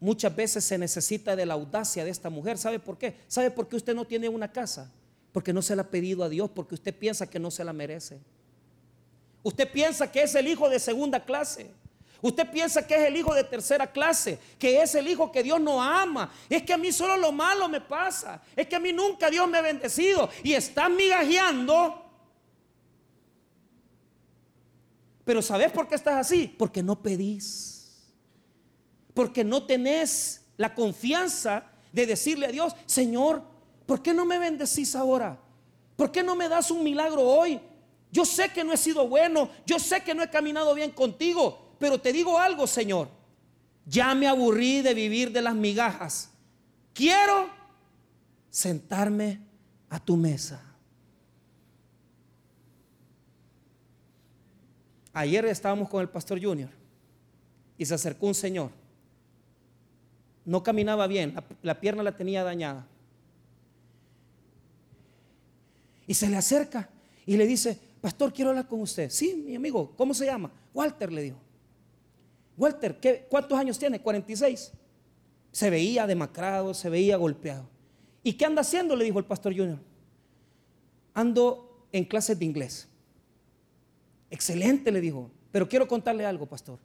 muchas 0.00 0.34
veces 0.34 0.64
se 0.64 0.78
necesita 0.78 1.36
de 1.36 1.44
la 1.44 1.54
audacia 1.54 2.02
de 2.02 2.10
esta 2.10 2.30
mujer. 2.30 2.56
¿Sabe 2.56 2.78
por 2.78 2.96
qué? 2.96 3.16
¿Sabe 3.28 3.50
por 3.50 3.68
qué 3.68 3.76
usted 3.76 3.94
no 3.94 4.06
tiene 4.06 4.28
una 4.28 4.50
casa? 4.50 4.90
Porque 5.32 5.52
no 5.52 5.60
se 5.60 5.76
la 5.76 5.82
ha 5.82 5.90
pedido 5.90 6.24
a 6.24 6.30
Dios, 6.30 6.50
porque 6.54 6.74
usted 6.74 6.94
piensa 6.94 7.28
que 7.28 7.38
no 7.38 7.50
se 7.50 7.62
la 7.62 7.74
merece. 7.74 8.18
Usted 9.42 9.70
piensa 9.70 10.10
que 10.10 10.22
es 10.22 10.34
el 10.34 10.48
hijo 10.48 10.70
de 10.70 10.78
segunda 10.78 11.24
clase. 11.24 11.70
Usted 12.22 12.50
piensa 12.50 12.86
que 12.86 12.94
es 12.94 13.02
el 13.02 13.16
hijo 13.16 13.34
de 13.34 13.44
tercera 13.44 13.90
clase, 13.90 14.38
que 14.58 14.82
es 14.82 14.94
el 14.94 15.06
hijo 15.08 15.30
que 15.30 15.42
Dios 15.42 15.60
no 15.60 15.82
ama. 15.82 16.32
Es 16.48 16.62
que 16.62 16.72
a 16.72 16.78
mí 16.78 16.90
solo 16.92 17.16
lo 17.16 17.32
malo 17.32 17.68
me 17.68 17.80
pasa. 17.80 18.42
Es 18.54 18.66
que 18.66 18.76
a 18.76 18.80
mí 18.80 18.92
nunca 18.92 19.30
Dios 19.30 19.48
me 19.48 19.58
ha 19.58 19.62
bendecido. 19.62 20.28
Y 20.42 20.54
está 20.54 20.88
migajeando. 20.88 22.02
Pero 25.24 25.42
¿sabes 25.42 25.72
por 25.72 25.88
qué 25.88 25.96
estás 25.96 26.14
así? 26.14 26.46
Porque 26.56 26.82
no 26.82 27.02
pedís. 27.02 28.04
Porque 29.12 29.44
no 29.44 29.64
tenés 29.64 30.42
la 30.56 30.74
confianza 30.74 31.64
de 31.92 32.06
decirle 32.06 32.46
a 32.46 32.52
Dios, 32.52 32.74
Señor, 32.86 33.42
¿por 33.86 34.02
qué 34.02 34.14
no 34.14 34.24
me 34.24 34.38
bendecís 34.38 34.94
ahora? 34.94 35.38
¿Por 35.96 36.12
qué 36.12 36.22
no 36.22 36.36
me 36.36 36.48
das 36.48 36.70
un 36.70 36.84
milagro 36.84 37.22
hoy? 37.22 37.60
Yo 38.12 38.24
sé 38.24 38.50
que 38.50 38.62
no 38.62 38.72
he 38.72 38.76
sido 38.76 39.08
bueno, 39.08 39.50
yo 39.66 39.78
sé 39.78 40.02
que 40.02 40.14
no 40.14 40.22
he 40.22 40.30
caminado 40.30 40.74
bien 40.74 40.90
contigo, 40.90 41.65
pero 41.78 42.00
te 42.00 42.12
digo 42.12 42.38
algo, 42.38 42.66
Señor. 42.66 43.08
Ya 43.84 44.14
me 44.14 44.26
aburrí 44.26 44.82
de 44.82 44.94
vivir 44.94 45.30
de 45.32 45.42
las 45.42 45.54
migajas. 45.54 46.30
Quiero 46.92 47.48
sentarme 48.50 49.40
a 49.88 50.00
tu 50.00 50.16
mesa. 50.16 50.62
Ayer 55.12 55.46
estábamos 55.46 55.88
con 55.88 56.00
el 56.00 56.08
pastor 56.08 56.42
Junior 56.42 56.70
y 57.78 57.86
se 57.86 57.94
acercó 57.94 58.26
un 58.26 58.34
señor. 58.34 58.70
No 60.44 60.62
caminaba 60.62 61.06
bien, 61.06 61.34
la, 61.34 61.44
la 61.62 61.80
pierna 61.80 62.02
la 62.02 62.16
tenía 62.16 62.44
dañada. 62.44 62.86
Y 66.06 66.14
se 66.14 66.28
le 66.28 66.36
acerca 66.36 66.88
y 67.24 67.36
le 67.36 67.46
dice, 67.46 67.78
pastor, 68.00 68.32
quiero 68.32 68.50
hablar 68.50 68.68
con 68.68 68.80
usted. 68.80 69.10
Sí, 69.10 69.42
mi 69.46 69.56
amigo, 69.56 69.92
¿cómo 69.96 70.14
se 70.14 70.26
llama? 70.26 70.50
Walter 70.72 71.10
le 71.12 71.22
dijo. 71.22 71.45
Walter, 72.56 72.98
¿qué, 73.00 73.26
¿cuántos 73.28 73.58
años 73.58 73.78
tiene? 73.78 74.00
46. 74.00 74.72
Se 75.52 75.70
veía 75.70 76.06
demacrado, 76.06 76.74
se 76.74 76.88
veía 76.88 77.16
golpeado. 77.16 77.68
¿Y 78.22 78.34
qué 78.34 78.44
anda 78.44 78.62
haciendo? 78.62 78.96
Le 78.96 79.04
dijo 79.04 79.18
el 79.18 79.24
pastor 79.24 79.56
Junior. 79.56 79.78
Ando 81.14 81.86
en 81.92 82.04
clases 82.04 82.38
de 82.38 82.44
inglés. 82.44 82.88
Excelente, 84.30 84.90
le 84.90 85.00
dijo. 85.00 85.30
Pero 85.52 85.68
quiero 85.68 85.86
contarle 85.86 86.26
algo, 86.26 86.46
pastor. 86.46 86.78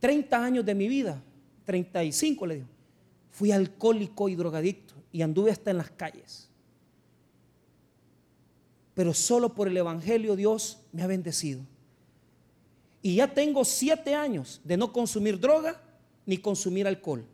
30 0.00 0.44
años 0.44 0.64
de 0.64 0.74
mi 0.74 0.86
vida, 0.86 1.20
35 1.64 2.46
le 2.46 2.54
dijo, 2.56 2.68
fui 3.30 3.50
alcohólico 3.50 4.28
y 4.28 4.36
drogadicto 4.36 4.94
y 5.10 5.22
anduve 5.22 5.50
hasta 5.50 5.70
en 5.72 5.78
las 5.78 5.90
calles 5.90 6.48
pero 8.98 9.14
solo 9.14 9.54
por 9.54 9.68
el 9.68 9.76
Evangelio 9.76 10.34
Dios 10.34 10.80
me 10.90 11.04
ha 11.04 11.06
bendecido. 11.06 11.60
Y 13.02 13.16
ya 13.16 13.32
tengo 13.32 13.64
siete 13.64 14.14
años 14.14 14.60
de 14.64 14.76
no 14.76 14.92
consumir 14.92 15.38
droga 15.38 15.80
ni 16.26 16.38
consumir 16.38 16.86
alcohol. 16.86 17.24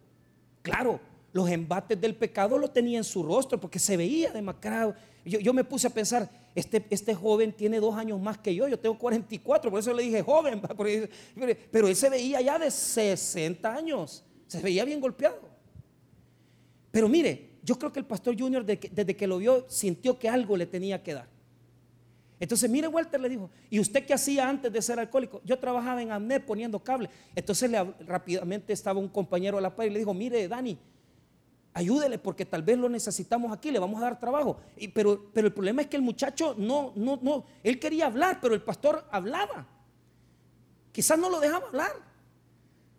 Claro, 0.62 1.00
los 1.32 1.48
embates 1.50 2.00
del 2.00 2.14
pecado 2.14 2.58
lo 2.58 2.70
tenía 2.70 2.98
en 2.98 3.04
su 3.04 3.22
rostro 3.22 3.58
porque 3.60 3.78
se 3.78 3.96
veía 3.96 4.30
demacrado. 4.30 4.94
Yo, 5.24 5.40
yo 5.40 5.52
me 5.52 5.64
puse 5.64 5.86
a 5.86 5.90
pensar, 5.90 6.30
este, 6.54 6.86
este, 6.90 7.14
joven 7.14 7.52
tiene 7.52 7.80
dos 7.80 7.96
años 7.96 8.20
más 8.20 8.38
que 8.38 8.54
yo, 8.54 8.68
yo 8.68 8.78
tengo 8.78 8.96
44, 8.98 9.70
por 9.70 9.80
eso 9.80 9.92
le 9.92 10.04
dije 10.04 10.22
joven, 10.22 10.62
pero 11.72 11.88
él 11.88 11.96
se 11.96 12.08
veía 12.08 12.40
ya 12.40 12.58
de 12.58 12.70
60 12.70 13.74
años, 13.74 14.22
se 14.46 14.60
veía 14.60 14.84
bien 14.84 15.00
golpeado. 15.00 15.40
Pero 16.92 17.08
mire, 17.08 17.58
yo 17.64 17.76
creo 17.76 17.92
que 17.92 17.98
el 17.98 18.06
pastor 18.06 18.38
Junior 18.38 18.64
desde 18.64 19.16
que 19.16 19.26
lo 19.26 19.38
vio 19.38 19.64
sintió 19.68 20.16
que 20.16 20.28
algo 20.28 20.56
le 20.56 20.66
tenía 20.66 21.02
que 21.02 21.14
dar. 21.14 21.33
Entonces, 22.40 22.68
mire, 22.68 22.88
Walter 22.88 23.20
le 23.20 23.28
dijo, 23.28 23.50
¿y 23.70 23.78
usted 23.78 24.04
qué 24.04 24.14
hacía 24.14 24.48
antes 24.48 24.72
de 24.72 24.82
ser 24.82 24.98
alcohólico? 24.98 25.40
Yo 25.44 25.58
trabajaba 25.58 26.02
en 26.02 26.10
AMNET 26.10 26.44
poniendo 26.44 26.78
cable. 26.78 27.08
Entonces, 27.34 27.70
rápidamente 28.06 28.72
estaba 28.72 28.98
un 28.98 29.08
compañero 29.08 29.58
a 29.58 29.60
la 29.60 29.74
par 29.74 29.86
y 29.86 29.90
le 29.90 30.00
dijo, 30.00 30.12
mire, 30.12 30.46
Dani, 30.48 30.76
ayúdele 31.72 32.18
porque 32.18 32.44
tal 32.44 32.62
vez 32.62 32.78
lo 32.78 32.88
necesitamos 32.88 33.52
aquí, 33.52 33.70
le 33.70 33.78
vamos 33.78 34.00
a 34.00 34.04
dar 34.04 34.18
trabajo. 34.18 34.58
Pero, 34.92 35.30
pero 35.32 35.46
el 35.46 35.52
problema 35.52 35.82
es 35.82 35.88
que 35.88 35.96
el 35.96 36.02
muchacho 36.02 36.54
no, 36.58 36.92
no, 36.96 37.18
no, 37.22 37.44
él 37.62 37.78
quería 37.78 38.06
hablar, 38.06 38.38
pero 38.40 38.54
el 38.54 38.62
pastor 38.62 39.04
hablaba. 39.10 39.66
Quizás 40.92 41.18
no 41.18 41.28
lo 41.28 41.40
dejaba 41.40 41.66
hablar. 41.66 41.92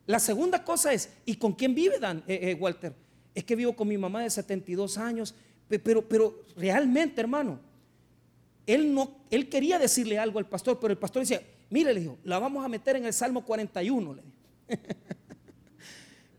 La 0.06 0.20
segunda 0.20 0.64
cosa 0.64 0.94
es, 0.94 1.10
¿y 1.26 1.36
con 1.38 1.54
quién 1.54 1.74
vive 1.74 2.00
Dan, 2.00 2.24
eh, 2.28 2.52
eh, 2.52 2.58
Walter? 2.60 2.94
Es 3.34 3.44
que 3.44 3.56
vivo 3.56 3.76
con 3.76 3.88
mi 3.88 3.98
mamá 3.98 4.22
de 4.22 4.30
72 4.30 4.98
años, 4.98 5.34
pero, 5.68 6.08
pero 6.08 6.44
realmente, 6.56 7.20
hermano, 7.22 7.60
él, 8.68 8.93
no, 8.93 9.18
él 9.30 9.49
quería 9.49 9.78
decirle 9.80 10.18
algo 10.18 10.39
al 10.39 10.47
pastor, 10.47 10.80
pero 10.80 10.91
el 10.91 10.97
pastor 10.97 11.22
decía, 11.22 11.41
mire, 11.70 11.93
le 11.93 11.99
dijo, 12.01 12.18
la 12.24 12.39
vamos 12.39 12.66
a 12.66 12.68
meter 12.68 12.95
en 12.95 13.05
el 13.05 13.13
Salmo 13.13 13.45
41. 13.45 14.13
Le 14.13 14.24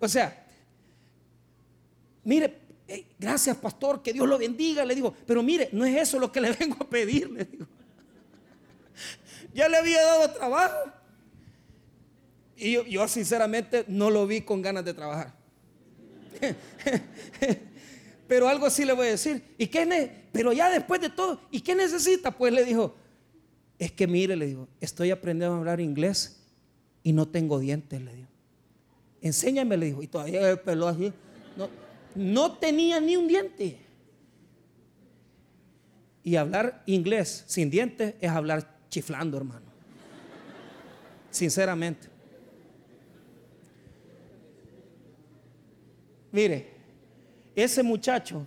o 0.00 0.08
sea, 0.08 0.46
mire, 2.24 2.58
gracias 3.18 3.56
pastor, 3.56 4.02
que 4.02 4.12
Dios 4.12 4.28
lo 4.28 4.38
bendiga, 4.38 4.84
le 4.84 4.94
digo, 4.94 5.14
pero 5.26 5.42
mire, 5.42 5.68
no 5.72 5.84
es 5.84 5.96
eso 5.96 6.18
lo 6.18 6.32
que 6.32 6.40
le 6.40 6.52
vengo 6.58 6.76
a 6.80 6.88
pedir, 6.88 7.30
le 7.30 7.44
digo. 7.44 7.66
Ya 9.54 9.68
le 9.70 9.78
había 9.78 10.02
dado 10.02 10.32
trabajo. 10.34 10.92
Y 12.56 12.72
yo, 12.72 12.84
yo 12.84 13.08
sinceramente 13.08 13.86
no 13.88 14.10
lo 14.10 14.26
vi 14.26 14.42
con 14.42 14.60
ganas 14.60 14.84
de 14.84 14.92
trabajar. 14.92 15.34
Pero 18.26 18.48
algo 18.48 18.66
así 18.66 18.84
le 18.84 18.92
voy 18.92 19.06
a 19.08 19.10
decir. 19.10 19.42
¿Y 19.58 19.66
qué 19.68 20.10
Pero 20.32 20.52
ya 20.52 20.70
después 20.70 21.00
de 21.00 21.10
todo, 21.10 21.40
¿y 21.50 21.60
qué 21.60 21.74
necesita? 21.74 22.30
Pues 22.30 22.52
le 22.52 22.64
dijo, 22.64 22.94
es 23.78 23.92
que 23.92 24.06
mire, 24.06 24.36
le 24.36 24.46
dijo, 24.46 24.68
estoy 24.80 25.10
aprendiendo 25.10 25.54
a 25.54 25.58
hablar 25.58 25.80
inglés 25.80 26.42
y 27.02 27.12
no 27.12 27.28
tengo 27.28 27.58
dientes, 27.58 28.00
le 28.00 28.14
dijo. 28.14 28.28
Enséñame, 29.20 29.76
le 29.76 29.86
dijo. 29.86 30.02
Y 30.02 30.08
todavía 30.08 30.50
el 30.50 30.60
pelo 30.60 30.88
así. 30.88 31.12
No, 31.56 31.68
no 32.14 32.52
tenía 32.52 33.00
ni 33.00 33.16
un 33.16 33.28
diente. 33.28 33.78
Y 36.22 36.36
hablar 36.36 36.82
inglés 36.86 37.44
sin 37.46 37.70
dientes 37.70 38.14
es 38.20 38.30
hablar 38.30 38.76
chiflando, 38.88 39.36
hermano. 39.36 39.66
Sinceramente. 41.30 42.08
Mire, 46.32 46.75
ese 47.57 47.82
muchacho 47.82 48.46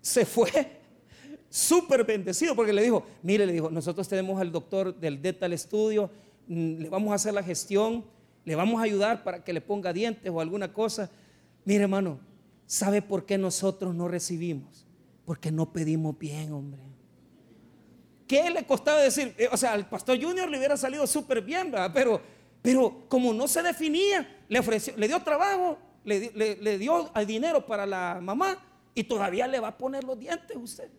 se 0.00 0.24
fue 0.26 0.50
súper 1.48 2.04
bendecido 2.04 2.54
porque 2.54 2.72
le 2.72 2.82
dijo, 2.82 3.04
mire, 3.22 3.46
le 3.46 3.54
dijo, 3.54 3.70
nosotros 3.70 4.06
tenemos 4.06 4.40
al 4.40 4.52
doctor 4.52 4.94
del 4.94 5.20
Dental 5.20 5.58
Studio, 5.58 6.10
mm, 6.46 6.74
le 6.82 6.88
vamos 6.90 7.10
a 7.12 7.14
hacer 7.14 7.32
la 7.32 7.42
gestión, 7.42 8.04
le 8.44 8.54
vamos 8.54 8.80
a 8.80 8.84
ayudar 8.84 9.24
para 9.24 9.42
que 9.42 9.52
le 9.52 9.62
ponga 9.62 9.92
dientes 9.92 10.30
o 10.30 10.40
alguna 10.40 10.72
cosa. 10.72 11.10
Mire, 11.64 11.84
hermano, 11.84 12.20
¿sabe 12.66 13.00
por 13.00 13.24
qué 13.24 13.38
nosotros 13.38 13.94
no 13.94 14.06
recibimos? 14.06 14.86
Porque 15.24 15.50
no 15.50 15.72
pedimos 15.72 16.18
bien, 16.18 16.52
hombre. 16.52 16.82
¿Qué 18.26 18.50
le 18.50 18.66
costaba 18.66 19.00
decir? 19.00 19.34
Eh, 19.38 19.48
o 19.50 19.56
sea, 19.56 19.72
al 19.72 19.88
pastor 19.88 20.22
Junior 20.22 20.50
le 20.50 20.58
hubiera 20.58 20.76
salido 20.76 21.06
súper 21.06 21.40
bien, 21.40 21.70
¿verdad? 21.70 21.90
Pero, 21.94 22.20
pero 22.60 23.04
como 23.08 23.32
no 23.32 23.48
se 23.48 23.62
definía, 23.62 24.44
le 24.48 24.58
ofreció, 24.58 24.94
le 24.96 25.08
dio 25.08 25.22
trabajo, 25.22 25.78
le, 26.04 26.78
dio 26.78 27.10
el 27.14 27.26
dinero 27.26 27.64
para 27.64 27.86
la 27.86 28.18
mamá 28.20 28.58
y 28.94 29.04
todavía 29.04 29.46
le 29.46 29.60
va 29.60 29.68
a 29.68 29.78
poner 29.78 30.04
los 30.04 30.18
dientes 30.18 30.56
usted. 30.56 30.90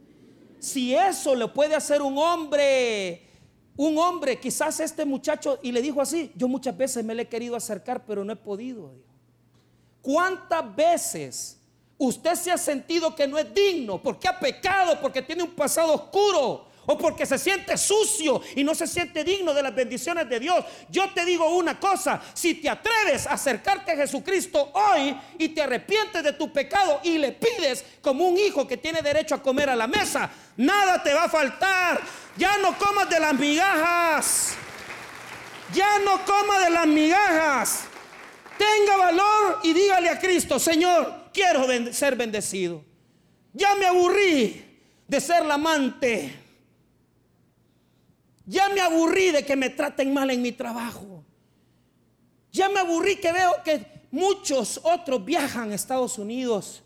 Si 0.60 0.96
eso 0.96 1.36
le 1.36 1.48
puede 1.48 1.76
hacer 1.76 2.02
un 2.02 2.18
hombre, 2.18 3.22
un 3.78 3.98
hombre, 3.98 4.40
quizás 4.40 4.80
este 4.80 5.06
muchacho, 5.06 5.60
y 5.62 5.72
le 5.72 5.82
dijo 5.82 6.02
así, 6.02 6.32
yo 6.36 6.48
muchas 6.48 6.76
veces 6.76 7.04
me 7.04 7.14
le 7.14 7.24
he 7.24 7.28
querido 7.28 7.56
acercar, 7.56 8.06
pero 8.06 8.24
no 8.24 8.34
he 8.34 8.38
podido. 8.38 8.92
¿Cuántas 10.02 10.76
veces 10.76 11.60
usted 11.98 12.36
se 12.36 12.52
ha 12.52 12.58
sentido 12.58 13.16
que 13.16 13.28
no 13.28 13.38
es 13.38 13.54
digno 13.54 14.02
porque 14.02 14.28
ha 14.28 14.40
pecado, 14.40 15.00
porque 15.02 15.22
tiene 15.22 15.44
un 15.44 15.52
pasado 15.52 15.94
oscuro? 15.94 16.68
O 16.86 16.98
porque 16.98 17.26
se 17.26 17.38
siente 17.38 17.78
sucio 17.78 18.42
y 18.56 18.64
no 18.64 18.76
se 18.76 18.88
siente 18.88 19.24
digno 19.24 19.54
de 19.54 19.64
las 19.64 19.74
bendiciones 19.74 20.28
de 20.30 20.40
Dios. 20.40 20.64
Yo 20.90 21.10
te 21.14 21.26
digo 21.26 21.50
una 21.50 21.80
cosa, 21.80 22.22
si 22.34 22.56
te 22.56 22.70
atreves 22.70 23.28
a 23.28 23.34
acercarte 23.34 23.92
a 23.92 23.96
Jesucristo 23.96 24.72
hoy 24.74 25.16
y 25.38 25.50
te 25.50 25.62
arrepientes 25.62 26.24
de 26.24 26.34
tu 26.34 26.52
pecado 26.52 27.02
y 27.04 27.18
le 27.18 27.32
pides 27.34 27.84
como 28.02 28.26
un 28.26 28.38
hijo 28.38 28.68
que 28.68 28.78
tiene 28.78 29.02
derecho 29.02 29.36
a 29.36 29.42
comer 29.42 29.70
a 29.70 29.76
la 29.76 29.88
mesa, 29.88 30.30
nada 30.58 31.02
te 31.02 31.14
va 31.14 31.24
a 31.24 31.30
faltar. 31.30 32.02
Ya 32.38 32.58
no 32.58 32.78
comas 32.78 33.10
de 33.10 33.20
las 33.20 33.34
migajas. 33.34 34.56
Ya 35.74 36.00
no 36.00 36.24
comas 36.26 36.64
de 36.64 36.70
las 36.70 36.88
migajas. 36.88 37.84
Tenga 38.58 38.98
valor 38.98 39.60
y 39.64 39.74
dígale 39.74 40.10
a 40.10 40.20
Cristo, 40.20 40.60
Señor, 40.60 41.26
quiero 41.34 41.66
ser 41.92 42.16
bendecido. 42.16 42.84
Ya 43.54 43.76
me 43.76 43.86
aburrí 43.86 44.80
de 45.08 45.22
ser 45.22 45.46
la 45.46 45.56
amante 45.56 46.45
ya 48.46 48.70
me 48.70 48.82
aburrí 48.82 49.32
de 49.32 49.46
que 49.46 49.56
me 49.56 49.70
traten 49.70 50.14
mal 50.14 50.30
en 50.30 50.42
mi 50.42 50.52
trabajo. 50.52 51.24
Ya 52.52 52.70
me 52.70 52.80
aburrí 52.80 53.18
que 53.18 53.32
veo 53.32 53.52
que 53.64 54.08
muchos 54.12 54.80
otros 54.84 55.26
viajan 55.26 55.72
a 55.72 55.76
Estados 55.76 56.18
Unidos, 56.18 56.84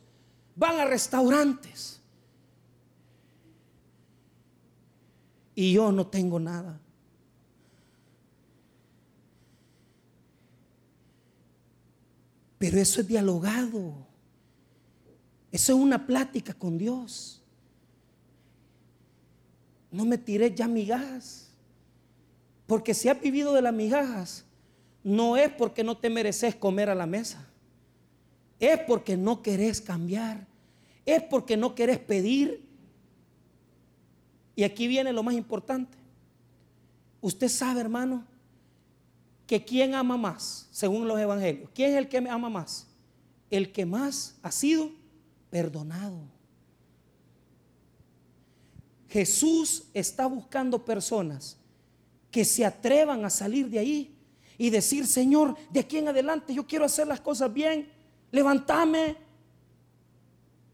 van 0.56 0.80
a 0.80 0.86
restaurantes. 0.86 2.02
Y 5.54 5.74
yo 5.74 5.92
no 5.92 6.08
tengo 6.08 6.40
nada. 6.40 6.80
Pero 12.58 12.78
eso 12.80 13.02
es 13.02 13.08
dialogado. 13.08 14.08
Eso 15.52 15.74
es 15.74 15.80
una 15.80 16.06
plática 16.06 16.54
con 16.54 16.78
Dios. 16.78 17.42
No 19.92 20.06
me 20.06 20.18
tiré 20.18 20.54
ya 20.54 20.68
migajas. 20.68 21.49
Porque 22.70 22.94
si 22.94 23.10
has 23.10 23.20
vivido 23.20 23.52
de 23.54 23.64
las 23.64 23.74
migajas, 23.74 24.46
no 25.04 25.36
es 25.36 25.52
porque 25.52 25.84
no 25.84 25.98
te 25.98 26.08
mereces 26.08 26.54
comer 26.54 26.88
a 26.92 26.94
la 26.94 27.08
mesa. 27.08 27.50
Es 28.60 28.80
porque 28.82 29.18
no 29.18 29.42
querés 29.42 29.82
cambiar. 29.82 30.46
Es 31.04 31.24
porque 31.24 31.58
no 31.58 31.74
querés 31.74 31.98
pedir. 31.98 32.64
Y 34.56 34.64
aquí 34.64 34.88
viene 34.88 35.12
lo 35.12 35.24
más 35.24 35.34
importante. 35.34 35.98
Usted 37.22 37.50
sabe, 37.50 37.82
hermano, 37.82 38.24
que 39.48 39.66
quién 39.66 39.96
ama 39.96 40.16
más, 40.16 40.68
según 40.70 41.08
los 41.08 41.20
evangelios. 41.20 41.72
¿Quién 41.74 41.94
es 41.94 41.98
el 41.98 42.08
que 42.08 42.18
ama 42.18 42.52
más? 42.52 42.88
El 43.50 43.72
que 43.72 43.84
más 43.84 44.38
ha 44.44 44.52
sido 44.52 44.92
perdonado. 45.50 46.20
Jesús 49.08 49.86
está 49.96 50.28
buscando 50.28 50.86
personas 50.86 51.59
que 52.32 52.46
se 52.46 52.66
atrevan 52.66 53.26
a 53.26 53.30
salir 53.30 53.70
de 53.70 53.80
ahí 53.80 54.16
y 54.58 54.70
decir, 54.70 55.08
Señor, 55.08 55.56
de 55.70 55.80
aquí 55.80 55.98
en 55.98 56.10
adelante 56.10 56.54
yo 56.54 56.68
quiero 56.68 56.86
hacer 56.86 57.08
las 57.08 57.22
cosas 57.22 57.52
bien, 57.54 57.92
levantame. 58.32 59.16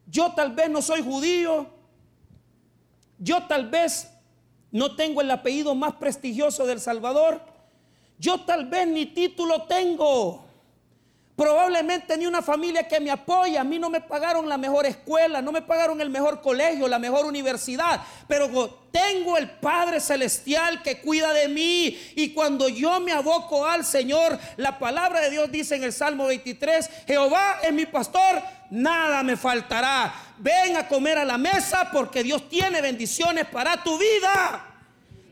Yo 0.07 0.33
tal 0.33 0.53
vez 0.53 0.69
no 0.69 0.81
soy 0.81 1.01
judío, 1.01 1.67
yo 3.17 3.45
tal 3.47 3.69
vez 3.69 4.09
no 4.71 4.95
tengo 4.95 5.21
el 5.21 5.31
apellido 5.31 5.73
más 5.75 5.93
prestigioso 5.93 6.65
del 6.65 6.79
Salvador, 6.79 7.41
yo 8.19 8.41
tal 8.41 8.65
vez 8.65 8.87
ni 8.87 9.05
título 9.07 9.63
tengo. 9.63 10.44
Probablemente 11.35 12.15
ni 12.17 12.25
una 12.25 12.41
familia 12.41 12.87
que 12.87 13.01
me 13.01 13.11
apoya. 13.11 13.59
A 13.59 13.63
mí 13.65 13.77
no 13.77 13.89
me 13.89 13.99
pagaron 13.99 14.47
la 14.47 14.57
mejor 14.57 14.85
escuela, 14.85 15.41
no 15.41 15.51
me 15.51 15.61
pagaron 15.61 15.99
el 15.99 16.09
mejor 16.09 16.41
colegio, 16.41 16.87
la 16.87 16.97
mejor 16.97 17.25
universidad. 17.25 18.01
Pero 18.25 18.87
tengo 18.89 19.37
el 19.37 19.49
Padre 19.49 19.99
Celestial 19.99 20.81
que 20.81 21.01
cuida 21.01 21.33
de 21.33 21.49
mí. 21.49 21.99
Y 22.15 22.29
cuando 22.29 22.69
yo 22.69 23.01
me 23.01 23.11
aboco 23.11 23.65
al 23.65 23.83
Señor, 23.83 24.39
la 24.55 24.79
palabra 24.79 25.19
de 25.19 25.29
Dios 25.29 25.51
dice 25.51 25.75
en 25.75 25.83
el 25.83 25.91
Salmo 25.91 26.27
23, 26.27 26.89
Jehová 27.05 27.59
es 27.61 27.73
mi 27.73 27.85
pastor, 27.85 28.41
nada 28.69 29.21
me 29.21 29.35
faltará. 29.35 30.13
Ven 30.37 30.77
a 30.77 30.87
comer 30.87 31.17
a 31.17 31.25
la 31.25 31.37
mesa 31.37 31.89
porque 31.91 32.23
Dios 32.23 32.47
tiene 32.47 32.79
bendiciones 32.79 33.45
para 33.47 33.83
tu 33.83 33.97
vida. 33.97 34.65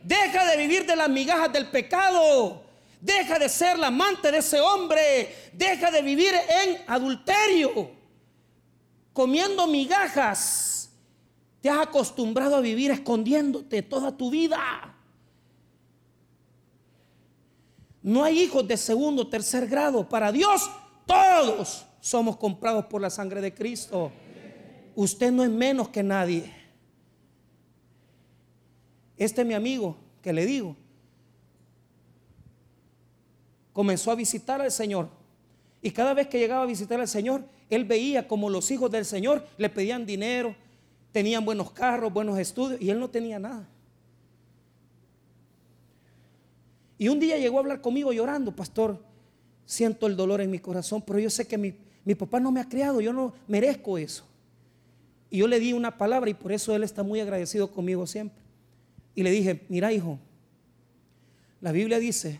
Deja 0.04 0.45
de 0.47 0.58
vivir 0.58 0.86
de 0.86 0.97
las 0.97 1.08
migajas 1.08 1.54
del 1.54 1.68
pecado. 1.68 2.62
Deja 3.04 3.38
de 3.38 3.49
ser 3.49 3.78
la 3.78 3.88
amante 3.88 4.32
de 4.32 4.38
ese 4.38 4.62
hombre. 4.62 5.51
Deja 5.51 5.91
de 5.91 6.01
vivir 6.01 6.34
en 6.64 6.78
adulterio, 6.88 7.91
comiendo 9.12 9.68
migajas. 9.68 10.89
Te 11.60 11.70
has 11.70 11.86
acostumbrado 11.86 12.56
a 12.56 12.62
vivir 12.62 12.91
escondiéndote 12.91 13.82
toda 13.82 14.16
tu 14.16 14.30
vida. 14.30 14.95
No 18.01 18.24
hay 18.24 18.39
hijos 18.39 18.66
de 18.66 18.78
segundo 18.78 19.24
o 19.24 19.28
tercer 19.28 19.68
grado. 19.68 20.08
Para 20.08 20.32
Dios, 20.32 20.72
todos 21.06 21.86
somos 21.99 22.38
comprados 22.38 22.86
por 22.86 23.01
la 23.01 23.10
sangre 23.10 23.41
de 23.41 23.54
Cristo. 23.54 24.14
Usted 24.95 25.30
no 25.30 25.43
es 25.43 25.49
menos 25.49 25.89
que 25.89 26.04
nadie. 26.04 26.49
Este 29.18 29.41
es 29.41 29.47
mi 29.47 29.56
amigo 29.56 29.97
que 30.22 30.32
le 30.32 30.45
digo 30.45 30.78
comenzó 33.74 34.11
a 34.11 34.15
visitar 34.15 34.61
al 34.61 34.71
Señor. 34.71 35.09
Y 35.82 35.91
cada 35.91 36.13
vez 36.13 36.28
que 36.28 36.39
llegaba 36.39 36.63
a 36.63 36.67
visitar 36.67 36.99
al 36.99 37.07
Señor, 37.07 37.43
él 37.69 37.84
veía 37.84 38.28
como 38.28 38.49
los 38.49 38.71
hijos 38.71 38.89
del 38.89 39.03
Señor 39.03 39.45
le 39.57 39.69
pedían 39.69 40.05
dinero, 40.05 40.55
tenían 41.11 41.43
buenos 41.43 41.71
carros, 41.71 42.13
buenos 42.13 42.39
estudios, 42.39 42.80
y 42.82 42.89
él 42.89 42.99
no 42.99 43.09
tenía 43.09 43.39
nada. 43.39 43.67
Y 46.97 47.09
un 47.09 47.19
día 47.19 47.38
llegó 47.38 47.57
a 47.57 47.61
hablar 47.61 47.82
conmigo 47.82 48.13
llorando, 48.13 48.55
pastor, 48.55 49.03
siento 49.65 50.07
el 50.07 50.15
dolor 50.15 50.39
en 50.39 50.51
mi 50.51 50.59
corazón, 50.59 51.01
pero 51.05 51.19
yo 51.19 51.30
sé 51.30 51.45
que 51.45 51.57
mi, 51.57 51.74
mi 52.05 52.15
papá 52.15 52.39
no 52.39 52.51
me 52.51 52.61
ha 52.61 52.69
criado, 52.69 53.01
yo 53.01 53.11
no 53.11 53.34
merezco 53.47 53.97
eso. 53.97 54.24
Y 55.30 55.39
yo 55.39 55.47
le 55.47 55.59
di 55.59 55.74
una 55.74 55.97
palabra 55.97 56.30
y 56.30 56.34
por 56.34 56.51
eso 56.51 56.76
él 56.76 56.84
está 56.84 57.03
muy 57.03 57.19
agradecido 57.19 57.71
conmigo 57.71 58.05
siempre. 58.05 58.41
Y 59.15 59.24
le 59.24 59.32
dije, 59.32 59.65
mira 59.67 59.91
hijo, 59.91 60.19
la 61.59 61.71
Biblia 61.71 61.99
dice 61.99 62.39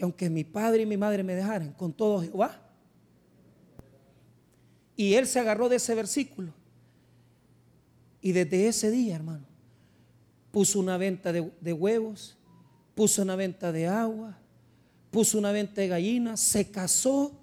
que 0.00 0.04
aunque 0.04 0.30
mi 0.30 0.44
padre 0.44 0.84
y 0.84 0.86
mi 0.86 0.96
madre 0.96 1.22
me 1.22 1.34
dejaran, 1.34 1.74
con 1.74 1.92
todo 1.92 2.22
Jehová. 2.22 2.58
Y 4.96 5.12
él 5.12 5.26
se 5.26 5.38
agarró 5.38 5.68
de 5.68 5.76
ese 5.76 5.94
versículo. 5.94 6.54
Y 8.22 8.32
desde 8.32 8.66
ese 8.66 8.90
día, 8.90 9.16
hermano, 9.16 9.44
puso 10.52 10.80
una 10.80 10.96
venta 10.96 11.34
de, 11.34 11.52
de 11.60 11.72
huevos, 11.74 12.38
puso 12.94 13.20
una 13.20 13.36
venta 13.36 13.72
de 13.72 13.88
agua, 13.88 14.38
puso 15.10 15.36
una 15.36 15.52
venta 15.52 15.82
de 15.82 15.88
gallinas, 15.88 16.40
se 16.40 16.70
casó 16.70 17.38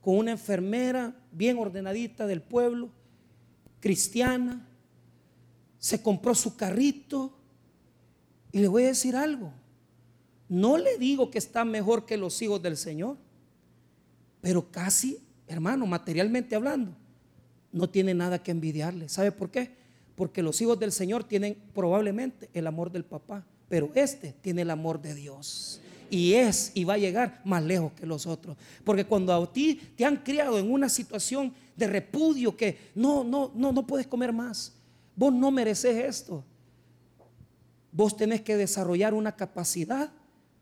con 0.00 0.16
una 0.18 0.32
enfermera 0.32 1.14
bien 1.30 1.58
ordenadita 1.58 2.26
del 2.26 2.42
pueblo, 2.42 2.90
cristiana, 3.78 4.66
se 5.78 6.02
compró 6.02 6.34
su 6.34 6.56
carrito. 6.56 7.38
Y 8.50 8.58
le 8.58 8.66
voy 8.66 8.82
a 8.82 8.88
decir 8.88 9.14
algo, 9.14 9.52
no 10.50 10.76
le 10.76 10.98
digo 10.98 11.30
que 11.30 11.38
está 11.38 11.64
mejor 11.64 12.04
que 12.04 12.16
los 12.16 12.42
hijos 12.42 12.60
del 12.60 12.76
Señor, 12.76 13.16
pero 14.40 14.68
casi, 14.68 15.18
hermano, 15.46 15.86
materialmente 15.86 16.56
hablando, 16.56 16.92
no 17.70 17.88
tiene 17.88 18.14
nada 18.14 18.42
que 18.42 18.50
envidiarle. 18.50 19.08
¿Sabe 19.08 19.30
por 19.30 19.52
qué? 19.52 19.70
Porque 20.16 20.42
los 20.42 20.60
hijos 20.60 20.76
del 20.80 20.90
Señor 20.90 21.22
tienen 21.22 21.56
probablemente 21.72 22.50
el 22.52 22.66
amor 22.66 22.90
del 22.90 23.04
papá, 23.04 23.46
pero 23.68 23.92
este 23.94 24.34
tiene 24.42 24.62
el 24.62 24.70
amor 24.70 25.00
de 25.00 25.14
Dios. 25.14 25.80
Y 26.10 26.32
es 26.32 26.72
y 26.74 26.82
va 26.82 26.94
a 26.94 26.98
llegar 26.98 27.40
más 27.44 27.62
lejos 27.62 27.92
que 27.92 28.04
los 28.04 28.26
otros. 28.26 28.56
Porque 28.82 29.04
cuando 29.04 29.32
a 29.32 29.52
ti 29.52 29.80
te 29.96 30.04
han 30.04 30.16
criado 30.16 30.58
en 30.58 30.68
una 30.68 30.88
situación 30.88 31.54
de 31.76 31.86
repudio 31.86 32.56
que 32.56 32.76
no, 32.96 33.22
no, 33.22 33.52
no, 33.54 33.70
no 33.70 33.86
puedes 33.86 34.08
comer 34.08 34.32
más. 34.32 34.72
Vos 35.14 35.32
no 35.32 35.52
mereces 35.52 36.04
esto. 36.04 36.42
Vos 37.92 38.16
tenés 38.16 38.40
que 38.40 38.56
desarrollar 38.56 39.14
una 39.14 39.36
capacidad 39.36 40.12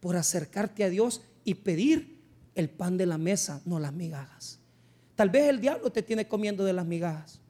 por 0.01 0.16
acercarte 0.16 0.84
a 0.84 0.90
Dios 0.90 1.22
y 1.44 1.55
pedir 1.55 2.18
el 2.55 2.68
pan 2.68 2.96
de 2.96 3.07
la 3.07 3.18
mesa, 3.18 3.62
no 3.64 3.78
las 3.78 3.92
migajas. 3.92 4.59
Tal 5.14 5.30
vez 5.30 5.49
el 5.49 5.61
diablo 5.61 5.90
te 5.90 6.03
tiene 6.03 6.28
comiendo 6.28 6.64
de 6.64 6.72
las 6.72 6.86
migajas. 6.86 7.40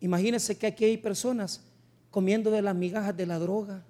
Imagínense 0.00 0.56
que 0.56 0.66
aquí 0.66 0.84
hay 0.84 0.96
personas 0.96 1.62
comiendo 2.10 2.50
de 2.50 2.62
las 2.62 2.74
migajas 2.74 3.16
de 3.16 3.26
la 3.26 3.38
droga. 3.38 3.84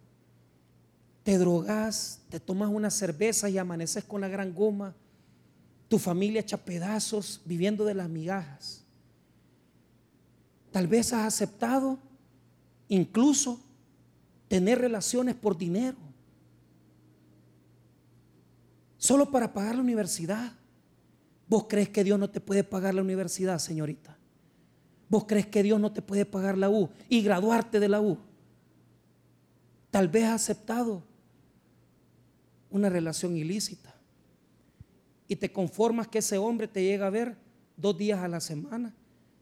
Te 1.22 1.38
drogas, 1.38 2.20
te 2.28 2.40
tomas 2.40 2.70
una 2.70 2.90
cerveza 2.90 3.48
y 3.48 3.58
amaneces 3.58 4.04
con 4.04 4.20
la 4.20 4.28
gran 4.28 4.54
goma. 4.54 4.94
Tu 5.88 5.98
familia 5.98 6.40
echa 6.40 6.56
pedazos 6.56 7.40
viviendo 7.44 7.84
de 7.84 7.94
las 7.94 8.08
migajas. 8.08 8.84
Tal 10.70 10.86
vez 10.86 11.12
has 11.12 11.26
aceptado 11.26 11.98
incluso 12.88 13.60
tener 14.48 14.78
relaciones 14.78 15.34
por 15.34 15.56
dinero 15.56 16.07
solo 18.98 19.30
para 19.30 19.52
pagar 19.52 19.76
la 19.76 19.80
universidad. 19.80 20.52
¿Vos 21.48 21.66
crees 21.68 21.88
que 21.88 22.04
Dios 22.04 22.18
no 22.18 22.28
te 22.28 22.40
puede 22.40 22.62
pagar 22.62 22.94
la 22.94 23.00
universidad, 23.00 23.58
señorita? 23.58 24.18
¿Vos 25.08 25.24
crees 25.26 25.46
que 25.46 25.62
Dios 25.62 25.80
no 25.80 25.90
te 25.90 26.02
puede 26.02 26.26
pagar 26.26 26.58
la 26.58 26.68
U 26.68 26.90
y 27.08 27.22
graduarte 27.22 27.80
de 27.80 27.88
la 27.88 28.02
U? 28.02 28.18
Tal 29.90 30.08
vez 30.08 30.24
has 30.24 30.42
aceptado 30.42 31.02
una 32.70 32.90
relación 32.90 33.34
ilícita 33.34 33.94
y 35.26 35.36
te 35.36 35.50
conformas 35.50 36.08
que 36.08 36.18
ese 36.18 36.36
hombre 36.36 36.68
te 36.68 36.82
llega 36.82 37.06
a 37.06 37.10
ver 37.10 37.36
dos 37.76 37.96
días 37.96 38.20
a 38.20 38.28
la 38.28 38.40
semana 38.40 38.94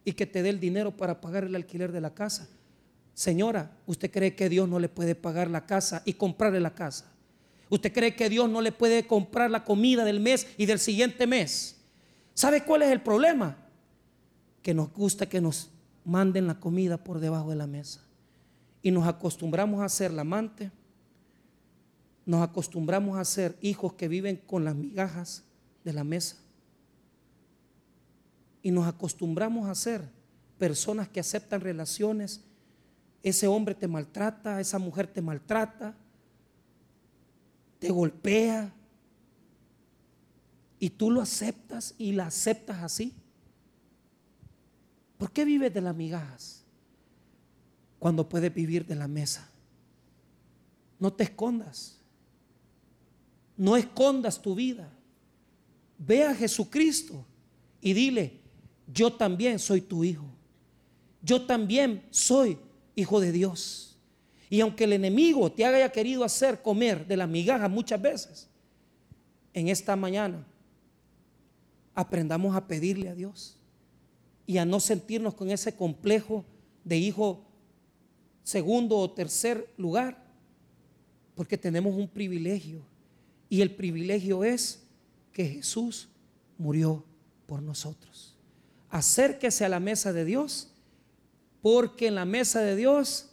y 0.05 0.13
que 0.13 0.27
te 0.27 0.43
dé 0.43 0.51
el 0.51 0.61
dinero 0.61 0.97
para 0.97 1.21
pagar 1.21 1.43
el 1.43 1.57
alquiler 1.57 1.91
de 1.91 2.01
la 2.01 2.15
casa. 2.15 2.49
Señora, 3.15 3.77
¿usted 3.87 4.11
cree 4.11 4.37
que 4.37 4.49
Dios 4.49 4.69
no 4.69 4.79
le 4.79 4.89
puede 4.89 5.17
pagar 5.17 5.51
la 5.51 5.67
casa 5.67 6.03
y 6.05 6.13
comprarle 6.13 6.61
la 6.61 6.75
casa? 6.75 7.16
¿Usted 7.69 7.93
cree 7.93 8.14
que 8.14 8.29
Dios 8.29 8.49
no 8.49 8.61
le 8.61 8.73
puede 8.73 9.07
comprar 9.07 9.51
la 9.51 9.64
comida 9.64 10.05
del 10.05 10.21
mes 10.21 10.47
y 10.57 10.67
del 10.67 10.79
siguiente 10.79 11.27
mes? 11.27 11.77
¿Sabe 12.35 12.64
cuál 12.64 12.83
es 12.83 12.91
el 12.91 13.03
problema? 13.03 13.57
Que 14.62 14.73
nos 14.73 14.93
gusta 14.93 15.29
que 15.29 15.41
nos 15.41 15.71
manden 16.05 16.47
la 16.47 16.61
comida 16.61 16.97
por 16.97 17.19
debajo 17.19 17.51
de 17.51 17.57
la 17.57 17.67
mesa. 17.67 18.05
Y 18.83 18.93
nos 18.93 19.07
acostumbramos 19.09 19.83
a 19.83 19.89
ser 19.89 20.12
la 20.12 20.21
amante. 20.23 20.71
Nos 22.25 22.43
acostumbramos 22.43 23.19
a 23.19 23.25
ser 23.25 23.57
hijos 23.61 23.95
que 23.95 24.07
viven 24.07 24.37
con 24.47 24.64
las 24.64 24.77
migajas 24.77 25.43
de 25.83 25.93
la 25.93 26.05
mesa. 26.05 26.37
Y 28.62 28.71
nos 28.71 28.87
acostumbramos 28.87 29.69
a 29.69 29.75
ser 29.75 30.09
personas 30.57 31.09
que 31.09 31.19
aceptan 31.19 31.61
relaciones. 31.61 32.43
Ese 33.25 33.49
hombre 33.49 33.75
te 33.75 33.89
maltrata, 33.89 34.61
esa 34.61 34.79
mujer 34.79 35.09
te 35.09 35.21
maltrata 35.21 35.97
te 37.79 37.91
golpea 37.91 38.72
y 40.79 40.91
tú 40.91 41.11
lo 41.11 41.20
aceptas 41.20 41.95
y 41.99 42.12
la 42.12 42.27
aceptas 42.27 42.83
así. 42.83 43.14
¿Por 45.18 45.31
qué 45.31 45.45
vives 45.45 45.72
de 45.72 45.81
las 45.81 45.97
migajas 45.97 46.64
cuando 47.99 48.29
puedes 48.29 48.53
vivir 48.53 48.87
de 48.87 48.95
la 48.95 49.09
mesa? 49.09 49.49
No 50.99 51.12
te 51.12 51.24
escondas. 51.24 51.99
No 53.57 53.77
escondas 53.77 54.41
tu 54.41 54.55
vida. 54.55 54.91
Ve 55.99 56.24
a 56.24 56.35
Jesucristo 56.35 57.24
y 57.81 57.95
dile, 57.95 58.41
yo 58.93 59.12
también 59.12 59.59
soy 59.59 59.81
tu 59.81 60.05
hijo. 60.05 60.27
Yo 61.22 61.47
también 61.47 62.05
soy 62.11 62.59
hijo 62.95 63.20
de 63.20 63.33
Dios. 63.33 63.95
Y 64.49 64.61
aunque 64.61 64.84
el 64.84 64.92
enemigo 64.92 65.51
te 65.51 65.64
haya 65.64 65.90
querido 65.90 66.24
hacer 66.24 66.62
comer 66.62 67.07
de 67.07 67.16
las 67.16 67.28
migajas 67.28 67.70
muchas 67.70 68.01
veces, 68.01 68.49
en 69.53 69.68
esta 69.68 69.97
mañana 69.97 70.47
aprendamos 71.94 72.55
a 72.55 72.66
pedirle 72.66 73.09
a 73.09 73.14
Dios 73.14 73.59
y 74.47 74.59
a 74.59 74.64
no 74.64 74.80
sentirnos 74.80 75.34
con 75.34 75.51
ese 75.51 75.74
complejo 75.74 76.44
de 76.84 76.99
hijo 76.99 77.42
segundo 78.44 78.97
o 78.97 79.11
tercer 79.11 79.68
lugar, 79.76 80.24
porque 81.34 81.59
tenemos 81.59 81.94
un 81.97 82.09
privilegio 82.09 82.86
Y 83.49 83.61
el 83.61 83.74
privilegio 83.74 84.44
es 84.44 84.82
que 85.32 85.47
Jesús 85.47 86.09
murió 86.59 87.05
por 87.47 87.62
nosotros. 87.62 88.34
Acérquese 88.88 89.64
a 89.64 89.68
la 89.68 89.80
mesa 89.80 90.12
de 90.12 90.24
Dios, 90.24 90.72
porque 91.62 92.09
en 92.09 92.14
la 92.14 92.24
mesa 92.24 92.61
de 92.61 92.76
Dios 92.76 93.30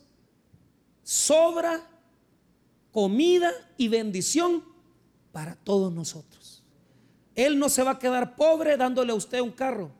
sobra 1.03 1.87
comida 2.91 3.51
y 3.77 3.87
bendición 3.87 4.63
para 5.31 5.55
todos 5.55 5.91
nosotros. 5.91 6.63
Él 7.35 7.57
no 7.57 7.69
se 7.69 7.83
va 7.83 7.91
a 7.91 7.99
quedar 7.99 8.35
pobre 8.35 8.77
dándole 8.77 9.11
a 9.11 9.15
usted 9.15 9.41
un 9.41 9.51
carro. 9.51 9.91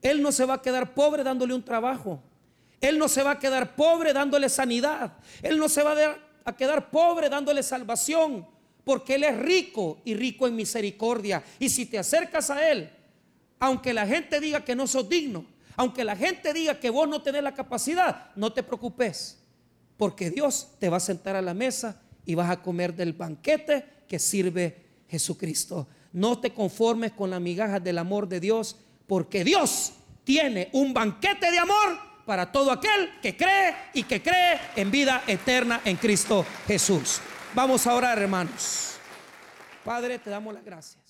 Él 0.00 0.22
no 0.22 0.32
se 0.32 0.44
va 0.44 0.54
a 0.54 0.62
quedar 0.62 0.94
pobre 0.94 1.22
dándole 1.22 1.54
un 1.54 1.64
trabajo. 1.64 2.22
Él 2.80 2.98
no 2.98 3.08
se 3.08 3.22
va 3.22 3.32
a 3.32 3.38
quedar 3.38 3.76
pobre 3.76 4.12
dándole 4.12 4.48
sanidad. 4.48 5.12
Él 5.42 5.58
no 5.58 5.68
se 5.68 5.82
va 5.82 5.94
a 6.44 6.56
quedar 6.56 6.90
pobre 6.90 7.28
dándole 7.28 7.62
salvación. 7.62 8.46
Porque 8.84 9.14
Él 9.14 9.24
es 9.24 9.38
rico 9.38 10.00
y 10.04 10.14
rico 10.14 10.46
en 10.46 10.56
misericordia. 10.56 11.42
Y 11.58 11.68
si 11.68 11.86
te 11.86 11.98
acercas 11.98 12.50
a 12.50 12.68
Él, 12.70 12.90
aunque 13.60 13.92
la 13.92 14.06
gente 14.06 14.40
diga 14.40 14.64
que 14.64 14.74
no 14.74 14.88
sos 14.88 15.08
digno, 15.08 15.46
aunque 15.76 16.04
la 16.04 16.16
gente 16.16 16.52
diga 16.52 16.78
que 16.78 16.90
vos 16.90 17.08
no 17.08 17.22
tenés 17.22 17.42
la 17.42 17.54
capacidad, 17.54 18.30
no 18.34 18.52
te 18.52 18.62
preocupes. 18.62 19.41
Porque 19.96 20.30
Dios 20.30 20.68
te 20.78 20.88
va 20.88 20.96
a 20.96 21.00
sentar 21.00 21.36
a 21.36 21.42
la 21.42 21.54
mesa 21.54 22.00
y 22.24 22.34
vas 22.34 22.50
a 22.50 22.62
comer 22.62 22.94
del 22.94 23.12
banquete 23.12 23.84
que 24.08 24.18
sirve 24.18 24.76
Jesucristo. 25.08 25.88
No 26.12 26.40
te 26.40 26.52
conformes 26.52 27.12
con 27.12 27.30
las 27.30 27.40
migajas 27.40 27.82
del 27.82 27.98
amor 27.98 28.28
de 28.28 28.40
Dios, 28.40 28.76
porque 29.06 29.44
Dios 29.44 29.92
tiene 30.24 30.68
un 30.72 30.92
banquete 30.92 31.50
de 31.50 31.58
amor 31.58 31.98
para 32.26 32.50
todo 32.50 32.70
aquel 32.70 33.20
que 33.20 33.36
cree 33.36 33.74
y 33.94 34.04
que 34.04 34.22
cree 34.22 34.60
en 34.76 34.90
vida 34.90 35.22
eterna 35.26 35.80
en 35.84 35.96
Cristo 35.96 36.44
Jesús. 36.66 37.20
Vamos 37.54 37.86
a 37.86 37.94
orar, 37.94 38.18
hermanos. 38.18 38.96
Padre, 39.84 40.18
te 40.18 40.30
damos 40.30 40.54
las 40.54 40.64
gracias. 40.64 41.01